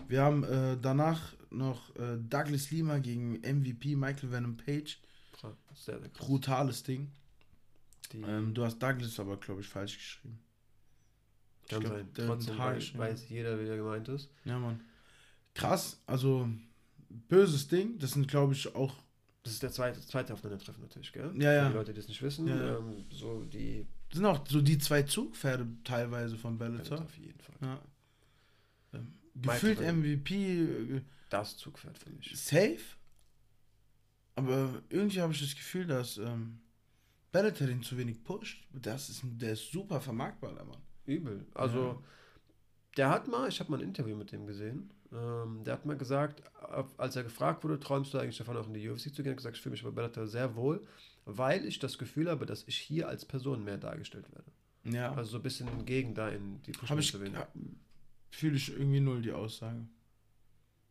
[0.07, 4.99] Wir haben äh, danach noch äh, Douglas Lima gegen MVP Michael Venom Page.
[5.75, 6.09] Sehr, sehr.
[6.11, 7.11] Brutales Ding.
[8.13, 10.39] Die, Ähm, du hast Douglas aber, glaube ich, falsch geschrieben.
[11.69, 12.13] kann ich glaub, sein.
[12.15, 12.99] der Trotzdem weiß, ja.
[12.99, 14.31] weiß jeder, wie er gemeint ist.
[14.45, 14.81] Ja, Mann.
[15.55, 16.49] Krass, also
[17.09, 17.99] böses Ding.
[17.99, 18.95] Das sind, glaube ich, auch.
[19.43, 21.33] Das ist der zweite, zweite Aufeinandertreffen natürlich, gell?
[21.39, 21.63] Ja, ja.
[21.65, 22.49] Für die Leute, die es nicht wissen.
[22.49, 22.79] Ja, ja.
[22.79, 23.87] Ähm, so die.
[24.13, 27.01] sind auch so die zwei Zugpferde teilweise von Bellator.
[27.03, 27.57] Auf jeden Fall.
[27.61, 27.79] Ja.
[28.95, 30.01] Ähm, Michael gefühlt Venom.
[30.01, 31.01] MVP äh,
[31.31, 32.33] Das Zugpferd für mich.
[32.37, 32.81] safe.
[34.37, 36.61] Aber irgendwie habe ich das Gefühl, dass ähm,
[37.35, 38.65] Den zu wenig pusht.
[38.73, 40.79] Das ist, der ist super vermarktbar, der Mann.
[41.07, 41.45] Übel.
[41.55, 42.03] Also,
[42.97, 45.97] der hat mal, ich habe mal ein Interview mit dem gesehen, ähm, der hat mal
[45.97, 46.43] gesagt,
[46.97, 49.27] als er gefragt wurde, träumst du eigentlich davon, auch in die UFC zu gehen, hat
[49.27, 50.85] er gesagt, ich fühle mich bei Bellator sehr wohl,
[51.25, 54.51] weil ich das Gefühl habe, dass ich hier als Person mehr dargestellt werde.
[54.97, 55.13] Ja.
[55.15, 57.49] Also so ein bisschen gegen da in die Push ich zu ja,
[58.31, 59.87] fühle ich irgendwie null die Aussage.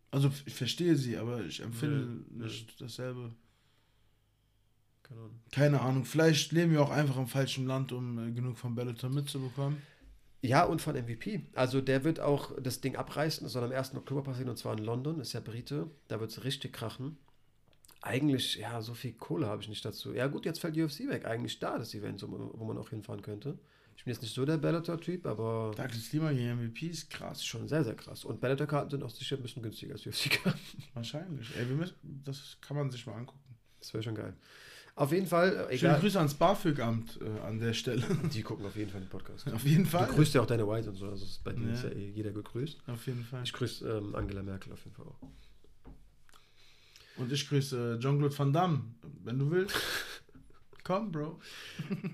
[0.10, 3.32] Also ich verstehe sie, aber ich empfinde Nee, nicht dasselbe.
[5.04, 5.40] Keine Ahnung.
[5.52, 6.06] Keine Ahnung.
[6.06, 9.82] Vielleicht leben wir auch einfach im falschen Land, um äh, genug von Bellator mitzubekommen.
[10.42, 11.42] Ja, und von MVP.
[11.54, 13.46] Also der wird auch das Ding abreißen.
[13.46, 13.96] Das soll am 1.
[13.96, 15.20] Oktober passieren und zwar in London.
[15.22, 15.90] Ist ja Brite.
[16.10, 17.18] Da wird es richtig krachen.
[18.02, 20.14] Eigentlich, ja, so viel Kohle habe ich nicht dazu.
[20.14, 21.26] Ja, gut, jetzt fällt UFC weg.
[21.26, 23.58] Eigentlich da das Event, wo man auch hinfahren könnte.
[23.96, 27.38] Ich bin jetzt nicht so der Bellator-Typ, aber Douglas Lima gegen MVP ist das krass.
[27.38, 28.26] ist schon sehr, sehr krass.
[28.26, 30.84] Und Bellator-Karten sind auch sicher ein bisschen günstiger als UFC-Karten.
[30.94, 31.56] Wahrscheinlich.
[31.56, 31.96] Ey, wir müssen,
[32.26, 33.56] das kann man sich mal angucken.
[33.80, 34.36] Das wäre schon geil.
[34.96, 36.00] Auf jeden Fall, äh, Schöne egal.
[36.02, 38.04] Grüße ans BAföG-Amt äh, an der Stelle.
[38.34, 39.52] Die gucken auf jeden Fall den Podcast.
[39.52, 40.08] Auf jeden Du Fall.
[40.08, 41.08] grüßt ja auch deine White und so.
[41.10, 41.74] Also bei denen Ja.
[41.74, 42.78] ist ja eh jeder gegrüßt.
[42.88, 43.42] Auf jeden Fall.
[43.44, 45.20] Ich grüße ähm, Angela Merkel auf jeden Fall auch.
[47.18, 48.82] Und ich grüße Jean-Claude Van Damme,
[49.24, 49.76] wenn du willst.
[50.84, 51.40] Komm, Bro.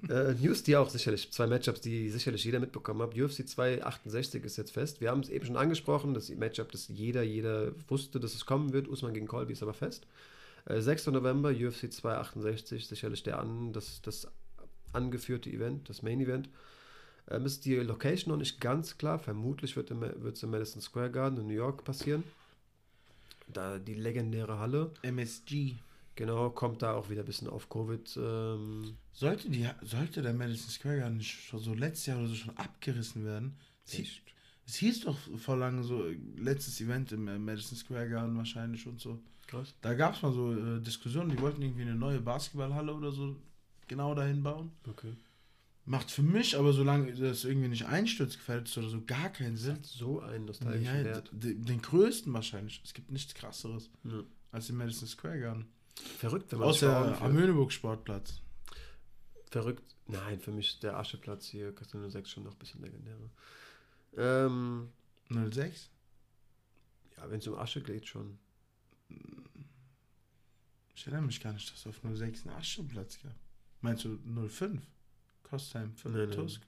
[0.09, 3.17] Äh, News, die auch sicherlich, zwei Matchups, die sicherlich jeder mitbekommen hat.
[3.17, 5.01] UFC 268 ist jetzt fest.
[5.01, 8.71] Wir haben es eben schon angesprochen, das Matchup, das jeder, jeder wusste, dass es kommen
[8.71, 8.87] wird.
[8.87, 10.05] Usman gegen Colby ist aber fest.
[10.65, 11.07] Äh, 6.
[11.07, 14.27] November, UFC 268, sicherlich der an, das, das
[14.93, 16.49] angeführte Event, das Main Event.
[17.29, 19.19] Ähm, ist die Location noch nicht ganz klar.
[19.19, 22.23] Vermutlich wird es im Madison Square Garden in New York passieren.
[23.47, 24.91] Da die legendäre Halle.
[25.01, 25.75] MSG.
[26.15, 28.17] Genau, kommt da auch wieder ein bisschen auf Covid.
[28.17, 32.35] Ähm, Sollte, die, sollte der Madison Square Garden nicht schon so letztes Jahr oder so
[32.35, 33.57] schon abgerissen werden?
[33.85, 34.33] Es hieß, echt.
[34.65, 38.85] es hieß doch vor langem so, äh, letztes Event im äh, Madison Square Garden wahrscheinlich
[38.85, 39.19] und so.
[39.49, 39.73] Krass.
[39.81, 43.35] Da gab es mal so äh, Diskussionen, die wollten irgendwie eine neue Basketballhalle oder so
[43.87, 44.71] genau dahin bauen.
[44.87, 45.13] Okay.
[45.85, 49.75] Macht für mich aber, solange das irgendwie nicht einsturzgefährdet ist oder so, gar keinen Sinn.
[49.77, 51.29] Hat so einen nostalgischen Ja, Wert.
[51.33, 52.79] d- den größten wahrscheinlich.
[52.85, 54.21] Es gibt nichts krasseres Ja.
[54.51, 55.65] als im Madison Square Garden.
[56.19, 57.21] Verrückt, wenn man Außer führt.
[57.23, 58.41] am Möhneburg Sportplatz.
[59.49, 59.83] Verrückt.
[60.05, 63.29] Nein, für mich ist der Ascheplatz hier, Casino 06 schon noch ein bisschen legendärer.
[64.15, 64.89] Ähm,
[65.29, 65.89] 06?
[67.17, 68.37] ja, wenn es um Asche geht, schon.
[70.95, 73.33] Ich erinnere mich gar nicht, dass es auf 06 einen Ascheplatz gab.
[73.81, 74.81] Meinst du 05?
[75.43, 76.31] Kostheim, für nein.
[76.31, 76.61] Tusk?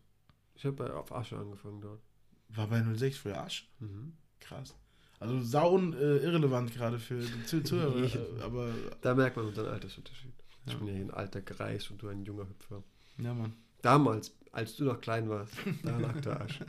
[0.55, 2.01] Ich habe auf Asche angefangen dort.
[2.49, 3.65] War bei 06 früher Asche?
[3.79, 4.13] Mhm.
[4.39, 4.75] Krass.
[5.19, 8.03] Also sauen äh, irrelevant gerade für die Zu- Zuhörer,
[8.37, 10.33] äh, aber Da merkt man unseren Altersunterschied.
[10.65, 10.77] Ich Ja.
[10.79, 12.83] bin ja hier ein alter Greis und du ein junger Hüpfer.
[13.17, 13.53] ja, Mann.
[13.81, 16.59] Damals, als du noch klein warst, da lag der Arsch.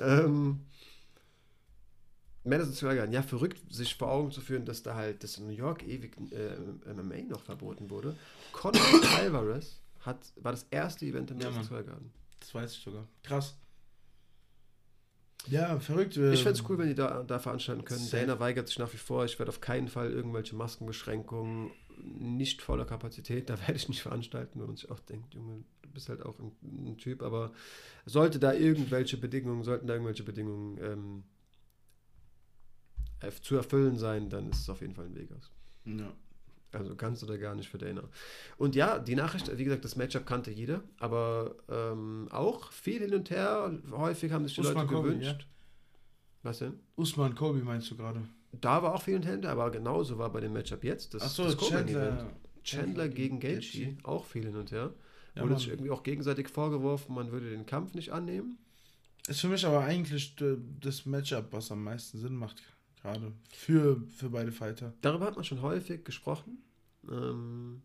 [0.00, 0.60] ähm,
[2.44, 5.46] Madison Square Garden, ja, verrückt, sich vor Augen zu führen, dass da halt das in
[5.46, 8.16] New York ewig äh, MMA noch verboten wurde.
[8.52, 8.80] Conor
[9.18, 11.64] Alvarez hat, war das erste Event im Ja, Madison.
[11.64, 12.10] Square Garden.
[12.40, 13.06] Das weiß ich sogar.
[13.22, 13.56] Krass.
[15.48, 16.16] Ja, verrückt.
[16.16, 18.00] äh, Ich fände es cool, wenn die da, da veranstalten können.
[18.00, 18.26] Safe.
[18.26, 19.24] Dana weigert sich nach wie vor.
[19.24, 21.70] Ich werde auf keinen Fall irgendwelche Maskenbeschränkungen,
[22.18, 25.90] nicht voller Kapazität, da werde ich nicht veranstalten, wenn man sich auch denkt, Junge, du
[25.90, 27.52] bist halt auch ein, ein Typ, aber
[28.06, 31.22] sollte da irgendwelche Bedingungen, sollten da irgendwelche Bedingungen ähm, äh,
[33.42, 35.50] zu erfüllen sein, dann ist es auf jeden Fall in Vegas.
[35.84, 36.12] Ja.
[36.72, 38.02] Also ganz oder gar nicht für Dana.
[38.56, 43.14] Und ja, die Nachricht, wie gesagt, das Matchup kannte jeder, aber ähm, auch viel hin
[43.14, 43.72] und her.
[43.90, 45.46] Häufig haben sich die Usman Leute Kobe, gewünscht.
[46.42, 46.78] Was denn?
[46.96, 48.22] Usman Kobe meinst du gerade?
[48.52, 51.14] Da war auch viel hinter, aber genauso war bei dem Matchup jetzt.
[51.14, 51.56] Das, Achso, das.
[51.56, 52.30] Chandler.
[52.62, 54.92] Chandler gegen Gaethje, auch viel hin und her.
[55.34, 58.58] Ja, Wurde sich irgendwie auch gegenseitig vorgeworfen, man würde den Kampf nicht annehmen.
[59.28, 62.62] Ist für mich aber eigentlich äh, das Matchup, was am meisten Sinn macht,
[63.02, 64.92] gerade für, für beide Fighter.
[65.00, 66.58] Darüber hat man schon häufig gesprochen.
[67.10, 67.82] Ähm,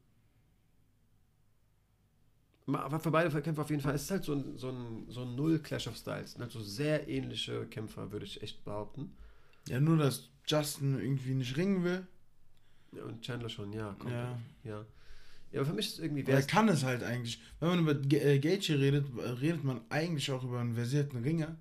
[2.68, 3.96] Aber für beide Kämpfer auf jeden Fall.
[3.96, 6.32] Es ist halt so ein, so ein, so ein Null-Clash of Styles.
[6.34, 9.16] sind Halt so sehr ähnliche Kämpfer, würde ich echt behaupten.
[9.68, 12.08] Ja, nur, dass Justin irgendwie nicht ringen will.
[12.92, 13.94] Ja, und Chandler schon, ja.
[13.94, 14.14] komplett.
[14.14, 14.40] Ja.
[14.64, 14.86] ja.
[15.52, 17.40] Ja, aber für mich ist es irgendwie, Er kann es halt eigentlich.
[17.60, 19.06] Wenn man über Ge- äh, Gaethje redet,
[19.42, 21.56] redet man eigentlich auch über einen versierten Ringer,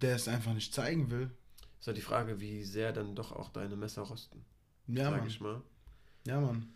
[0.00, 1.30] der es einfach nicht zeigen will.
[1.80, 4.44] Ist halt die Frage, wie sehr dann doch auch deine Messer rosten,
[4.86, 5.26] Ja, sag Mann.
[5.28, 5.62] ich mal.
[6.26, 6.68] Ja, Mann.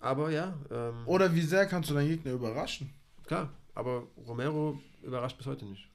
[0.00, 2.90] Aber ja, ähm, Oder wie sehr kannst du deinen Gegner überraschen?
[3.24, 3.52] klar.
[3.74, 5.88] Aber Romero überrascht bis heute nicht.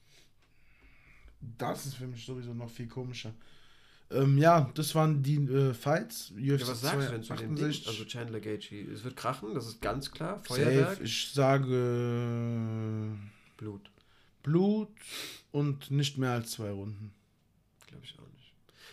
[1.58, 3.34] Das ist für mich sowieso noch viel komischer.
[4.10, 6.30] Ähm, ja, das waren die äh, Fights.
[6.30, 7.72] UFC Ja, was sagst du denn zu den Dingen?
[7.72, 7.88] 268.
[7.88, 10.38] Also Chandler Gaethje, es wird krachen, das ist ganz klar.
[10.48, 10.62] Safe.
[10.62, 13.16] Feuerwerk, Ich sage
[13.56, 13.90] Blut.
[14.42, 14.88] Blut
[15.52, 17.12] und nicht mehr als zwei Runden.
[17.94, 18.52] Glaube ich auch nicht.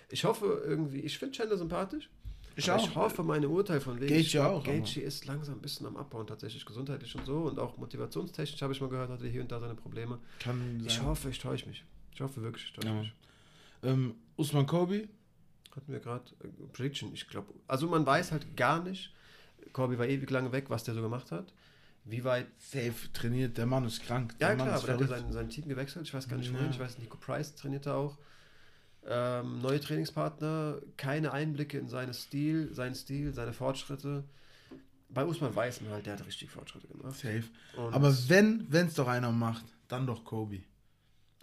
[0.10, 2.10] Ich hoffe irgendwie, ich finde Chandler sympathisch.
[2.56, 2.86] Ich auch.
[2.86, 4.14] Ich hoffe, meine Urteil von wegen.
[4.14, 7.44] Gaethje glaub, auch, Gaethje ist langsam ein bisschen am Abbauen, tatsächlich gesundheitlich und so.
[7.44, 10.20] Und auch motivationstechnisch habe ich mal gehört, hatte hier und da seine Probleme.
[10.40, 10.86] Kann sein.
[10.88, 11.86] Ich hoffe, ich täusche mich.
[12.14, 12.94] Ich hoffe wirklich, ich täusche Ja.
[13.00, 13.14] mich.
[13.84, 15.08] Ähm, Usman Kobe,
[15.74, 17.54] Hatten wir gerade äh, Prediction, ich glaube.
[17.68, 19.14] Also man weiß halt gar nicht,
[19.72, 21.54] Corby war ewig lange weg, was der so gemacht hat.
[22.04, 22.48] Wie weit.
[22.60, 23.58] safe trainiert.
[23.58, 24.36] Der Mann ist krank.
[24.40, 26.06] Ja, der Mann klar, aber der hat ja sein, sein Team gewechselt.
[26.06, 26.58] Ich weiß gar nicht, Ja.
[26.58, 26.72] wohin.
[26.72, 28.18] Ich weiß, Nico Price trainiert da auch.
[29.08, 34.24] Ähm, neue Trainingspartner, keine Einblicke in seinen Stil, seinen Stil, seine Fortschritte.
[35.10, 37.16] Bei Usman weiß man halt, der hat richtig Fortschritte gemacht.
[37.16, 37.44] Safe.
[37.76, 40.62] Und Aber wenn es doch einer macht, dann doch Kobe.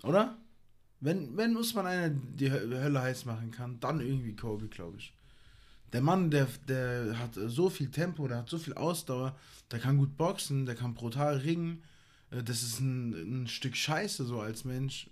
[0.03, 0.39] Oder?
[1.01, 5.13] Wenn, wenn Usman einer die Hö- Hölle heiß machen kann, dann irgendwie Kobe, glaube ich.
[5.93, 9.37] Der Mann, der, der hat so viel Tempo, der hat so viel Ausdauer,
[9.71, 11.83] der kann gut boxen, der kann brutal ringen.
[12.31, 15.09] Äh, Das ist ein, ein Stück Scheiße so als Mensch.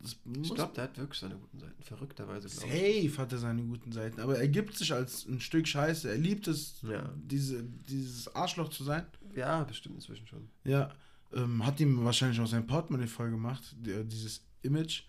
[0.00, 1.82] Das ich glaube, der hat wirklich seine guten Seiten.
[1.82, 3.06] Verrückterweise, glaube ich.
[3.10, 6.08] Safe hat er seine guten Seiten, aber er gibt sich als ein Stück Scheiße.
[6.08, 7.12] Er liebt es, Ja.
[7.16, 9.04] diese, dieses Arschloch zu sein.
[9.34, 10.48] Ja, bestimmt inzwischen schon.
[10.64, 10.92] Ja,
[11.32, 15.02] ähm, hat ihm wahrscheinlich auch sein Portemonnaie voll gemacht, der, dieses Image.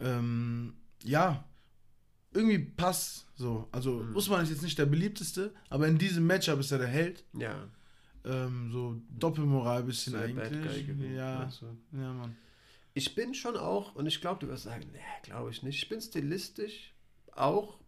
[0.00, 0.74] Ähm,
[1.04, 1.44] ja,
[2.32, 3.68] irgendwie passt so.
[3.72, 4.16] Also Mhm.
[4.16, 7.24] Usman ist jetzt nicht der beliebteste, aber in diesem Matchup ist er der Held.
[7.38, 7.68] Ja.
[8.24, 10.86] Ähm, so Doppelmoral ein bisschen Guy eigentlich.
[10.86, 11.98] gewesen, Ja, du?
[11.98, 12.36] ja, Mann.
[12.94, 15.82] Ich bin schon auch, und ich glaube, du wirst sagen, nee, glaube ich nicht.
[15.82, 16.92] Ich bin stilistisch
[17.34, 17.78] auch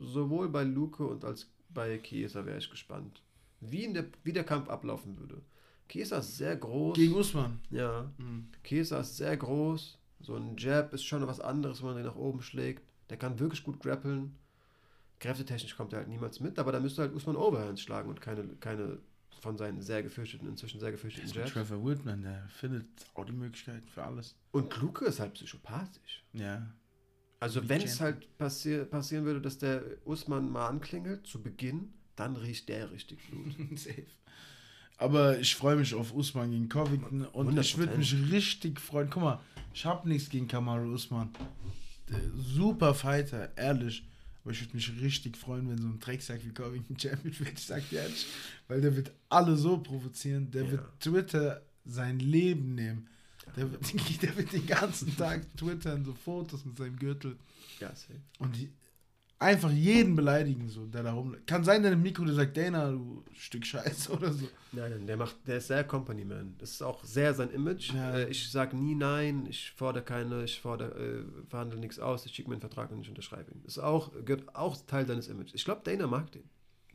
[0.00, 3.22] sowohl bei Luke und als bei Chiesa wäre ich gespannt,
[3.60, 5.42] wie, in der, wie der Kampf ablaufen würde.
[5.88, 6.96] Chiesa ist sehr groß.
[6.96, 7.60] Gegen Usman.
[7.70, 8.48] ja, Mhm.
[8.64, 9.98] Chiesa ist sehr groß.
[10.20, 12.82] So ein Jab ist schon was anderes, wenn man den nach oben schlägt.
[13.10, 14.34] Der kann wirklich gut grappeln.
[15.20, 18.44] Kräftetechnisch kommt er halt niemals mit, aber da müsste halt Usman Overhands schlagen und keine,
[18.60, 18.98] keine
[19.46, 21.52] von seinen sehr gefürchteten, inzwischen sehr gefürchteten Jabs.
[21.52, 24.34] Trevor Whitman, der findet auch die Möglichkeiten für alles.
[24.50, 26.24] Und Luke ist halt psychopathisch.
[26.32, 26.66] Ja.
[27.38, 32.34] Also wenn es halt passier passieren würde, dass der Usman mal anklingelt zu Beginn, dann
[32.34, 33.54] riecht der richtig Blut.
[33.78, 34.06] Safe.
[34.96, 37.98] Aber ich freue mich auf Usman gegen Covington und ich würde 100%.
[37.98, 39.10] mich richtig freuen.
[39.10, 39.40] Guck mal,
[39.72, 41.30] ich habe nichts gegen Kamaru Usman.
[42.08, 44.08] Der super Fighter, ehrlich.
[44.46, 47.58] Aber ich würde mich richtig freuen, wenn so ein Drecksack wie Covington Champion wird.
[47.58, 48.26] Ich sag dir ehrlich.
[48.68, 50.52] Weil der wird alle so provozieren.
[50.52, 50.70] Der Ja.
[50.70, 53.08] wird Twitter sein Leben nehmen.
[53.56, 53.82] Der wird,
[54.22, 57.36] der wird den ganzen Tag twittern, so Fotos mit seinem Gürtel.
[57.80, 58.20] ja, safe.
[58.38, 58.70] Und die
[59.38, 61.36] einfach jeden beleidigen, so, der da rum.
[61.46, 64.48] Kann sein, der im Mikro, der sagt, Dana, du Stück Scheiße oder so.
[64.72, 66.54] Nein, nein, der macht, der ist sehr Company Man.
[66.58, 67.92] Das ist auch sehr sein Image.
[67.92, 68.16] Ja.
[68.16, 72.34] Äh, ich sage nie nein, ich fordere keine, ich fordere, äh, verhandle nichts aus, ich
[72.34, 73.60] schicke mir einen Vertrag und ich unterschreibe ihn.
[73.64, 75.54] Das ist auch, gehört auch Teil seines Images.
[75.54, 76.44] Ich glaube, Dana mag den.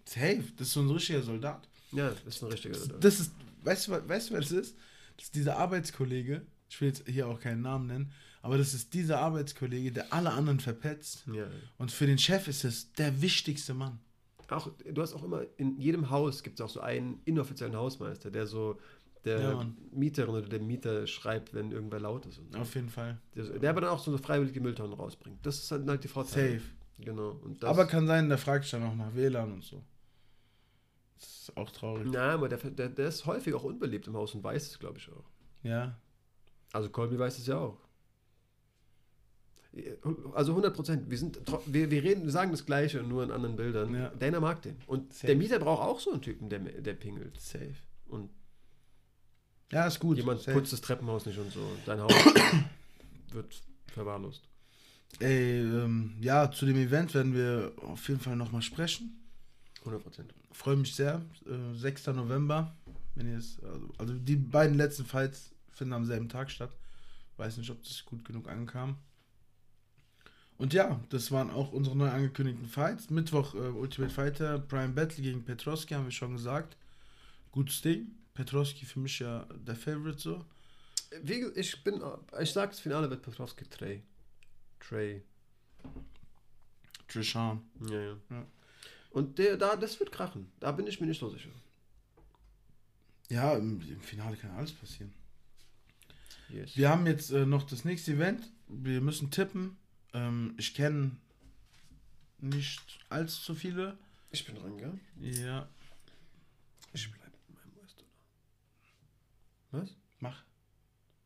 [0.05, 1.69] Safe, das ist so ein richtiger Soldat.
[1.91, 2.73] Ja, das ist ein richtiger.
[2.73, 3.31] Das, das ist,
[3.63, 4.75] weißt du, weißt du, wer das ist?
[5.17, 8.11] Das ist dieser Arbeitskollege, ich will jetzt hier auch keinen Namen nennen,
[8.41, 11.25] aber das ist dieser Arbeitskollege, der alle anderen verpetzt.
[11.33, 11.45] ja.
[11.77, 13.99] Und für den Chef ist es der wichtigste Mann.
[14.49, 18.29] Auch, du hast auch immer, in jedem Haus gibt es auch so einen inoffiziellen Hausmeister,
[18.31, 18.79] der so
[19.23, 19.65] der Ja.
[19.91, 22.39] Mieterin oder der Mieter schreibt, wenn irgendwer laut ist.
[22.39, 22.59] Und so.
[22.59, 23.17] Auf jeden Fall.
[23.35, 25.37] Der, der aber dann auch so eine freiwillige Mülltonne rausbringt.
[25.45, 26.59] Das ist halt, halt die Frau Safe.
[26.99, 27.29] Genau.
[27.43, 29.81] Und das, aber kann sein, der fragt dann auch nach WLAN und so.
[31.19, 32.07] Das ist auch traurig.
[32.11, 34.97] Na, aber der, der, der ist häufig auch unbeliebt im Haus und weiß es, glaube
[34.97, 35.23] ich, auch.
[35.63, 35.95] Ja.
[36.73, 37.77] Also Colby weiß es ja auch.
[40.33, 41.09] Also 100 Prozent.
[41.09, 43.93] Wir, sind, wir, wir reden, sagen das Gleiche, nur in anderen Bildern.
[43.95, 44.09] Ja.
[44.09, 44.75] Dana mag den.
[44.85, 45.27] Und Safe.
[45.27, 47.39] der Mieter braucht auch so einen Typen, der, der pingelt.
[47.39, 47.75] Safe.
[48.07, 48.29] Und
[49.71, 50.17] Ja, ist gut.
[50.17, 50.57] jemand Safe.
[50.57, 51.61] putzt das Treppenhaus nicht und so.
[51.85, 52.11] Dein Haus
[53.31, 54.43] wird verwahrlost.
[55.19, 59.21] Ey, ähm, ja, zu dem Event werden wir auf jeden Fall nochmal sprechen.
[59.79, 60.33] 100 Prozent.
[60.51, 61.21] Freue mich sehr.
[61.45, 62.07] Äh, 6.
[62.07, 62.75] November.
[63.15, 66.75] Wenn ihr es, also, also die beiden letzten Fights finden am selben Tag statt.
[67.37, 68.97] Weiß nicht, ob das gut genug ankam.
[70.61, 73.09] Und ja, das waren auch unsere neu angekündigten Fights.
[73.09, 76.77] Mittwoch äh, Ultimate Fighter, Brian Battle gegen Petrosky, haben wir schon gesagt.
[77.51, 78.11] Gutes Ding.
[78.35, 80.45] Petrowski für mich ja der Favorite so.
[81.23, 81.99] Wie, ich bin,
[82.39, 84.03] ich sag, das Finale wird Petrowski Trey.
[84.79, 85.23] Trey.
[87.07, 87.63] Trishan.
[87.89, 88.17] Ja, ja.
[88.29, 88.45] Ja.
[89.09, 90.51] Und der, da, das wird krachen.
[90.59, 91.49] Da bin ich mir nicht so sicher.
[93.29, 95.11] Ja, im, im Finale kann alles passieren.
[96.49, 96.77] Yes.
[96.77, 98.43] Wir haben jetzt äh, noch das nächste Event.
[98.67, 99.80] Wir müssen tippen.
[100.13, 101.11] Ähm, ich kenne
[102.39, 103.97] nicht allzu viele.
[104.31, 104.99] Ich bin dran, gell?
[105.19, 105.67] Ja,
[106.93, 108.09] Ich bleibe mit meinem US-Dollar.
[109.71, 109.95] Was?
[110.19, 110.43] mach.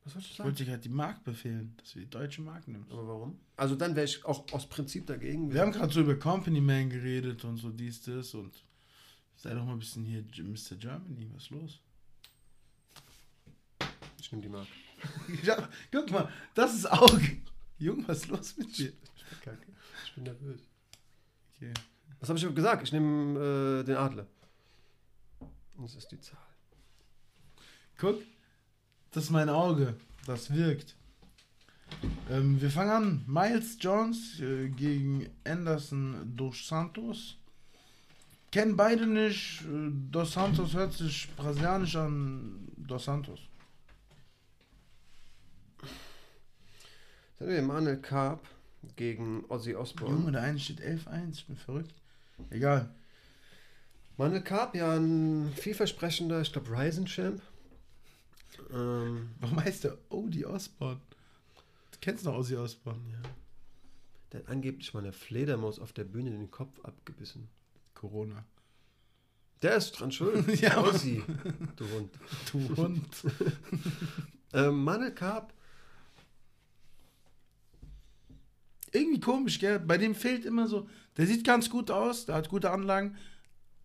[0.03, 0.47] Was wolltest du Ich sagen?
[0.49, 2.91] wollte dich halt die Mark befehlen, dass du die deutsche Mark nimmst.
[2.91, 3.39] Aber warum?
[3.57, 5.51] Also dann wäre ich auch aus Prinzip dagegen.
[5.53, 8.63] Wir haben gerade so über Company Man geredet und so dies, das und
[9.35, 10.75] sei doch mal ein bisschen hier Mr.
[10.77, 11.79] Germany, was ist los?
[14.19, 14.67] ich nehme die Mark.
[15.43, 17.19] ja, guck mal, das ist auch.
[17.77, 18.93] Junge, was ist los mit dir?
[19.15, 19.67] Ich bin kacke.
[20.05, 20.61] Ich bin nervös.
[21.55, 21.73] Okay.
[22.19, 22.83] Was habe ich gesagt?
[22.83, 24.27] Ich nehme äh, den Adler.
[25.77, 26.37] Und Das ist die Zahl.
[27.97, 28.21] Guck,
[29.11, 29.95] das ist mein Auge.
[30.25, 30.95] Das wirkt.
[32.29, 33.23] Ähm, wir fangen an.
[33.27, 37.37] Miles Jones äh, gegen Anderson dos Santos.
[38.51, 39.61] Kennen beide nicht.
[39.61, 42.67] Äh, Dos Santos hört sich brasilianisch an.
[42.77, 43.41] Dos Santos.
[47.37, 48.47] Dann haben wir Emanuel Karp
[48.95, 50.15] gegen Ozzy Osbourne.
[50.15, 51.31] Junge, der eine steht 11-1.
[51.33, 51.93] Ich bin verrückt.
[52.49, 52.89] Egal.
[54.17, 57.41] Manuel Karp, ja ein vielversprechender, ich glaube, Ryzen-Champ.
[58.71, 61.01] Ähm, Warum heißt der Odie Osborne?
[61.91, 63.01] Du kennst noch Ozzy Osbourne.
[63.11, 63.29] ja.
[64.31, 67.49] Der hat angeblich mal eine Fledermaus auf der Bühne den Kopf abgebissen.
[67.93, 68.45] Corona.
[69.61, 70.47] Der ist dran schuld.
[70.61, 70.81] Ja.
[70.81, 71.23] Ozzy,
[71.75, 72.11] du Hund.
[72.51, 73.07] Du Hund.
[74.53, 75.51] Ähm, Manuel Karp,
[78.95, 79.79] irgendwie komisch, gell?
[79.79, 80.87] Bei dem fehlt immer so.
[81.17, 83.15] Der sieht ganz gut aus, der hat gute Anlagen.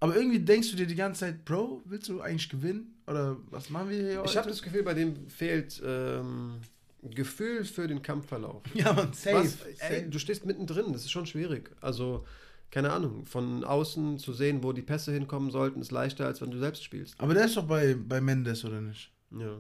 [0.00, 3.00] Aber irgendwie denkst du dir die ganze Zeit, Bro, willst du eigentlich gewinnen?
[3.06, 6.60] Oder was machen wir hier ich habe das Gefühl, bei dem fehlt ähm,
[7.02, 8.62] Gefühl für den Kampfverlauf.
[8.74, 9.36] Ja, man, safe.
[9.44, 11.70] Was, ey, du stehst mittendrin, das ist schon schwierig.
[11.80, 12.24] Also,
[12.70, 16.50] keine Ahnung, von außen zu sehen, wo die Pässe hinkommen sollten, ist leichter, als wenn
[16.50, 17.18] du selbst spielst.
[17.18, 19.12] Aber der ist doch bei, bei Mendes, oder nicht?
[19.30, 19.58] Ja,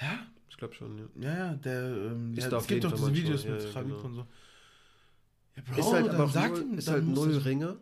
[0.00, 1.04] Ja, ich glaube schon, ja.
[1.20, 1.54] ja, ja.
[1.54, 4.04] Der, ähm, da es gibt doch diese Videos mit ja, Khabib genau.
[4.04, 4.26] und so.
[5.56, 7.76] Ja, Bro, ist halt, dann aber auch sag null, ihm, ist halt null Ringer.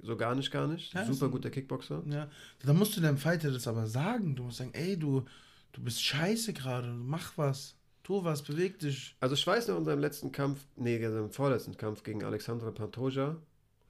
[0.00, 0.92] So gar nicht, gar nicht.
[0.94, 2.02] Ja, Super guter Kickboxer.
[2.06, 2.28] Ja,
[2.64, 4.36] dann musst du deinem Fighter das aber sagen.
[4.36, 5.24] Du musst sagen, ey, du,
[5.72, 7.74] du bist scheiße gerade, mach was,
[8.04, 9.16] tu was, beweg dich.
[9.18, 12.70] Also ich weiß noch, in seinem letzten Kampf, nee, in seinem vorletzten Kampf gegen Alexandra
[12.70, 13.36] Pantoja,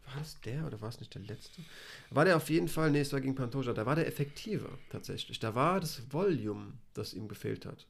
[0.09, 1.63] war das der oder war es nicht der letzte?
[2.11, 5.39] War der auf jeden Fall, nee, es war gegen Pantoja, da war der effektiver tatsächlich.
[5.39, 7.87] Da war das Volume, das ihm gefehlt hat.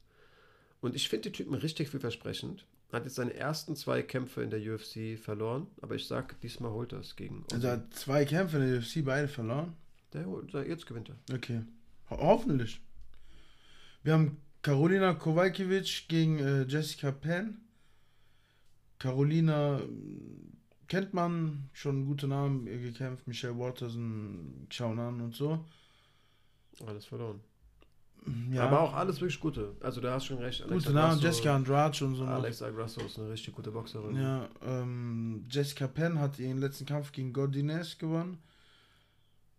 [0.81, 2.65] Und ich finde die Typen richtig vielversprechend.
[2.91, 6.91] Hat jetzt seine ersten zwei Kämpfe in der UFC verloren, aber ich sag, diesmal holt
[6.93, 7.45] er es gegen.
[7.51, 9.73] Also er hat zwei Kämpfe in der UFC beide verloren.
[10.13, 11.35] Der der- jetzt gewinnt er.
[11.35, 11.61] Okay.
[12.09, 12.81] Ho hoffentlich.
[14.01, 17.61] Wir haben Karolina Kowalkiewicz gegen äh, Jessica Penn.
[18.97, 20.58] Carolina ähm,
[20.89, 23.25] kennt man, schon gute Namen gekämpft.
[23.27, 25.63] Michelle Watterson, Xiaonan und so.
[26.85, 27.39] Alles verloren.
[28.51, 29.77] Ja, Aber auch alles wirklich gute.
[29.79, 30.61] Also da hast schon recht.
[30.67, 31.13] gute Namen.
[31.13, 32.25] Grasso- Jessica Andrade und so.
[32.25, 34.17] Alexa Grasso ist eine richtig gute Boxerin.
[34.17, 38.39] Ja, ähm, Jessica Penn hat ihren letzten Kampf gegen Godinez gewonnen.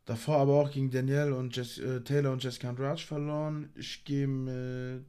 [0.05, 3.71] Davor aber auch gegen Danielle und Jess, äh, Taylor und Jessica Andrade verloren.
[3.77, 5.07] Ich gehe mit.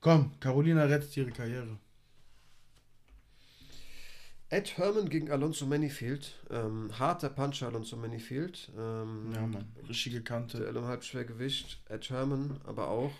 [0.00, 1.76] Komm, Carolina rettet ihre Karriere.
[4.50, 6.34] Ed Herman gegen Alonso Manifield.
[6.50, 8.70] Ähm, harter Puncher Alonso Manifield.
[8.76, 9.64] Ähm, Ja, Mann.
[9.88, 10.58] Richtige Kante.
[10.58, 11.80] Duell im Halbschwergewicht.
[11.88, 13.12] Ed Herman, aber auch,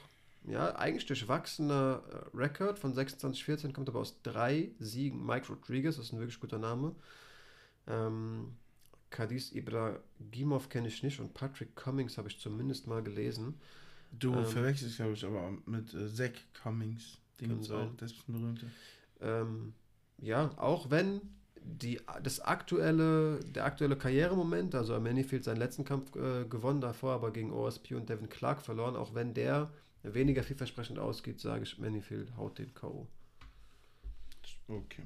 [0.44, 5.24] ja, eigentlich durchwachsener äh, Rekord von 26-14, kommt aber aus drei Siegen.
[5.24, 6.96] Mike Rodriguez, das ist ein wirklich guter Name.
[7.86, 8.56] Ähm,
[9.10, 13.54] Kadis Ibrahimov kenne ich nicht und Patrick Cummings habe ich zumindest mal gelesen.
[14.12, 17.18] Du Ähm, verwechselst, glaube ich, aber mit äh, Zach Cummings.
[17.40, 17.88] Den sein.
[17.88, 18.66] auch, der ist ein berühmter.
[19.20, 19.72] Ähm,
[20.20, 21.20] ja, auch wenn
[21.62, 27.32] die, das aktuelle, der aktuelle Karrieremoment, also Manifield seinen letzten Kampf äh, gewonnen, davor aber
[27.32, 29.70] gegen OSP und Devin Clark verloren, auch wenn der
[30.02, 33.06] weniger vielversprechend ausgeht, sage ich, Manifield haut den K.O.
[34.68, 35.02] Okay.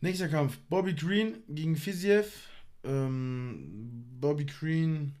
[0.00, 2.48] Nächster Kampf: Bobby Green gegen Fiziev.
[2.84, 5.14] Ähm, Bobby Green,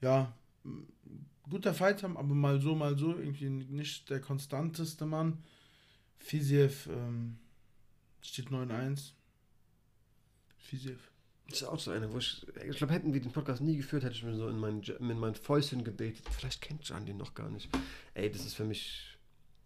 [0.00, 0.34] ja,
[1.48, 3.16] guter Fighter, aber mal so, mal so.
[3.16, 5.38] Irgendwie nicht der konstanteste Mann.
[6.18, 7.38] Fiziev ähm,
[8.22, 9.12] steht 9-1.
[10.58, 11.10] Fiziev.
[11.48, 14.04] Das ist auch so eine, wo ich, ich glaube, hätten wir den Podcast nie geführt,
[14.04, 16.24] hätte ich mir so in mein, in mein Fäustchen gebetet.
[16.30, 17.68] Vielleicht kennt Jan den noch gar nicht.
[18.14, 19.18] Ey, das ist für mich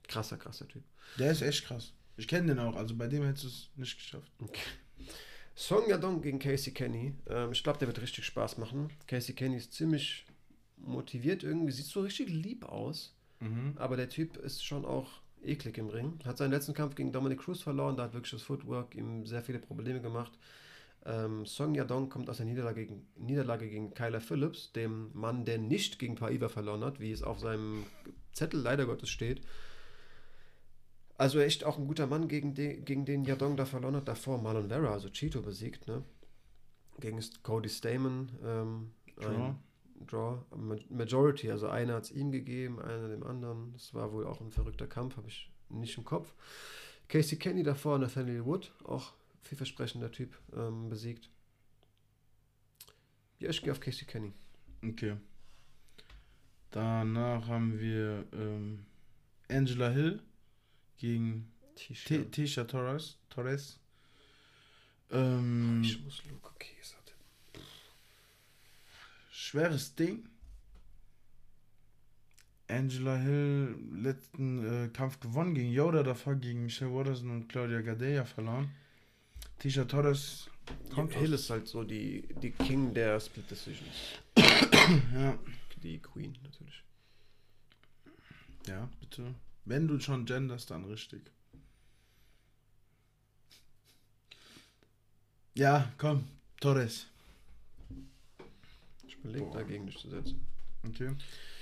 [0.09, 0.83] krasser, krasser Typ.
[1.19, 1.93] Der ist echt krass.
[2.17, 4.33] Ich kenne den auch, also bei dem hättest du es nicht geschafft.
[5.55, 7.15] Song Yadong gegen Casey Kenny.
[7.29, 8.91] Ähm, ich glaube, der wird richtig Spaß machen.
[9.07, 10.27] Casey Kenny ist ziemlich
[10.77, 13.15] motiviert irgendwie, sieht so richtig lieb aus.
[13.41, 13.75] Mhm.
[13.77, 16.19] Aber der Typ ist schon auch eklig im Ring.
[16.25, 19.43] Hat seinen letzten Kampf gegen Dominic Cruz verloren, da hat wirklich das Footwork ihm sehr
[19.43, 20.33] viele Probleme gemacht.
[21.05, 25.59] Ähm, Song Yadong kommt aus der Niederlage gegen, Niederlage gegen Kyler Phillips, dem Mann, der
[25.59, 27.85] nicht gegen Paiva verloren hat, wie es auf seinem
[28.33, 29.41] Zettel leider Gottes steht.
[31.17, 34.09] Also echt auch ein guter Mann, gegen, de, gegen den Yadong da verloren hat.
[34.09, 36.03] Davor Marlon Vera, also Cheeto besiegt, ne?
[36.99, 38.33] Gegen Cody Stamen.
[38.45, 39.59] Ähm, ein
[40.07, 40.45] Draw.
[40.57, 43.73] Ma- Majority, also einer hat es ihm gegeben, einer dem anderen.
[43.73, 46.33] Das war wohl auch ein verrückter Kampf, habe ich nicht im Kopf.
[47.09, 49.13] Casey Kenny davor, Nathaniel Wood, auch
[49.43, 51.31] vielversprechender Typ, ähm, besiegt.
[53.39, 54.33] Ja, ich gehe auf Casey Kenny.
[54.83, 55.17] Okay.
[56.71, 58.85] Danach haben wir ähm,
[59.49, 60.21] Angela Hill
[60.97, 62.19] gegen Tisha.
[62.31, 63.19] Tisha Torres.
[63.31, 63.79] Torres.
[65.11, 67.63] Ähm, Ich muss Luke Käse tippen.
[69.57, 70.29] Schweres Ding.
[72.69, 78.25] Angela Hill letzten äh, Kampf gewonnen gegen Yoda, davor gegen Michelle Watterson und Claudia Gadea
[78.25, 78.71] verloren.
[79.61, 80.51] Tisha Torres
[80.93, 83.95] kommt Hill aus- ist halt so die, die King der Split Decisions.
[84.37, 85.39] ja,
[85.83, 86.83] Die Queen natürlich.
[88.67, 89.35] ja, bitte.
[89.65, 91.23] Wenn du schon genderst, dann richtig.
[95.55, 96.25] Ja, komm,
[96.61, 97.07] Torres.
[99.27, 99.59] Ich überlege Boah.
[99.59, 100.41] dagegen dich zu setzen.
[100.87, 101.13] Okay.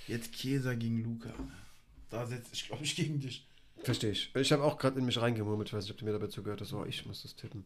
[0.06, 1.32] Jetzt Chiesa gegen Luca.
[2.10, 3.46] Da setze ich, glaube ich, gegen dich.
[3.82, 4.34] Verstehe ich.
[4.34, 5.68] Ich habe auch gerade in mich reingemurmelt.
[5.68, 6.72] Ich weiß nicht, ob du mir dabei zugehört hast.
[6.72, 7.64] Oh, ich muss das tippen.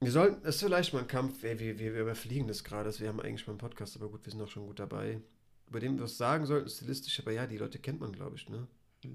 [0.00, 2.98] Wir sollten, es ist vielleicht mal ein Kampf, ey, wir, wir, wir überfliegen das gerade.
[2.98, 5.20] Wir haben eigentlich mal einen Podcast, aber gut, wir sind auch schon gut dabei.
[5.68, 8.48] Über den wir was sagen sollten, stilistisch, aber ja, die Leute kennt man, glaube ich,
[8.48, 8.66] ne?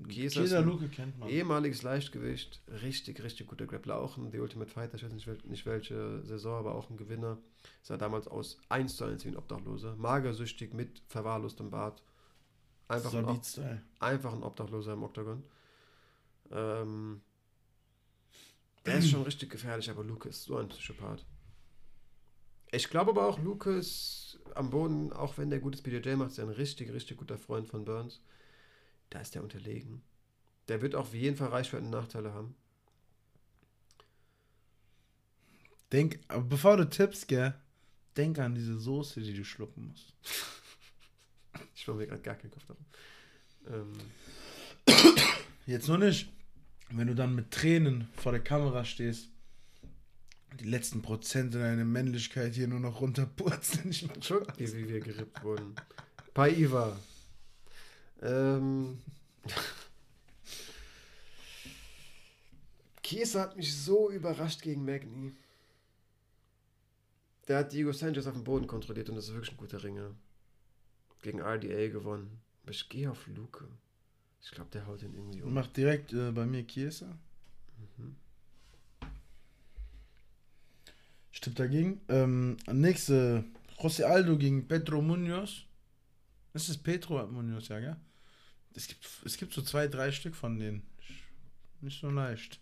[0.08, 1.30] Chiesa Chiesa Luca kennt man.
[1.30, 5.66] Ehemaliges Leichtgewicht, richtig, richtig guter Grappler, auch ein The Ultimate Fighter, ich weiß nicht, nicht
[5.66, 7.38] welche Saison, aber auch ein Gewinner.
[7.82, 12.02] Sah damals aus 1 zu 1 wie ein Obdachloser, magersüchtig mit verwahrlostem Bart.
[12.88, 13.32] Einfach ein, Ob-
[14.00, 15.44] einfach ein Obdachloser im Oktagon.
[16.52, 17.22] Ähm,
[18.86, 21.26] der ist schon richtig gefährlich, aber Luke ist so ein Psychopath.
[22.72, 26.38] Ich glaube aber auch, Luke ist am Boden, auch wenn der gutes BJJ macht, ist
[26.38, 28.22] er ein richtig, richtig guter Freund von Burns.
[29.10, 30.02] Da ist der unterlegen.
[30.68, 32.56] Der wird auf jeden Fall Reichweiten Nachteile haben.
[35.92, 37.56] Denk, aber bevor du tippst, gell,
[38.16, 40.14] denk an diese Soße, die du schlucken musst.
[41.76, 42.86] Ich mache mir gerade gar keinen Kopf darum.
[43.68, 43.94] Ähm,
[45.66, 46.32] Jetzt nur nicht.
[46.92, 49.30] Wenn du dann mit Tränen vor der Kamera stehst,
[50.60, 53.90] die letzten Prozente deiner Männlichkeit hier nur noch runterpurzeln.
[53.92, 55.76] Ich Guck, wie, wie wir gerippt wurden.
[56.34, 56.98] Paiva.
[58.22, 59.02] Ähm.
[63.04, 65.34] Chiesa hat mich so überrascht gegen Magni.
[67.48, 70.12] Der hat Diego Sanchez auf dem Boden kontrolliert und das ist wirklich ein guter Ringer.
[71.24, 72.40] Gegen RDA gewonnen.
[72.62, 73.68] Aber ich gehe auf Luke.
[74.42, 75.52] Ich glaube, der haut ihn irgendwie um.
[75.54, 77.18] Mach direkt äh, bei mir Chiesa.
[77.98, 78.16] Mhm.
[81.50, 82.02] Tippe dagegen.
[82.10, 83.44] Ähm, nächste,
[83.78, 85.64] José Aldo gegen Pedro Munoz.
[86.54, 87.96] Das ist Pedro Munoz, ja, gell?
[88.80, 90.84] Es gibt, es gibt so zwei, drei Stück von denen.
[91.82, 92.62] Nicht so leicht.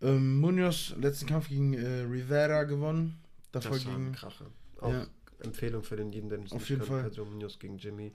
[0.00, 3.18] Ähm, Munoz, letzten Kampf gegen äh, Rivera gewonnen.
[3.50, 4.12] Davor Das war gegen.
[4.12, 4.46] Krache.
[4.80, 5.06] Auch Ja.
[5.40, 6.92] Empfehlung für den jeden, der es Auf nicht jeden kennt.
[6.92, 7.10] Fall.
[7.10, 8.12] Pedro Munoz gegen Jimmy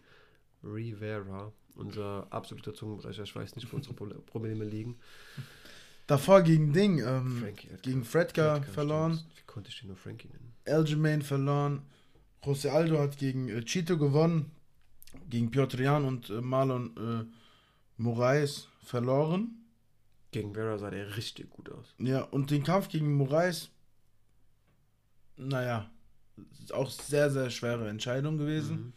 [0.64, 1.52] Rivera.
[1.76, 3.24] Unser absoluter Zungenbrecher.
[3.24, 4.96] Ich weiß nicht, wo unsere Pro- Probleme liegen.
[6.08, 7.00] Davor gegen Ding.
[7.00, 7.82] Ähm, Frankie Edgar.
[7.82, 9.14] gegen Fredka Fredka, verloren.
[9.16, 9.36] stimmt.
[9.38, 10.54] Wie konnte ich den nur Frankie nennen?
[10.66, 11.82] Aljamain verloren.
[12.42, 14.52] José Aldo hat gegen äh, Chito gewonnen.
[15.30, 17.26] Gegen Piotr Jan und äh, Marlon äh,
[17.98, 19.66] Moraes verloren.
[20.32, 21.94] Gegen Vera sah der richtig gut aus.
[21.98, 23.70] Ja, und den Kampf gegen Moraes,
[25.38, 25.90] naja,
[26.60, 28.78] ist auch sehr, sehr schwere Entscheidung gewesen.
[28.78, 28.94] Mhm.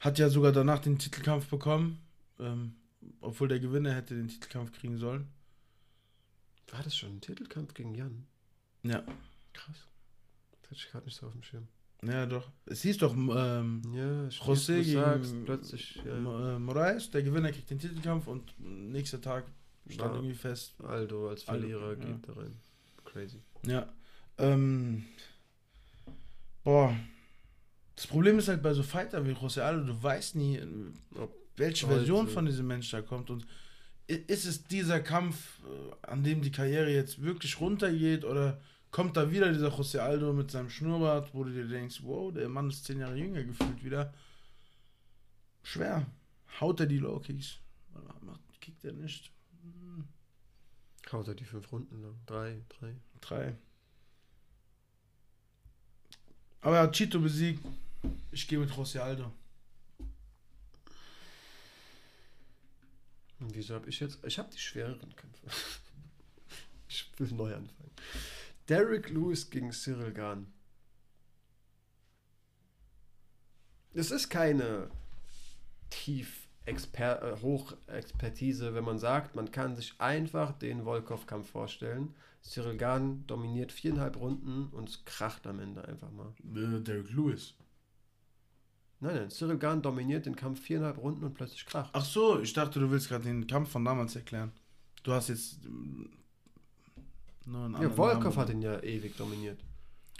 [0.00, 2.00] Hat ja sogar danach den Titelkampf bekommen,
[2.38, 2.74] ähm,
[3.20, 5.28] obwohl der Gewinner hätte den Titelkampf kriegen sollen.
[6.70, 8.26] War das schon ein Titelkampf gegen Jan?
[8.82, 9.04] Ja,
[9.56, 9.88] Krass.
[10.50, 11.68] Das hatte ich gerade nicht so auf dem Schirm.
[12.02, 12.50] Ja doch.
[12.66, 17.70] Es hieß doch ähm, Ja, José gegen sagst, plötzlich ja, äh, Moraes, der Gewinner kriegt
[17.70, 19.44] den Titelkampf und nächster Tag
[19.88, 20.16] stand Ja.
[20.16, 20.74] irgendwie fest.
[20.82, 22.04] Aldo als Aldo, Verlierer ja.
[22.04, 22.56] geht da rein.
[23.04, 23.40] Crazy.
[23.66, 23.88] Ja.
[24.38, 25.04] Ähm,
[26.64, 26.94] boah.
[27.94, 30.60] Das Problem ist halt bei so Fighter wie José Aldo, du weißt nie,
[31.56, 33.30] welche Version von diesem Mensch da kommt.
[33.30, 33.46] Und
[34.06, 38.60] ist es dieser Kampf, äh, an dem die Karriere jetzt wirklich runtergeht, oder
[38.90, 42.48] kommt da wieder dieser José Aldo mit seinem Schnurrbart, wo du dir denkst, wow, der
[42.48, 44.12] Mann ist zehn Jahre jünger gefühlt wieder.
[45.62, 46.06] Schwer.
[46.60, 47.58] Haut er die Low Kicks?
[48.60, 49.30] Kickt er nicht?
[49.62, 50.08] Hm,
[51.12, 52.18] Haut er die fünf Runden lang?
[52.26, 52.96] Drei, drei.
[53.20, 53.56] Drei.
[56.62, 57.64] Aber er hat Chito besiegt.
[58.32, 59.32] Ich gehe mit José Aldo.
[63.38, 64.18] Und wieso habe ich jetzt.
[64.24, 65.46] Ich habe die schwereren Kämpfe.
[66.88, 67.92] ich will neu anfangen.
[68.68, 70.52] Derek Lewis gegen Cyril Gahn.
[73.94, 74.90] Es ist keine
[75.90, 82.14] tief Exper äh, Hochexpertise, wenn man sagt, man kann sich einfach den Volkov-Kampf vorstellen.
[82.42, 86.34] Cyril Gahn dominiert viereinhalb Runden und es kracht am Ende einfach mal.
[86.40, 87.54] Äh, Derek Lewis.
[88.98, 91.90] Nein, nein, Cyril Gahn dominiert den Kampf viereinhalb Runden und plötzlich kracht.
[91.92, 94.52] Ach so, ich dachte, du willst gerade den Kampf von damals erklären.
[95.04, 95.60] Du hast jetzt
[97.46, 98.36] Ja, Namen.
[98.36, 99.60] hat ihn ja ewig dominiert.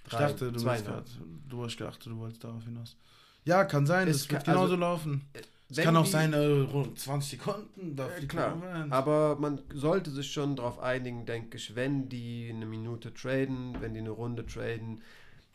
[0.04, 1.04] Ich dachte, du grad,
[1.48, 2.96] du hast gedacht, du wolltest darauf hinaus.
[3.44, 5.28] Ja, kann sein, Es das wird kann- genauso also, laufen.
[5.68, 7.96] Es Wenn kann auch sein, äh, rund 20 Sekunden.
[7.96, 8.56] Da fliegt klar.
[8.90, 13.92] Aber man sollte sich schon darauf einigen, denke ich, wenn die eine Minute traden, wenn
[13.94, 15.02] die eine Runde traden,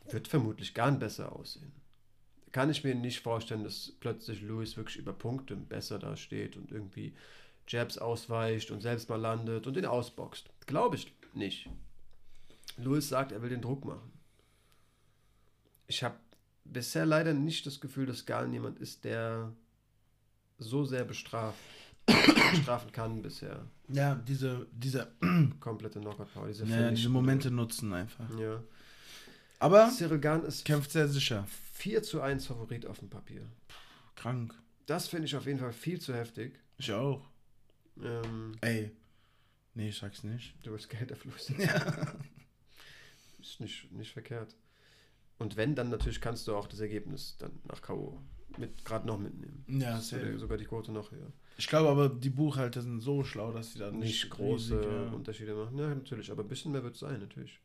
[0.10, 1.72] wird vermutlich Gahn besser aussehen.
[2.52, 6.72] Kann ich mir nicht vorstellen, dass plötzlich Lewis wirklich über Punkte besser da steht und
[6.74, 7.14] irgendwie
[7.68, 10.50] Jabs ausweicht und selbst mal landet und ihn ausboxt.
[10.66, 11.70] Glaube ich nicht.
[12.78, 14.12] Lewis sagt, er will den Druck machen.
[15.88, 16.16] Ich habe
[16.64, 19.52] bisher leider nicht das Gefühl, dass Gahn jemand ist, der
[20.58, 21.60] so sehr bestraft,
[22.52, 23.66] bestrafen kann bisher.
[23.90, 25.12] Ja, diese, diese,
[25.60, 26.48] Komplette Knockout-Power.
[26.48, 28.26] Diese, ja, diese Momente nutzen einfach.
[28.40, 28.64] Ja.
[29.60, 31.46] Aber Cyril Gahn ist kämpft sehr sicher.
[31.74, 33.42] 4 zu 1 Favorit auf dem Papier.
[34.16, 34.56] Krank.
[34.86, 36.60] Das finde ich auf jeden Fall viel zu heftig.
[36.78, 37.24] Ich auch.
[38.02, 38.92] Ähm, Ey.
[39.74, 40.56] Nee, ich sag's nicht.
[40.64, 41.52] du willst Geld erfluss.
[41.58, 42.16] Ja.
[43.40, 44.56] Ist nicht, nicht verkehrt.
[45.40, 48.22] Und wenn, dann natürlich kannst du auch das Ergebnis dann nach K.O.
[48.58, 49.66] mit gerade noch mitnehmen.
[49.68, 50.38] Ja, safe.
[50.38, 51.32] sogar die Quote noch höher.
[51.58, 54.92] Ich glaube aber, die Buchhalter sind so schlau, dass sie da nicht, Nicht große riesig,
[54.92, 55.12] ja.
[55.12, 55.78] Unterschiede machen.
[55.80, 56.30] Ja, natürlich.
[56.32, 57.60] Aber ein bisschen mehr wird es sein, natürlich.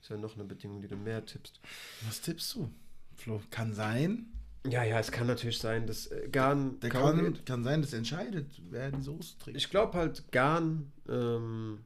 [0.00, 1.60] Ist ja noch eine Bedingung, die du mehr tippst.
[2.06, 2.72] Was tippst du?
[3.16, 4.32] Flo, kann sein.
[4.68, 8.46] Ja, ja, es kann natürlich sein, dass äh, Garn Der kann, kann sein, das entscheidet,
[8.70, 9.58] wer die Soße trinkt.
[9.58, 11.80] Ich glaube halt, Garn ähm,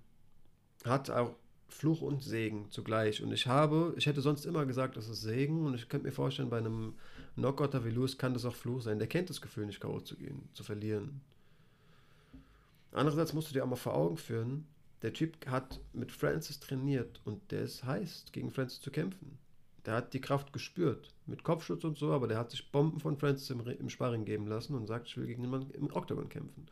[0.84, 1.36] hat auch
[1.68, 3.22] Fluch und Segen zugleich.
[3.22, 5.66] Und ich habe, ich hätte sonst immer gesagt, das ist Segen.
[5.66, 6.94] Und ich könnte mir vorstellen, bei einem
[7.36, 8.98] Knockouter wie Lewis kann das auch Fluch sein.
[8.98, 10.00] Der kennt das Gefühl nicht, K.O.
[10.00, 11.20] zu gehen, zu verlieren.
[12.92, 14.66] Andererseits musst du dir auch mal vor Augen führen,
[15.02, 19.36] der Typ hat mit Francis trainiert und der ist heiß, gegen Francis zu kämpfen.
[19.86, 23.18] Der hat die Kraft gespürt, mit Kopfschutz und so, aber der hat sich Bomben von
[23.18, 26.66] Francis im, im Sparring geben lassen und sagt, ich will gegen jemanden im Oktagon kämpfen.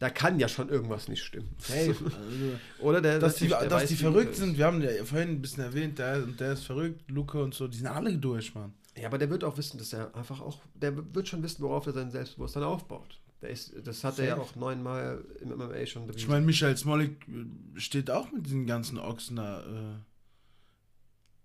[0.00, 1.54] Da kann ja schon irgendwas nicht stimmen.
[1.58, 1.94] Safe.
[2.04, 5.28] Also, Oder der, dass die, der dass weiß, die verrückt sind, wir haben ja vorhin
[5.28, 8.72] ein bisschen erwähnt, der der ist verrückt, Luca und so, die sind alle durch, Mann.
[8.96, 11.86] Ja, aber der wird auch wissen, dass er einfach auch, der wird schon wissen, worauf
[11.86, 13.20] er sein Selbstbewusstsein aufbaut.
[13.42, 14.42] Ist, das hat er ja Safe.
[14.42, 16.18] auch neunmal im MMA schon bewiesen.
[16.18, 19.62] Ich meine, Michael Smolik äh, steht auch mit diesen ganzen Ochsen da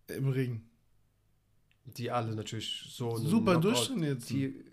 [0.10, 0.61] äh, im Ring.
[1.86, 4.38] Die alle natürlich so Super durchtrainiert sind.
[4.40, 4.66] Die,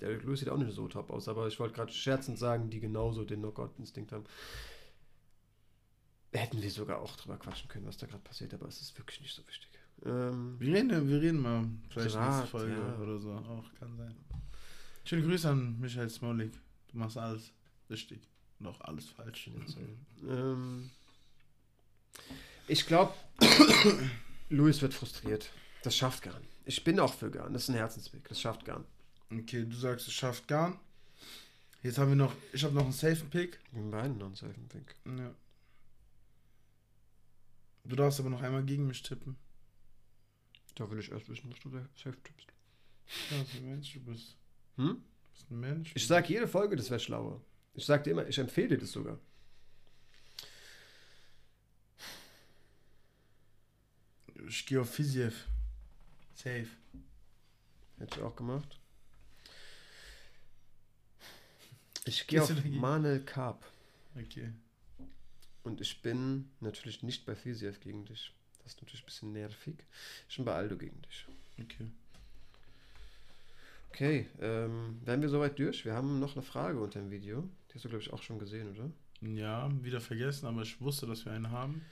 [0.00, 2.80] der Lewis sieht auch nicht so top aus, aber ich wollte gerade scherzend sagen, die
[2.80, 4.24] genauso den Knockout-Instinkt haben.
[6.32, 9.20] Hätten wir sogar auch drüber quatschen können, was da gerade passiert, aber es ist wirklich
[9.20, 9.68] nicht so wichtig.
[10.04, 12.98] Ähm, Wir reden, wir reden mal vielleicht Privat, nächste Folge ja.
[12.98, 13.32] oder so.
[13.32, 14.16] Auch kann sein.
[15.04, 16.52] Schöne Grüße an Michael Smolik.
[16.88, 17.52] Du machst alles
[17.90, 18.20] richtig
[18.58, 19.50] und auch alles falsch.
[20.28, 20.90] ähm,
[22.66, 23.12] ich glaube,
[24.48, 25.50] Luis wird frustriert.
[25.82, 26.46] Das schafft Garn.
[26.64, 27.52] Ich bin auch für Garn.
[27.52, 28.28] Das ist ein Herzensweg.
[28.28, 28.84] Das schafft Garn.
[29.30, 30.78] Okay, du sagst, es schafft Garn.
[31.82, 33.58] Jetzt haben wir noch, ich habe noch einen safen Pick.
[33.72, 34.94] Wir beiden noch einen safen Pick.
[35.04, 35.34] Ja.
[37.84, 39.36] Du darfst aber noch einmal gegen mich tippen.
[40.76, 42.46] Da will ich erst wissen, was du da safe tippst.
[43.30, 44.36] Ja, was ein Mensch du bist.
[44.76, 44.86] Hm?
[44.86, 45.92] Du bist ein Mensch.
[45.96, 47.44] Ich sag jede Folge, das wäre schlauer.
[47.74, 49.18] Ich sag dir immer, ich empfehle dir das sogar.
[54.46, 55.48] Ich gehe auf Fiziev.
[56.34, 56.66] Safe.
[57.98, 58.78] Hätte ich auch gemacht.
[62.04, 62.52] Ich gehe auf?
[62.64, 63.64] Manel Karp.
[64.16, 64.52] Okay.
[65.62, 68.32] Und ich bin natürlich nicht bei Fisiev gegen dich.
[68.62, 69.76] Das ist natürlich ein bisschen nervig.
[70.28, 71.26] Ich bin bei Aldo gegen dich.
[71.60, 71.86] Okay.
[73.90, 75.84] Okay, ähm, wären wir soweit durch?
[75.84, 77.48] Wir haben noch eine Frage unter dem Video.
[77.68, 78.90] Die hast du, glaube ich, auch schon gesehen, oder?
[79.20, 81.84] Ja, wieder vergessen, aber ich wusste, dass wir einen haben.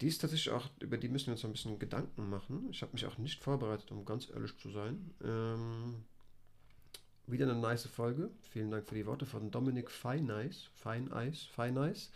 [0.00, 2.68] Die ist tatsächlich auch, über die müssen wir uns noch ein bisschen Gedanken machen.
[2.70, 5.10] Ich habe mich auch nicht vorbereitet, um ganz ehrlich zu sein.
[5.24, 6.04] Ähm,
[7.26, 8.30] wieder eine nice Folge.
[8.50, 10.68] Vielen Dank für die Worte von Dominik Feineis.
[10.74, 12.10] Feineis, Feineis.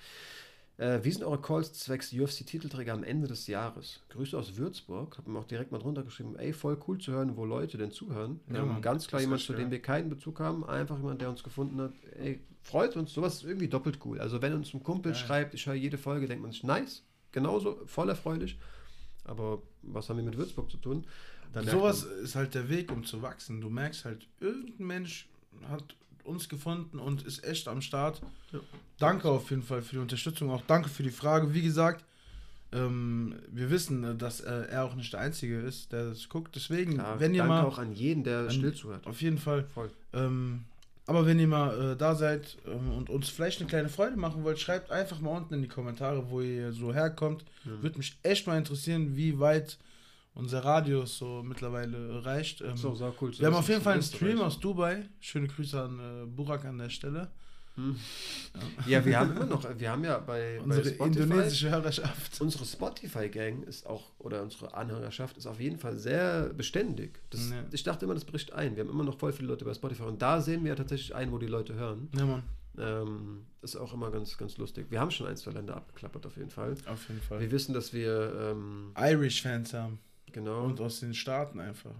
[0.78, 4.00] Äh, wie sind eure Calls zwecks UFC-Titelträger am Ende des Jahres?
[4.08, 5.18] Grüße aus Würzburg.
[5.18, 7.90] Habe mir auch direkt mal drunter geschrieben, ey, voll cool zu hören, wo Leute denn
[7.90, 8.40] zuhören.
[8.48, 8.82] Ja, ähm, Mann.
[8.82, 9.70] ganz klar jemand, zu dem ja.
[9.72, 10.64] wir keinen Bezug haben.
[10.64, 11.92] Einfach jemand, der uns gefunden hat.
[12.18, 13.12] Ey, freut uns.
[13.12, 14.18] Sowas ist irgendwie doppelt cool.
[14.18, 15.20] Also wenn uns ein Kumpel Geil.
[15.20, 17.02] schreibt, ich höre jede Folge, denkt man sich, nice.
[17.32, 18.58] Genauso, voll erfreulich.
[19.24, 21.04] Aber was haben wir mit Würzburg zu tun?
[21.52, 23.60] Da merkt sowas ist halt der Weg, um zu wachsen.
[23.60, 25.28] Du merkst halt, irgendein Mensch
[25.68, 28.22] hat uns gefunden und ist echt am Start.
[28.52, 28.60] Ja.
[28.98, 31.52] Danke auf jeden Fall für die Unterstützung, auch danke für die Frage.
[31.52, 32.04] Wie gesagt,
[32.72, 36.54] ähm, wir wissen, äh, dass äh, er auch nicht der Einzige ist, der das guckt.
[36.56, 39.06] Deswegen, Ja, wenn ihr danke mal, auch an jeden, der an- still zuhört.
[39.06, 39.90] auf jeden Fall, Voll.
[40.14, 40.64] ähm,
[41.06, 44.44] aber wenn ihr mal äh, da seid ähm, und uns vielleicht eine kleine Freude machen
[44.44, 47.44] wollt, schreibt einfach mal unten in die Kommentare, wo ihr so herkommt.
[47.64, 47.82] Ja.
[47.82, 49.78] Würde mich echt mal interessieren, wie weit
[50.34, 52.60] unser Radius so mittlerweile reicht.
[52.62, 53.36] Ähm, So, sau cool.
[53.38, 55.04] wir haben auf jeden Fall einen Stream aus Dubai.
[55.20, 57.30] Schöne Grüße an äh, Burak an der Stelle.
[57.76, 57.96] Hm.
[58.86, 62.40] Ja, wir haben immer noch, wir haben ja bei, bei Unsere Spotify, indonesische Hörerschaft.
[62.40, 67.18] unsere Spotify-Gang ist auch, oder unsere Anhängerschaft ist auf jeden Fall sehr beständig.
[67.30, 67.64] Das, Ja.
[67.70, 68.76] Ich dachte immer, das bricht ein.
[68.76, 71.14] Wir haben immer noch voll viele Leute bei Spotify und da sehen wir ja tatsächlich
[71.14, 72.08] ein, wo die Leute hören.
[72.16, 72.42] Ja, Mann.
[72.78, 74.86] Ähm, ist auch immer ganz, ganz lustig.
[74.90, 76.74] Wir haben schon ein, zwei Länder abgeklappert auf jeden Fall.
[76.86, 77.40] Auf jeden Fall.
[77.40, 79.98] Wir wissen, dass wir, ähm, Irish-Fans haben.
[80.32, 81.94] genau, Und aus den Staaten einfach.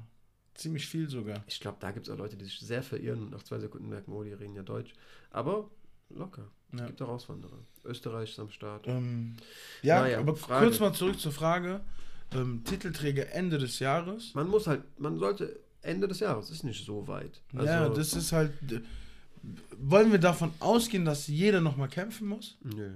[0.55, 1.43] Ziemlich viel sogar.
[1.47, 3.89] ich glaube, da gibt es auch Leute, die sich sehr verirren und nach zwei Sekunden
[3.89, 4.93] merken, oh, die reden ja Deutsch.
[5.31, 5.71] Aber
[6.11, 6.51] locker.
[6.73, 6.87] Es Ja.
[6.87, 7.59] gibt auch Auswanderer.
[7.85, 8.87] Österreich ist am Start.
[8.87, 9.35] Ähm,
[9.83, 10.67] ja, Naja, aber Frage.
[10.67, 11.81] kurz mal zurück zur Frage.
[12.35, 14.35] Ähm, Titelträger Ende des Jahres.
[14.35, 17.43] Man muss halt, man sollte Ende des Jahres, ist nicht so weit.
[17.55, 18.53] Also, ja, das ist halt.
[19.77, 22.57] Wollen wir davon ausgehen, dass jeder nochmal kämpfen muss?
[22.63, 22.93] Nö.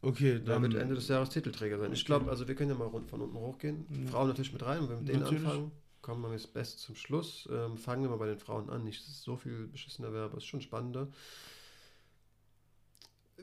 [0.00, 0.62] Okay, Da dann.
[0.62, 1.92] wird Ende des Jahres Titelträger sein.
[1.92, 2.06] Ich Okay.
[2.06, 3.86] glaube, also wir können ja mal rund, von unten hochgehen.
[4.04, 4.10] Ja.
[4.10, 4.80] Frauen natürlich mit rein.
[4.80, 5.44] Und wenn wir mit denen Natürlich.
[5.44, 5.70] anfangen,
[6.02, 7.48] kommen wir das Beste zum Schluss.
[7.50, 8.84] Ähm, fangen wir mal bei den Frauen an.
[8.84, 11.08] Nicht, dass es so viel beschissener wäre, aber es ist schon spannender.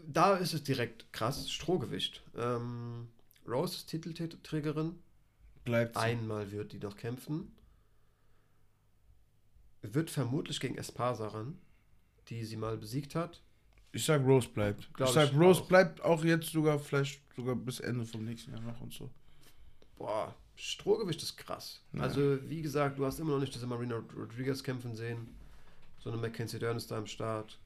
[0.06, 1.49] Da ist es direkt krass.
[1.49, 2.22] Strohgewicht.
[2.38, 3.07] Ähm,
[3.48, 4.99] Rose ist Titelträgerin.
[5.64, 6.02] bleibt so.
[6.02, 7.56] Einmal wird die noch kämpfen.
[9.81, 11.57] Wird vermutlich gegen Espasa ran,
[12.27, 13.41] die sie mal besiegt hat.
[13.91, 14.94] Ich sag Rose bleibt.
[14.94, 15.68] Glaub ich sag ich Rose auch.
[15.68, 19.10] bleibt auch jetzt sogar vielleicht sogar bis Ende vom nächsten Jahr noch und so.
[19.98, 21.81] Boah, Strohgewicht ist krass.
[21.94, 22.02] Ja.
[22.02, 25.30] Also, wie gesagt, du hast immer noch nicht diese Marina Rodriguez kämpfen sehen.
[25.99, 27.57] So eine Mackenzie Dern ist da am Start.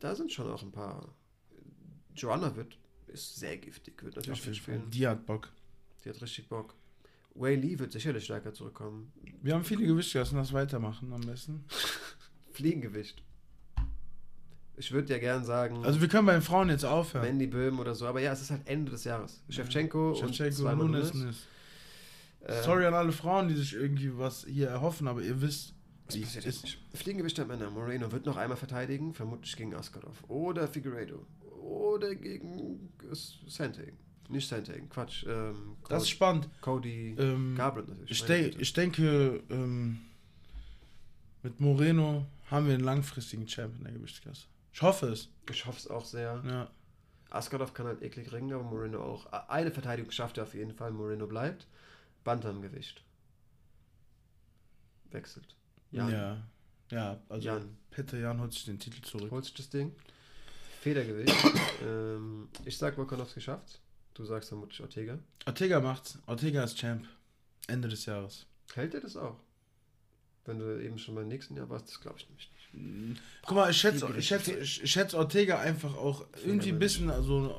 [0.00, 1.14] Da sind schon auch ein paar.
[2.16, 4.80] Joanna wird, ist sehr giftig, wird natürlich mitspielen.
[4.80, 4.90] Fall.
[4.90, 5.50] Die hat Bock.
[6.04, 6.74] Die hat richtig Bock.
[7.34, 9.12] Wei Lee wird sicherlich stärker zurückkommen.
[9.42, 11.64] Wir haben viele Gewichte, lassen das weitermachen am besten.
[12.52, 13.22] Fliegengewicht.
[14.76, 17.24] Ich würde ja gern sagen, Also wir können bei den Frauen jetzt aufhören.
[17.26, 19.42] Mandy Böhm oder so, aber ja, es ist halt Ende des Jahres.
[19.50, 21.22] Shevchenko, und Shevchenko, zweimal Nunes, Nunes.
[21.24, 22.58] Nunes.
[22.58, 25.74] Äh, Sorry an alle Frauen, die sich irgendwie was hier erhoffen, aber ihr wisst,
[26.06, 26.78] Das wie passiert ist.
[26.94, 27.70] Fliegengewicht der Männer.
[27.70, 30.24] Moreno wird noch einmal verteidigen, vermutlich gegen Askarov.
[30.28, 31.24] Oder Figueiredo.
[31.62, 32.88] Oder gegen
[33.46, 33.96] Sandhagen.
[34.28, 35.24] Nicht Sandhagen, Quatsch.
[35.28, 36.48] Ähm, Das ist spannend.
[36.62, 38.10] Cody Ähm, Garbrandt natürlich.
[38.10, 38.58] ich, Güte.
[38.60, 40.00] ich denke, ähm,
[41.42, 44.46] mit Moreno haben wir einen langfristigen Champ in der Gewichtsklasse.
[44.72, 45.28] Ich hoffe es.
[45.50, 46.42] ich hoffe es auch sehr.
[46.46, 46.70] Ja.
[47.30, 49.26] Askarov kann halt eklig ringen, aber Moreno auch.
[49.48, 50.92] Eine Verteidigung schafft er auf jeden Fall.
[50.92, 51.66] Moreno bleibt.
[52.24, 53.02] Bantamgewicht.
[55.10, 55.54] Wechselt.
[55.90, 56.08] Ja.
[56.08, 56.44] Jan.
[56.90, 57.76] Ja, ja also Jan.
[57.90, 59.30] Peter Jan holt sich den Titel zurück.
[59.30, 59.94] Holt sich das Ding.
[60.80, 61.34] Federgewicht.
[61.82, 63.80] ähm, ich sag, Volkanovski schafft's.
[64.14, 65.18] Du sagst vermutlich Ortega.
[65.46, 66.18] Ortega macht's.
[66.26, 67.06] Ortega ist Champ.
[67.66, 68.46] Ende des Jahres.
[68.74, 69.38] Hält er das auch?
[70.44, 72.61] Wenn du eben schon beim nächsten Jahr warst, das glaube ich nämlich nicht.
[73.44, 77.54] Guck mal, ich schätze, ich schätze, ich schätze Ortega einfach auch irgendwie ein bisschen so,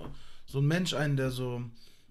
[0.46, 1.64] so ein Mensch ein, der so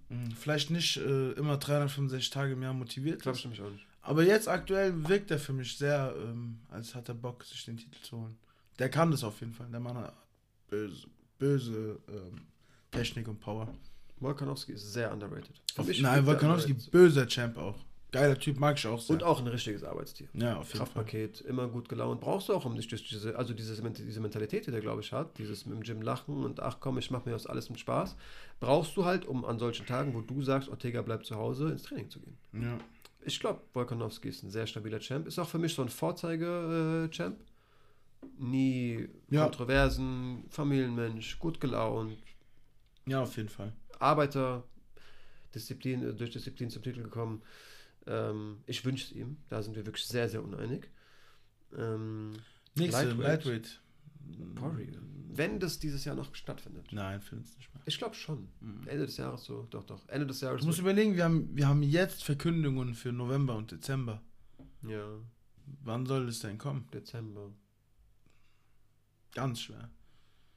[0.08, 3.40] mh, vielleicht nicht äh, immer 365 Tage im Jahr motiviert Glaube ist.
[3.40, 3.86] ich nämlich auch nicht.
[4.02, 7.76] Aber jetzt aktuell wirkt er für mich sehr, ähm, als hat er Bock, sich den
[7.76, 8.36] Titel zu holen.
[8.78, 9.68] Der kann das auf jeden Fall.
[9.70, 10.14] Der Mann hat
[10.68, 11.06] böse,
[11.38, 12.42] böse ähm,
[12.90, 13.68] Technik und Power.
[14.18, 15.50] Volkanovski ist sehr underrated.
[15.76, 16.92] Auf, mich nein, Volkanovski, underrated.
[16.92, 17.78] böser Champ auch.
[18.12, 19.14] Geiler Typ, mag ich auch sehr.
[19.14, 20.28] Und auch ein richtiges Arbeitstier.
[20.34, 20.78] ja, auf jeden Fall.
[20.78, 22.20] Kraftpaket, immer gut gelaunt.
[22.20, 25.38] Brauchst du auch, um durch diese, also diese, diese Mentalität, die der, glaube ich, hat,
[25.38, 28.14] dieses mit dem Gym lachen und ach komm, ich mache mir aus alles mit Spaß,
[28.60, 31.82] brauchst du halt, um an solchen Tagen, wo du sagst, Ortega bleibt zu Hause, ins
[31.82, 32.36] Training zu gehen.
[32.52, 32.78] Ja.
[33.24, 35.26] Ich glaube, Volkanovski ist ein sehr stabiler Champ.
[35.26, 37.38] Ist auch für mich so ein Vorzeige-Champ.
[38.38, 39.44] Nie Ja.
[39.44, 42.16] Kontroversen, Familienmensch, gut gelaunt,
[43.06, 43.72] ja, auf jeden Fall.
[43.98, 44.64] Arbeiter,
[45.54, 47.42] Disziplin, äh, durch Disziplin zum Titel gekommen.
[48.06, 49.36] Ähm, ich wünsche es ihm.
[49.48, 50.88] Da sind wir wirklich sehr, sehr uneinig.
[51.76, 52.32] Ähm,
[52.74, 53.44] Nächste, Lightweight.
[53.44, 53.80] Lightweight.
[54.54, 55.02] Poirier.
[55.34, 56.92] Wenn das dieses Jahr noch stattfindet.
[56.92, 57.82] Nein, finde es nicht mehr.
[57.86, 58.48] Ich glaube schon.
[58.60, 58.86] Mhm.
[58.86, 59.66] Ende des Jahres so.
[59.70, 60.06] Doch, doch.
[60.08, 60.60] Ende des Jahres.
[60.60, 64.20] Du musst überlegen, wir haben, wir haben jetzt Verkündungen für November und Dezember.
[64.82, 65.06] ja,
[65.84, 66.86] Wann soll es denn kommen?
[66.92, 67.50] Dezember.
[69.34, 69.88] Ganz schwer.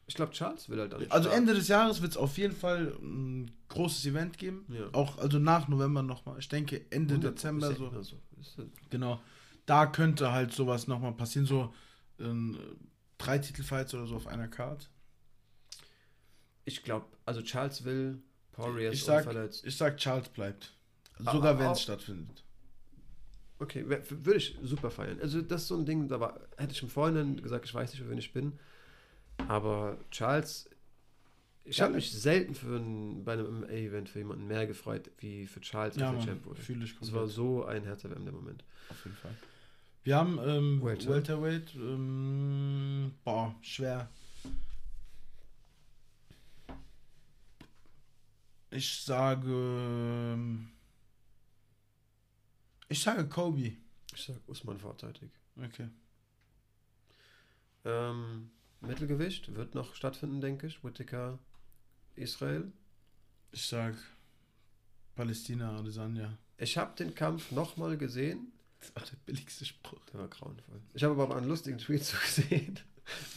[0.07, 1.01] Ich glaube, Charles will halt dann.
[1.09, 1.31] Also starten.
[1.31, 4.65] Ende des Jahres wird es auf jeden Fall ein großes Event geben.
[4.69, 4.87] Ja.
[4.93, 6.37] Auch also nach November nochmal.
[6.39, 7.91] Ich denke Ende 100 Dezember so.
[8.03, 8.69] so.
[8.91, 9.19] Genau.
[9.65, 11.47] Da könnte halt sowas nochmal passieren.
[11.47, 11.73] So
[12.19, 12.57] ähm,
[13.17, 14.89] drei Titelfights oder so auf einer Card.
[16.65, 18.21] Ich glaube, also Charles will,
[18.51, 19.65] Poirier Ich ist sag- unverletzt.
[19.65, 20.73] Ich sag, Charles bleibt.
[21.23, 22.43] Ah, Sogar wenn es stattfindet.
[23.57, 25.17] Okay, würde ich super feiern.
[25.21, 27.91] Also das ist so ein Ding, da war, hätte ich im Vorhinein gesagt, ich weiß
[27.91, 28.59] nicht, für wen ich bin.
[29.47, 30.69] Aber Charles,
[31.63, 35.45] ich Ja, habe mich selten für ein, bei einem MMA-Event für jemanden mehr gefreut, wie
[35.47, 37.15] für Charles, Ja, er Mann, Champ fühle ich komplett.
[37.15, 38.63] war so ein herzerwärmender Moment.
[38.89, 39.35] Auf jeden Fall.
[40.03, 41.09] Wir haben ähm, Welter.
[41.09, 41.73] Welterweight.
[41.75, 44.09] Ähm, boah, schwer.
[48.71, 49.49] Ich sage.
[49.49, 50.69] ähm,
[52.89, 53.73] Ich sage Kobe.
[54.13, 55.31] Ich sag Usman vorzeitig.
[55.57, 55.89] Okay.
[57.85, 58.51] Ähm,
[58.87, 60.83] Mittelgewicht wird noch stattfinden, denke ich.
[60.83, 61.39] Whittaker,
[62.15, 62.71] Israel.
[63.51, 63.95] Ich sag
[65.15, 66.37] Palästina, Adesanya.
[66.57, 68.51] Ich habe den Kampf nochmal gesehen.
[68.79, 70.03] Das war der billigste Spruch.
[70.13, 70.81] Der war grauenvoll.
[70.93, 72.79] Ich habe aber auch einen lustigen Tweet so gesehen,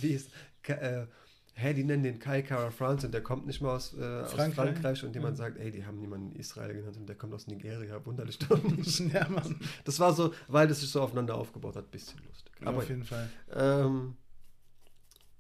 [0.01, 0.29] wie es,
[0.67, 1.07] äh,
[1.55, 4.33] hey, die nennen den Kai Kara France und der kommt nicht mal aus, äh, aus
[4.33, 4.55] Frankreich?
[4.55, 5.05] Frankreich.
[5.05, 5.45] und jemand Ja.
[5.47, 8.05] sagt, ey, die haben niemanden Israel genannt und der kommt aus Nigeria.
[8.05, 9.01] Wunderlich doch nicht.
[9.13, 9.59] ja, Mann.
[9.85, 12.53] Das war so, weil das sich so aufeinander aufgebaut hat, bisschen lustig.
[12.61, 13.29] Ja, Aber auf jeden Fall.
[13.55, 14.17] ähm,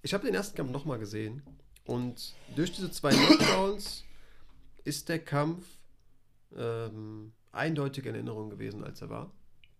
[0.08, 1.42] ich habe den ersten Kampf nochmal gesehen
[1.84, 4.04] und durch diese zwei Knockdowns
[4.82, 5.66] ist der Kampf
[6.56, 9.30] ähm, eindeutig in Erinnerung gewesen, als er war.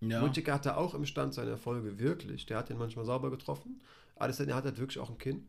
[0.03, 0.23] Ja.
[0.23, 2.45] Whittaker hatte auch im Stand seine Erfolge wirklich.
[2.45, 3.81] Der hat ihn manchmal sauber getroffen.
[4.17, 5.49] Adesanya hat halt wirklich auch ein Kinn.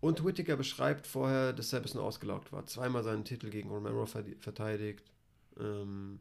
[0.00, 2.64] Und Whittaker beschreibt vorher, dass er ein bisschen ausgelaugt war.
[2.64, 5.12] Zweimal seinen Titel gegen Romero verteidigt.
[5.60, 6.20] Ähm,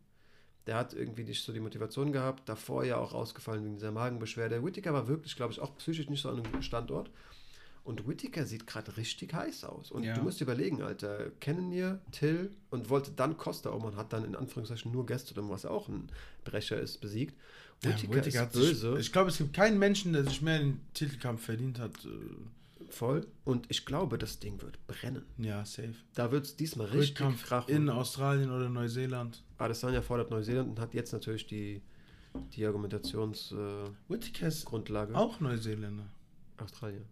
[0.68, 2.50] der hat irgendwie nicht so die Motivation gehabt.
[2.50, 4.66] Davor ja auch ausgefallen wegen dieser Magenbeschwerde.
[4.66, 7.10] Whittaker war wirklich, glaube ich, auch psychisch nicht so an einem guten Standort.
[7.86, 9.92] Und Whittaker sieht gerade richtig heiß aus.
[9.92, 10.16] Und Ja.
[10.16, 14.26] du musst überlegen, Alter, kennen wir Till und wollte dann Costa um und hat dann
[14.26, 16.10] in Anführungszeichen nur Gastelum, was auch ein
[16.44, 17.36] Brecher ist, besiegt.
[17.84, 18.92] Ja, Whittaker Whittaker ist böse.
[18.98, 21.94] Sich, ich glaube, es gibt keinen Menschen, der sich mehr den Titelkampf verdient hat.
[22.06, 22.10] äh,
[22.90, 23.26] Voll.
[23.46, 25.24] Und ich glaube, das Ding wird brennen.
[25.38, 25.94] Ja, safe.
[26.14, 27.74] Da wird es diesmal richtig Rückkampf krachen.
[27.76, 29.44] in Australien oder Neuseeland.
[29.58, 31.82] Adesanya fordert Neuseeland und hat jetzt natürlich die,
[32.56, 33.92] die Argumentationsgrundlage.
[34.10, 35.16] Äh, Whittaker Grundlage.
[35.16, 36.08] auch Neuseeländer.
[36.58, 37.06] Australien.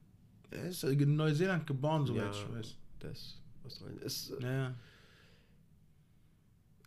[0.53, 2.31] Er ist in Neuseeland geboren, soweit Ja.
[2.31, 2.75] ich weiß.
[2.99, 3.99] Das Australien.
[4.01, 4.75] Ist, äh, Ja.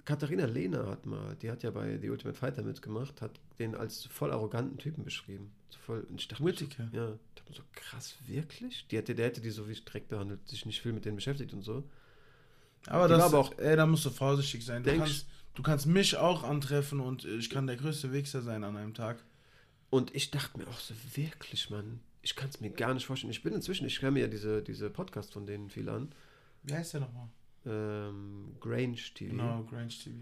[0.04, 4.04] Katharina Lehner hat mal, die hat ja bei The Ultimate Fighter mitgemacht, hat den als
[4.04, 5.50] voll arroganten Typen beschrieben.
[5.68, 6.88] So voll, ich dachte Whittaker.
[6.92, 8.86] So, ja, ich dachte mir so krass, wirklich?
[8.88, 11.52] Die hätte, der hätte die so wie direkt behandelt, sich nicht viel mit denen beschäftigt
[11.52, 11.82] und so.
[12.86, 14.84] Aber Die das, aber auch- ey, da musst du vorsichtig sein.
[14.84, 18.76] Du kannst, du kannst mich auch antreffen und ich kann der größte Wichser sein an
[18.76, 19.24] einem Tag.
[19.90, 23.30] Und ich dachte mir auch so, wirklich, Mann, ich kann es mir gar nicht vorstellen.
[23.30, 26.12] Ich bin inzwischen, ich höre mir ja diese, diese Podcast von denen viel an.
[26.64, 27.28] Wie heißt der nochmal?
[27.64, 29.30] Ähm, Grange TV.
[29.30, 30.16] Genau, Grange TV.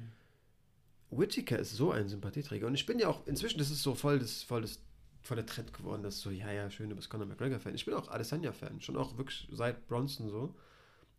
[1.10, 2.66] Whittaker ist so ein Sympathieträger.
[2.66, 4.80] Und ich bin ja auch, inzwischen, das ist so voll das, voll das,
[5.22, 7.74] voll der Trend geworden, dass so, ja, ja, schön, du bist Conor McGregor-Fan.
[7.74, 10.54] Ich bin auch Adesanya-Fan, schon auch wirklich seit Bronson so.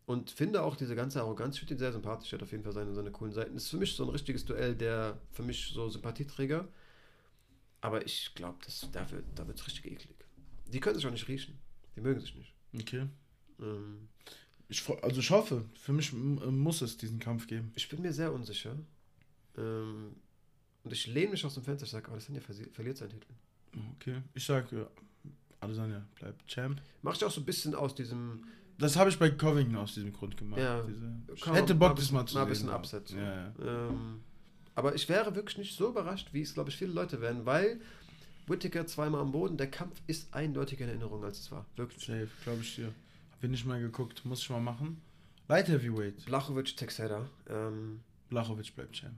[0.04, 2.72] Und finde auch diese ganze Arroganz, ich finde ihn sehr sympathisch, hat auf jeden Fall
[2.72, 3.54] seine, seine coolen Seiten.
[3.54, 6.68] Das ist für mich so ein richtiges Duell, der für mich so Sympathieträger.
[7.80, 8.58] Aber ich glaube,
[8.92, 10.15] da wird wird's richtig eklig.
[10.72, 11.58] Die können sich auch nicht riechen.
[11.94, 12.52] Die mögen sich nicht.
[12.78, 13.06] Okay.
[13.60, 14.08] Ähm,
[14.68, 17.70] Ich, also ich hoffe, für mich äh, muss es diesen Kampf geben.
[17.76, 18.76] ich bin mir sehr unsicher.
[19.56, 20.16] Ähm,
[20.84, 23.32] und ich lehne mich aus dem Fenster, ich sage, Adesanya verliert seinen Titel.
[23.96, 24.22] Okay.
[24.34, 24.86] Ich sag, ja,
[25.60, 26.80] Adesanya bleibt Champ.
[27.02, 28.44] Mach ich auch so ein bisschen aus diesem
[28.78, 30.60] Das habe ich bei Covington aus diesem Grund gemacht.
[30.60, 30.82] Ja.
[30.82, 33.18] Diese, ich hätte Bock, mal das mal zu mal ein bisschen absetzen.
[33.18, 33.88] Ja, ja.
[33.88, 34.20] Ähm,
[34.74, 37.80] aber ich wäre wirklich nicht so überrascht, wie es, glaube ich, viele Leute werden, weil
[38.48, 41.66] Whittaker zweimal am Boden, der Kampf ist eindeutig in Erinnerung, als es war.
[41.76, 42.04] Wirklich.
[42.04, 42.86] Safe, glaube ich dir.
[43.32, 45.00] Hab ich nicht mal geguckt, muss ich mal machen.
[45.48, 46.24] Light Heavyweight.
[46.24, 47.28] Blachowicz, Texera.
[47.48, 49.14] Ähm, Blachowicz bleibt Champ.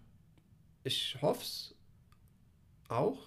[0.85, 1.75] ich hoffe es
[2.89, 3.19] auch.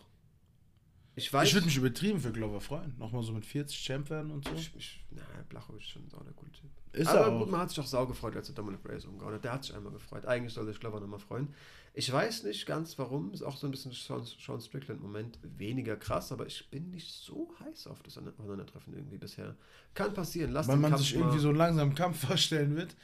[1.16, 1.48] Ich weiß.
[1.48, 2.96] Ich würde mich übertrieben für Glover freuen.
[2.98, 4.54] Nochmal so mit 40 Champ werden und so.
[4.54, 6.70] Ich, ich, na, Blachowicz ist schon sau der coole Typ.
[6.94, 7.52] Ist Aber er gut, auch.
[7.52, 9.44] man hat sich auch sau gefreut, als er Dominic Reyes umgehauen hat.
[9.44, 10.26] Der hat sich einmal gefreut.
[10.26, 11.54] Eigentlich sollte sich Glover nochmal freuen.
[11.94, 13.34] Ich weiß nicht ganz warum.
[13.34, 15.40] Ist auch so ein bisschen Sean, Sean Strickland-Moment.
[15.58, 19.56] Weniger krass, aber ich bin nicht so heiß auf das Aufeinandertreffen irgendwie bisher.
[19.94, 20.52] Kann passieren.
[20.52, 22.96] Lass Weil man Kampf sich irgendwie so langsam einen Kampf vorstellen wird.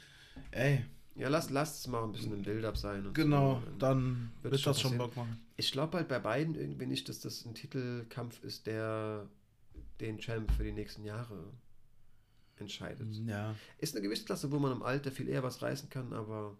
[0.52, 0.84] Ey,
[1.16, 3.04] Ja, lass, lass es mal ein bisschen im Build-up sein.
[3.06, 3.70] Und genau, So.
[3.78, 5.08] dann wird wird schon das schon passieren.
[5.10, 5.40] Bock machen.
[5.56, 9.28] Ich glaube halt bei beiden irgendwie nicht, dass das ein Titelkampf ist, der
[10.00, 11.52] den Champ für die nächsten Jahre
[12.56, 13.06] entscheidet.
[13.26, 13.54] Ja.
[13.78, 16.56] Ist eine Gewichtsklasse, wo man im Alter viel eher was reißen kann, aber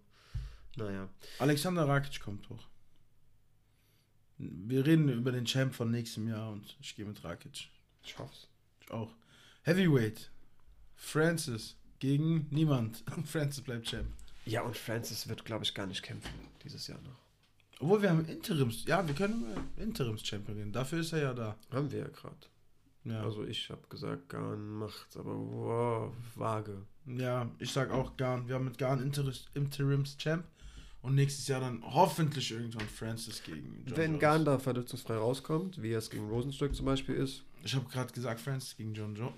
[0.79, 1.09] naja.
[1.39, 2.67] Alexander Rakic kommt hoch.
[4.39, 7.69] Wir reden über den Champ von nächstem Jahr und ich gehe mit Rakic.
[8.05, 8.49] Ich hoff's.
[8.81, 9.15] Ich auch.
[9.63, 10.31] Heavyweight.
[10.95, 13.05] Francis gegen niemand.
[13.27, 14.07] Francis bleibt Champ.
[14.47, 16.33] Ja, und Francis wird, glaube ich, gar nicht kämpfen
[16.65, 17.19] dieses Jahr noch.
[17.81, 18.85] Obwohl wir haben Interims.
[18.87, 19.45] Ja, wir können
[19.77, 20.73] Interims-Champion reden.
[20.73, 21.57] Dafür ist er ja da.
[21.71, 22.37] Haben wir ja gerade.
[23.05, 23.23] Ja.
[23.23, 26.83] Also ich habe gesagt, Garn macht's, aber wow, vage.
[27.07, 28.49] ja, ich sag auch Garn.
[28.49, 29.01] Wir haben mit Garn
[29.55, 30.45] Interims-Champ.
[31.01, 34.21] Und nächstes Jahr dann hoffentlich irgendwann Francis gegen John Wenn Jones.
[34.21, 38.77] Ganda verletzungsfrei rauskommt, wie es gegen Rosenstück zum Beispiel ist, Ich habe gerade gesagt, Francis
[38.77, 39.35] gegen John Jones.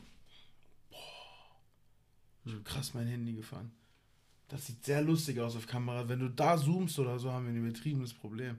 [0.91, 0.99] Boah.
[2.47, 3.73] Ich habe krass mein Handy gefahren.
[4.49, 6.09] Das sieht sehr lustig aus auf Kamera.
[6.09, 8.59] Wenn du da zoomst oder so, haben wir ein übertriebenes Problem.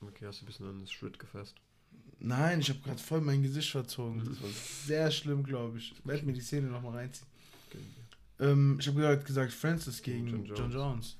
[0.00, 1.54] okay, hast du ein bisschen an das Schritt gefasst.
[2.20, 4.24] Nein, ich habe gerade voll mein Gesicht verzogen.
[4.24, 4.48] Das war
[4.86, 5.92] sehr schlimm, glaube ich.
[5.92, 7.26] Ich werde mir die Szene nochmal reinziehen.
[7.68, 7.78] Okay.
[8.40, 11.16] Ähm, ich habe gerade gesagt, Francis gegen John John Jones.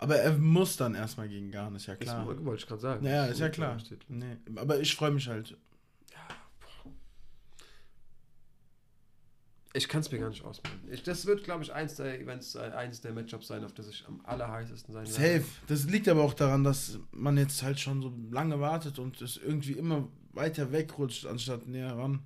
[0.00, 2.24] Aber er muss dann erstmal gegen Garn, ist ja Klar.
[2.26, 3.04] Das wollte ich gerade sagen.
[3.04, 3.76] Naja, Das ist ja klar.
[4.08, 5.58] Nee, aber ich freue mich halt.
[9.74, 10.80] Ich kann es mir gar nicht ausmalen.
[10.90, 13.88] Ich, das wird, glaube ich, eins der Events, äh, eins der Matchups sein, auf das
[13.88, 15.44] ich am allerheißesten sein Safe.
[15.68, 19.36] Das liegt aber auch daran, dass man jetzt halt schon so lange wartet und es
[19.36, 22.20] irgendwie immer weiter wegrutscht, anstatt näher ran.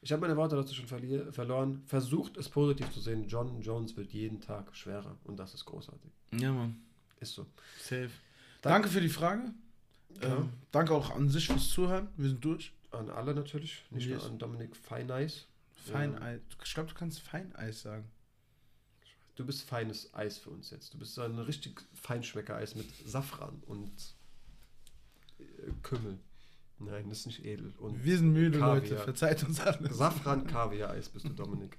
[0.00, 1.82] Ich habe meine Worte dazu schon verloren.
[1.84, 3.28] Versucht es positiv zu sehen.
[3.28, 6.10] John Jones wird jeden Tag schwerer und das ist großartig.
[6.32, 6.87] Ja, Mann.
[7.20, 7.46] Ist so.
[7.80, 8.10] Safe.
[8.62, 9.52] Danke für die Frage.
[10.22, 10.36] Ja.
[10.36, 12.08] Ähm, danke auch an sich fürs Zuhören.
[12.16, 12.72] Wir sind durch.
[12.90, 14.22] An alle natürlich, nicht Yes.
[14.22, 15.46] nur an Dominik Feineis.
[15.74, 16.40] Feineis.
[16.64, 18.10] Ich glaube, du kannst Feineis sagen.
[19.36, 20.94] Du bist feines Eis für uns jetzt.
[20.94, 23.92] Du bist so ein richtig Feinschmecker-Eis mit Safran und
[25.38, 25.44] äh,
[25.82, 26.18] Kümmel.
[26.80, 27.72] Nein, das ist nicht edel.
[27.78, 28.74] Und Wir sind müde, Kaviar.
[28.76, 28.96] Leute.
[28.98, 29.96] Verzeiht uns alles.
[29.96, 31.76] Safran Kaviar-Eis bist du, Dominik.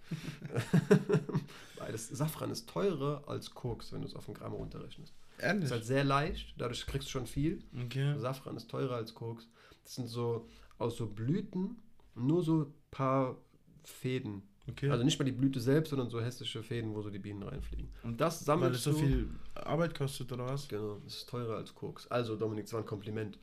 [1.78, 5.14] Weil das Safran ist teurer als Koks, wenn du es auf ein Gramm runterrechnest.
[5.40, 5.66] Ehrlich?
[5.66, 7.64] Ist halt sehr leicht, dadurch kriegst du schon viel.
[7.86, 8.18] Okay.
[8.20, 9.48] Safran ist teurer als Koks.
[9.84, 10.48] Das sind so
[10.78, 11.78] aus so Blüten
[12.16, 13.38] nur so ein paar
[13.84, 14.42] Fäden.
[14.70, 14.90] okay.
[14.90, 17.90] Also nicht mal die Blüte selbst, sondern so hässliche Fäden, wo so die Bienen reinfliegen.
[18.04, 18.98] Und Das Weil sammelst es so du.
[18.98, 20.68] viel Arbeit kostet, oder was?
[20.68, 22.08] Genau, das ist teurer als Koks.
[22.08, 23.40] Also, Dominik, das war ein Kompliment.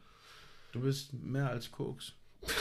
[0.73, 2.13] Du bist mehr als Koks.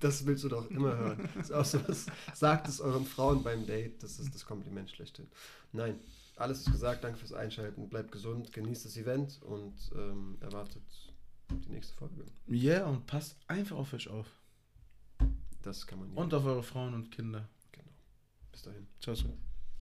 [0.00, 1.28] Das willst du doch immer hören.
[1.36, 4.90] Das ist auch so was, sagt es euren Frauen beim Date, das ist das Kompliment
[4.90, 5.26] schlechthin.
[5.72, 5.98] Nein,
[6.38, 10.82] alles ist gesagt, danke fürs Einschalten, bleibt gesund, genießt das Event und ähm, erwartet
[11.50, 12.24] die nächste Folge.
[12.46, 14.26] Ja, yeah, und passt einfach auf euch auf.
[15.62, 16.10] Das kann man.
[16.12, 17.48] Und auf eure Frauen und Kinder.
[17.72, 17.92] Genau.
[18.52, 18.86] Bis dahin.
[19.00, 19.47] Ciao, ciao.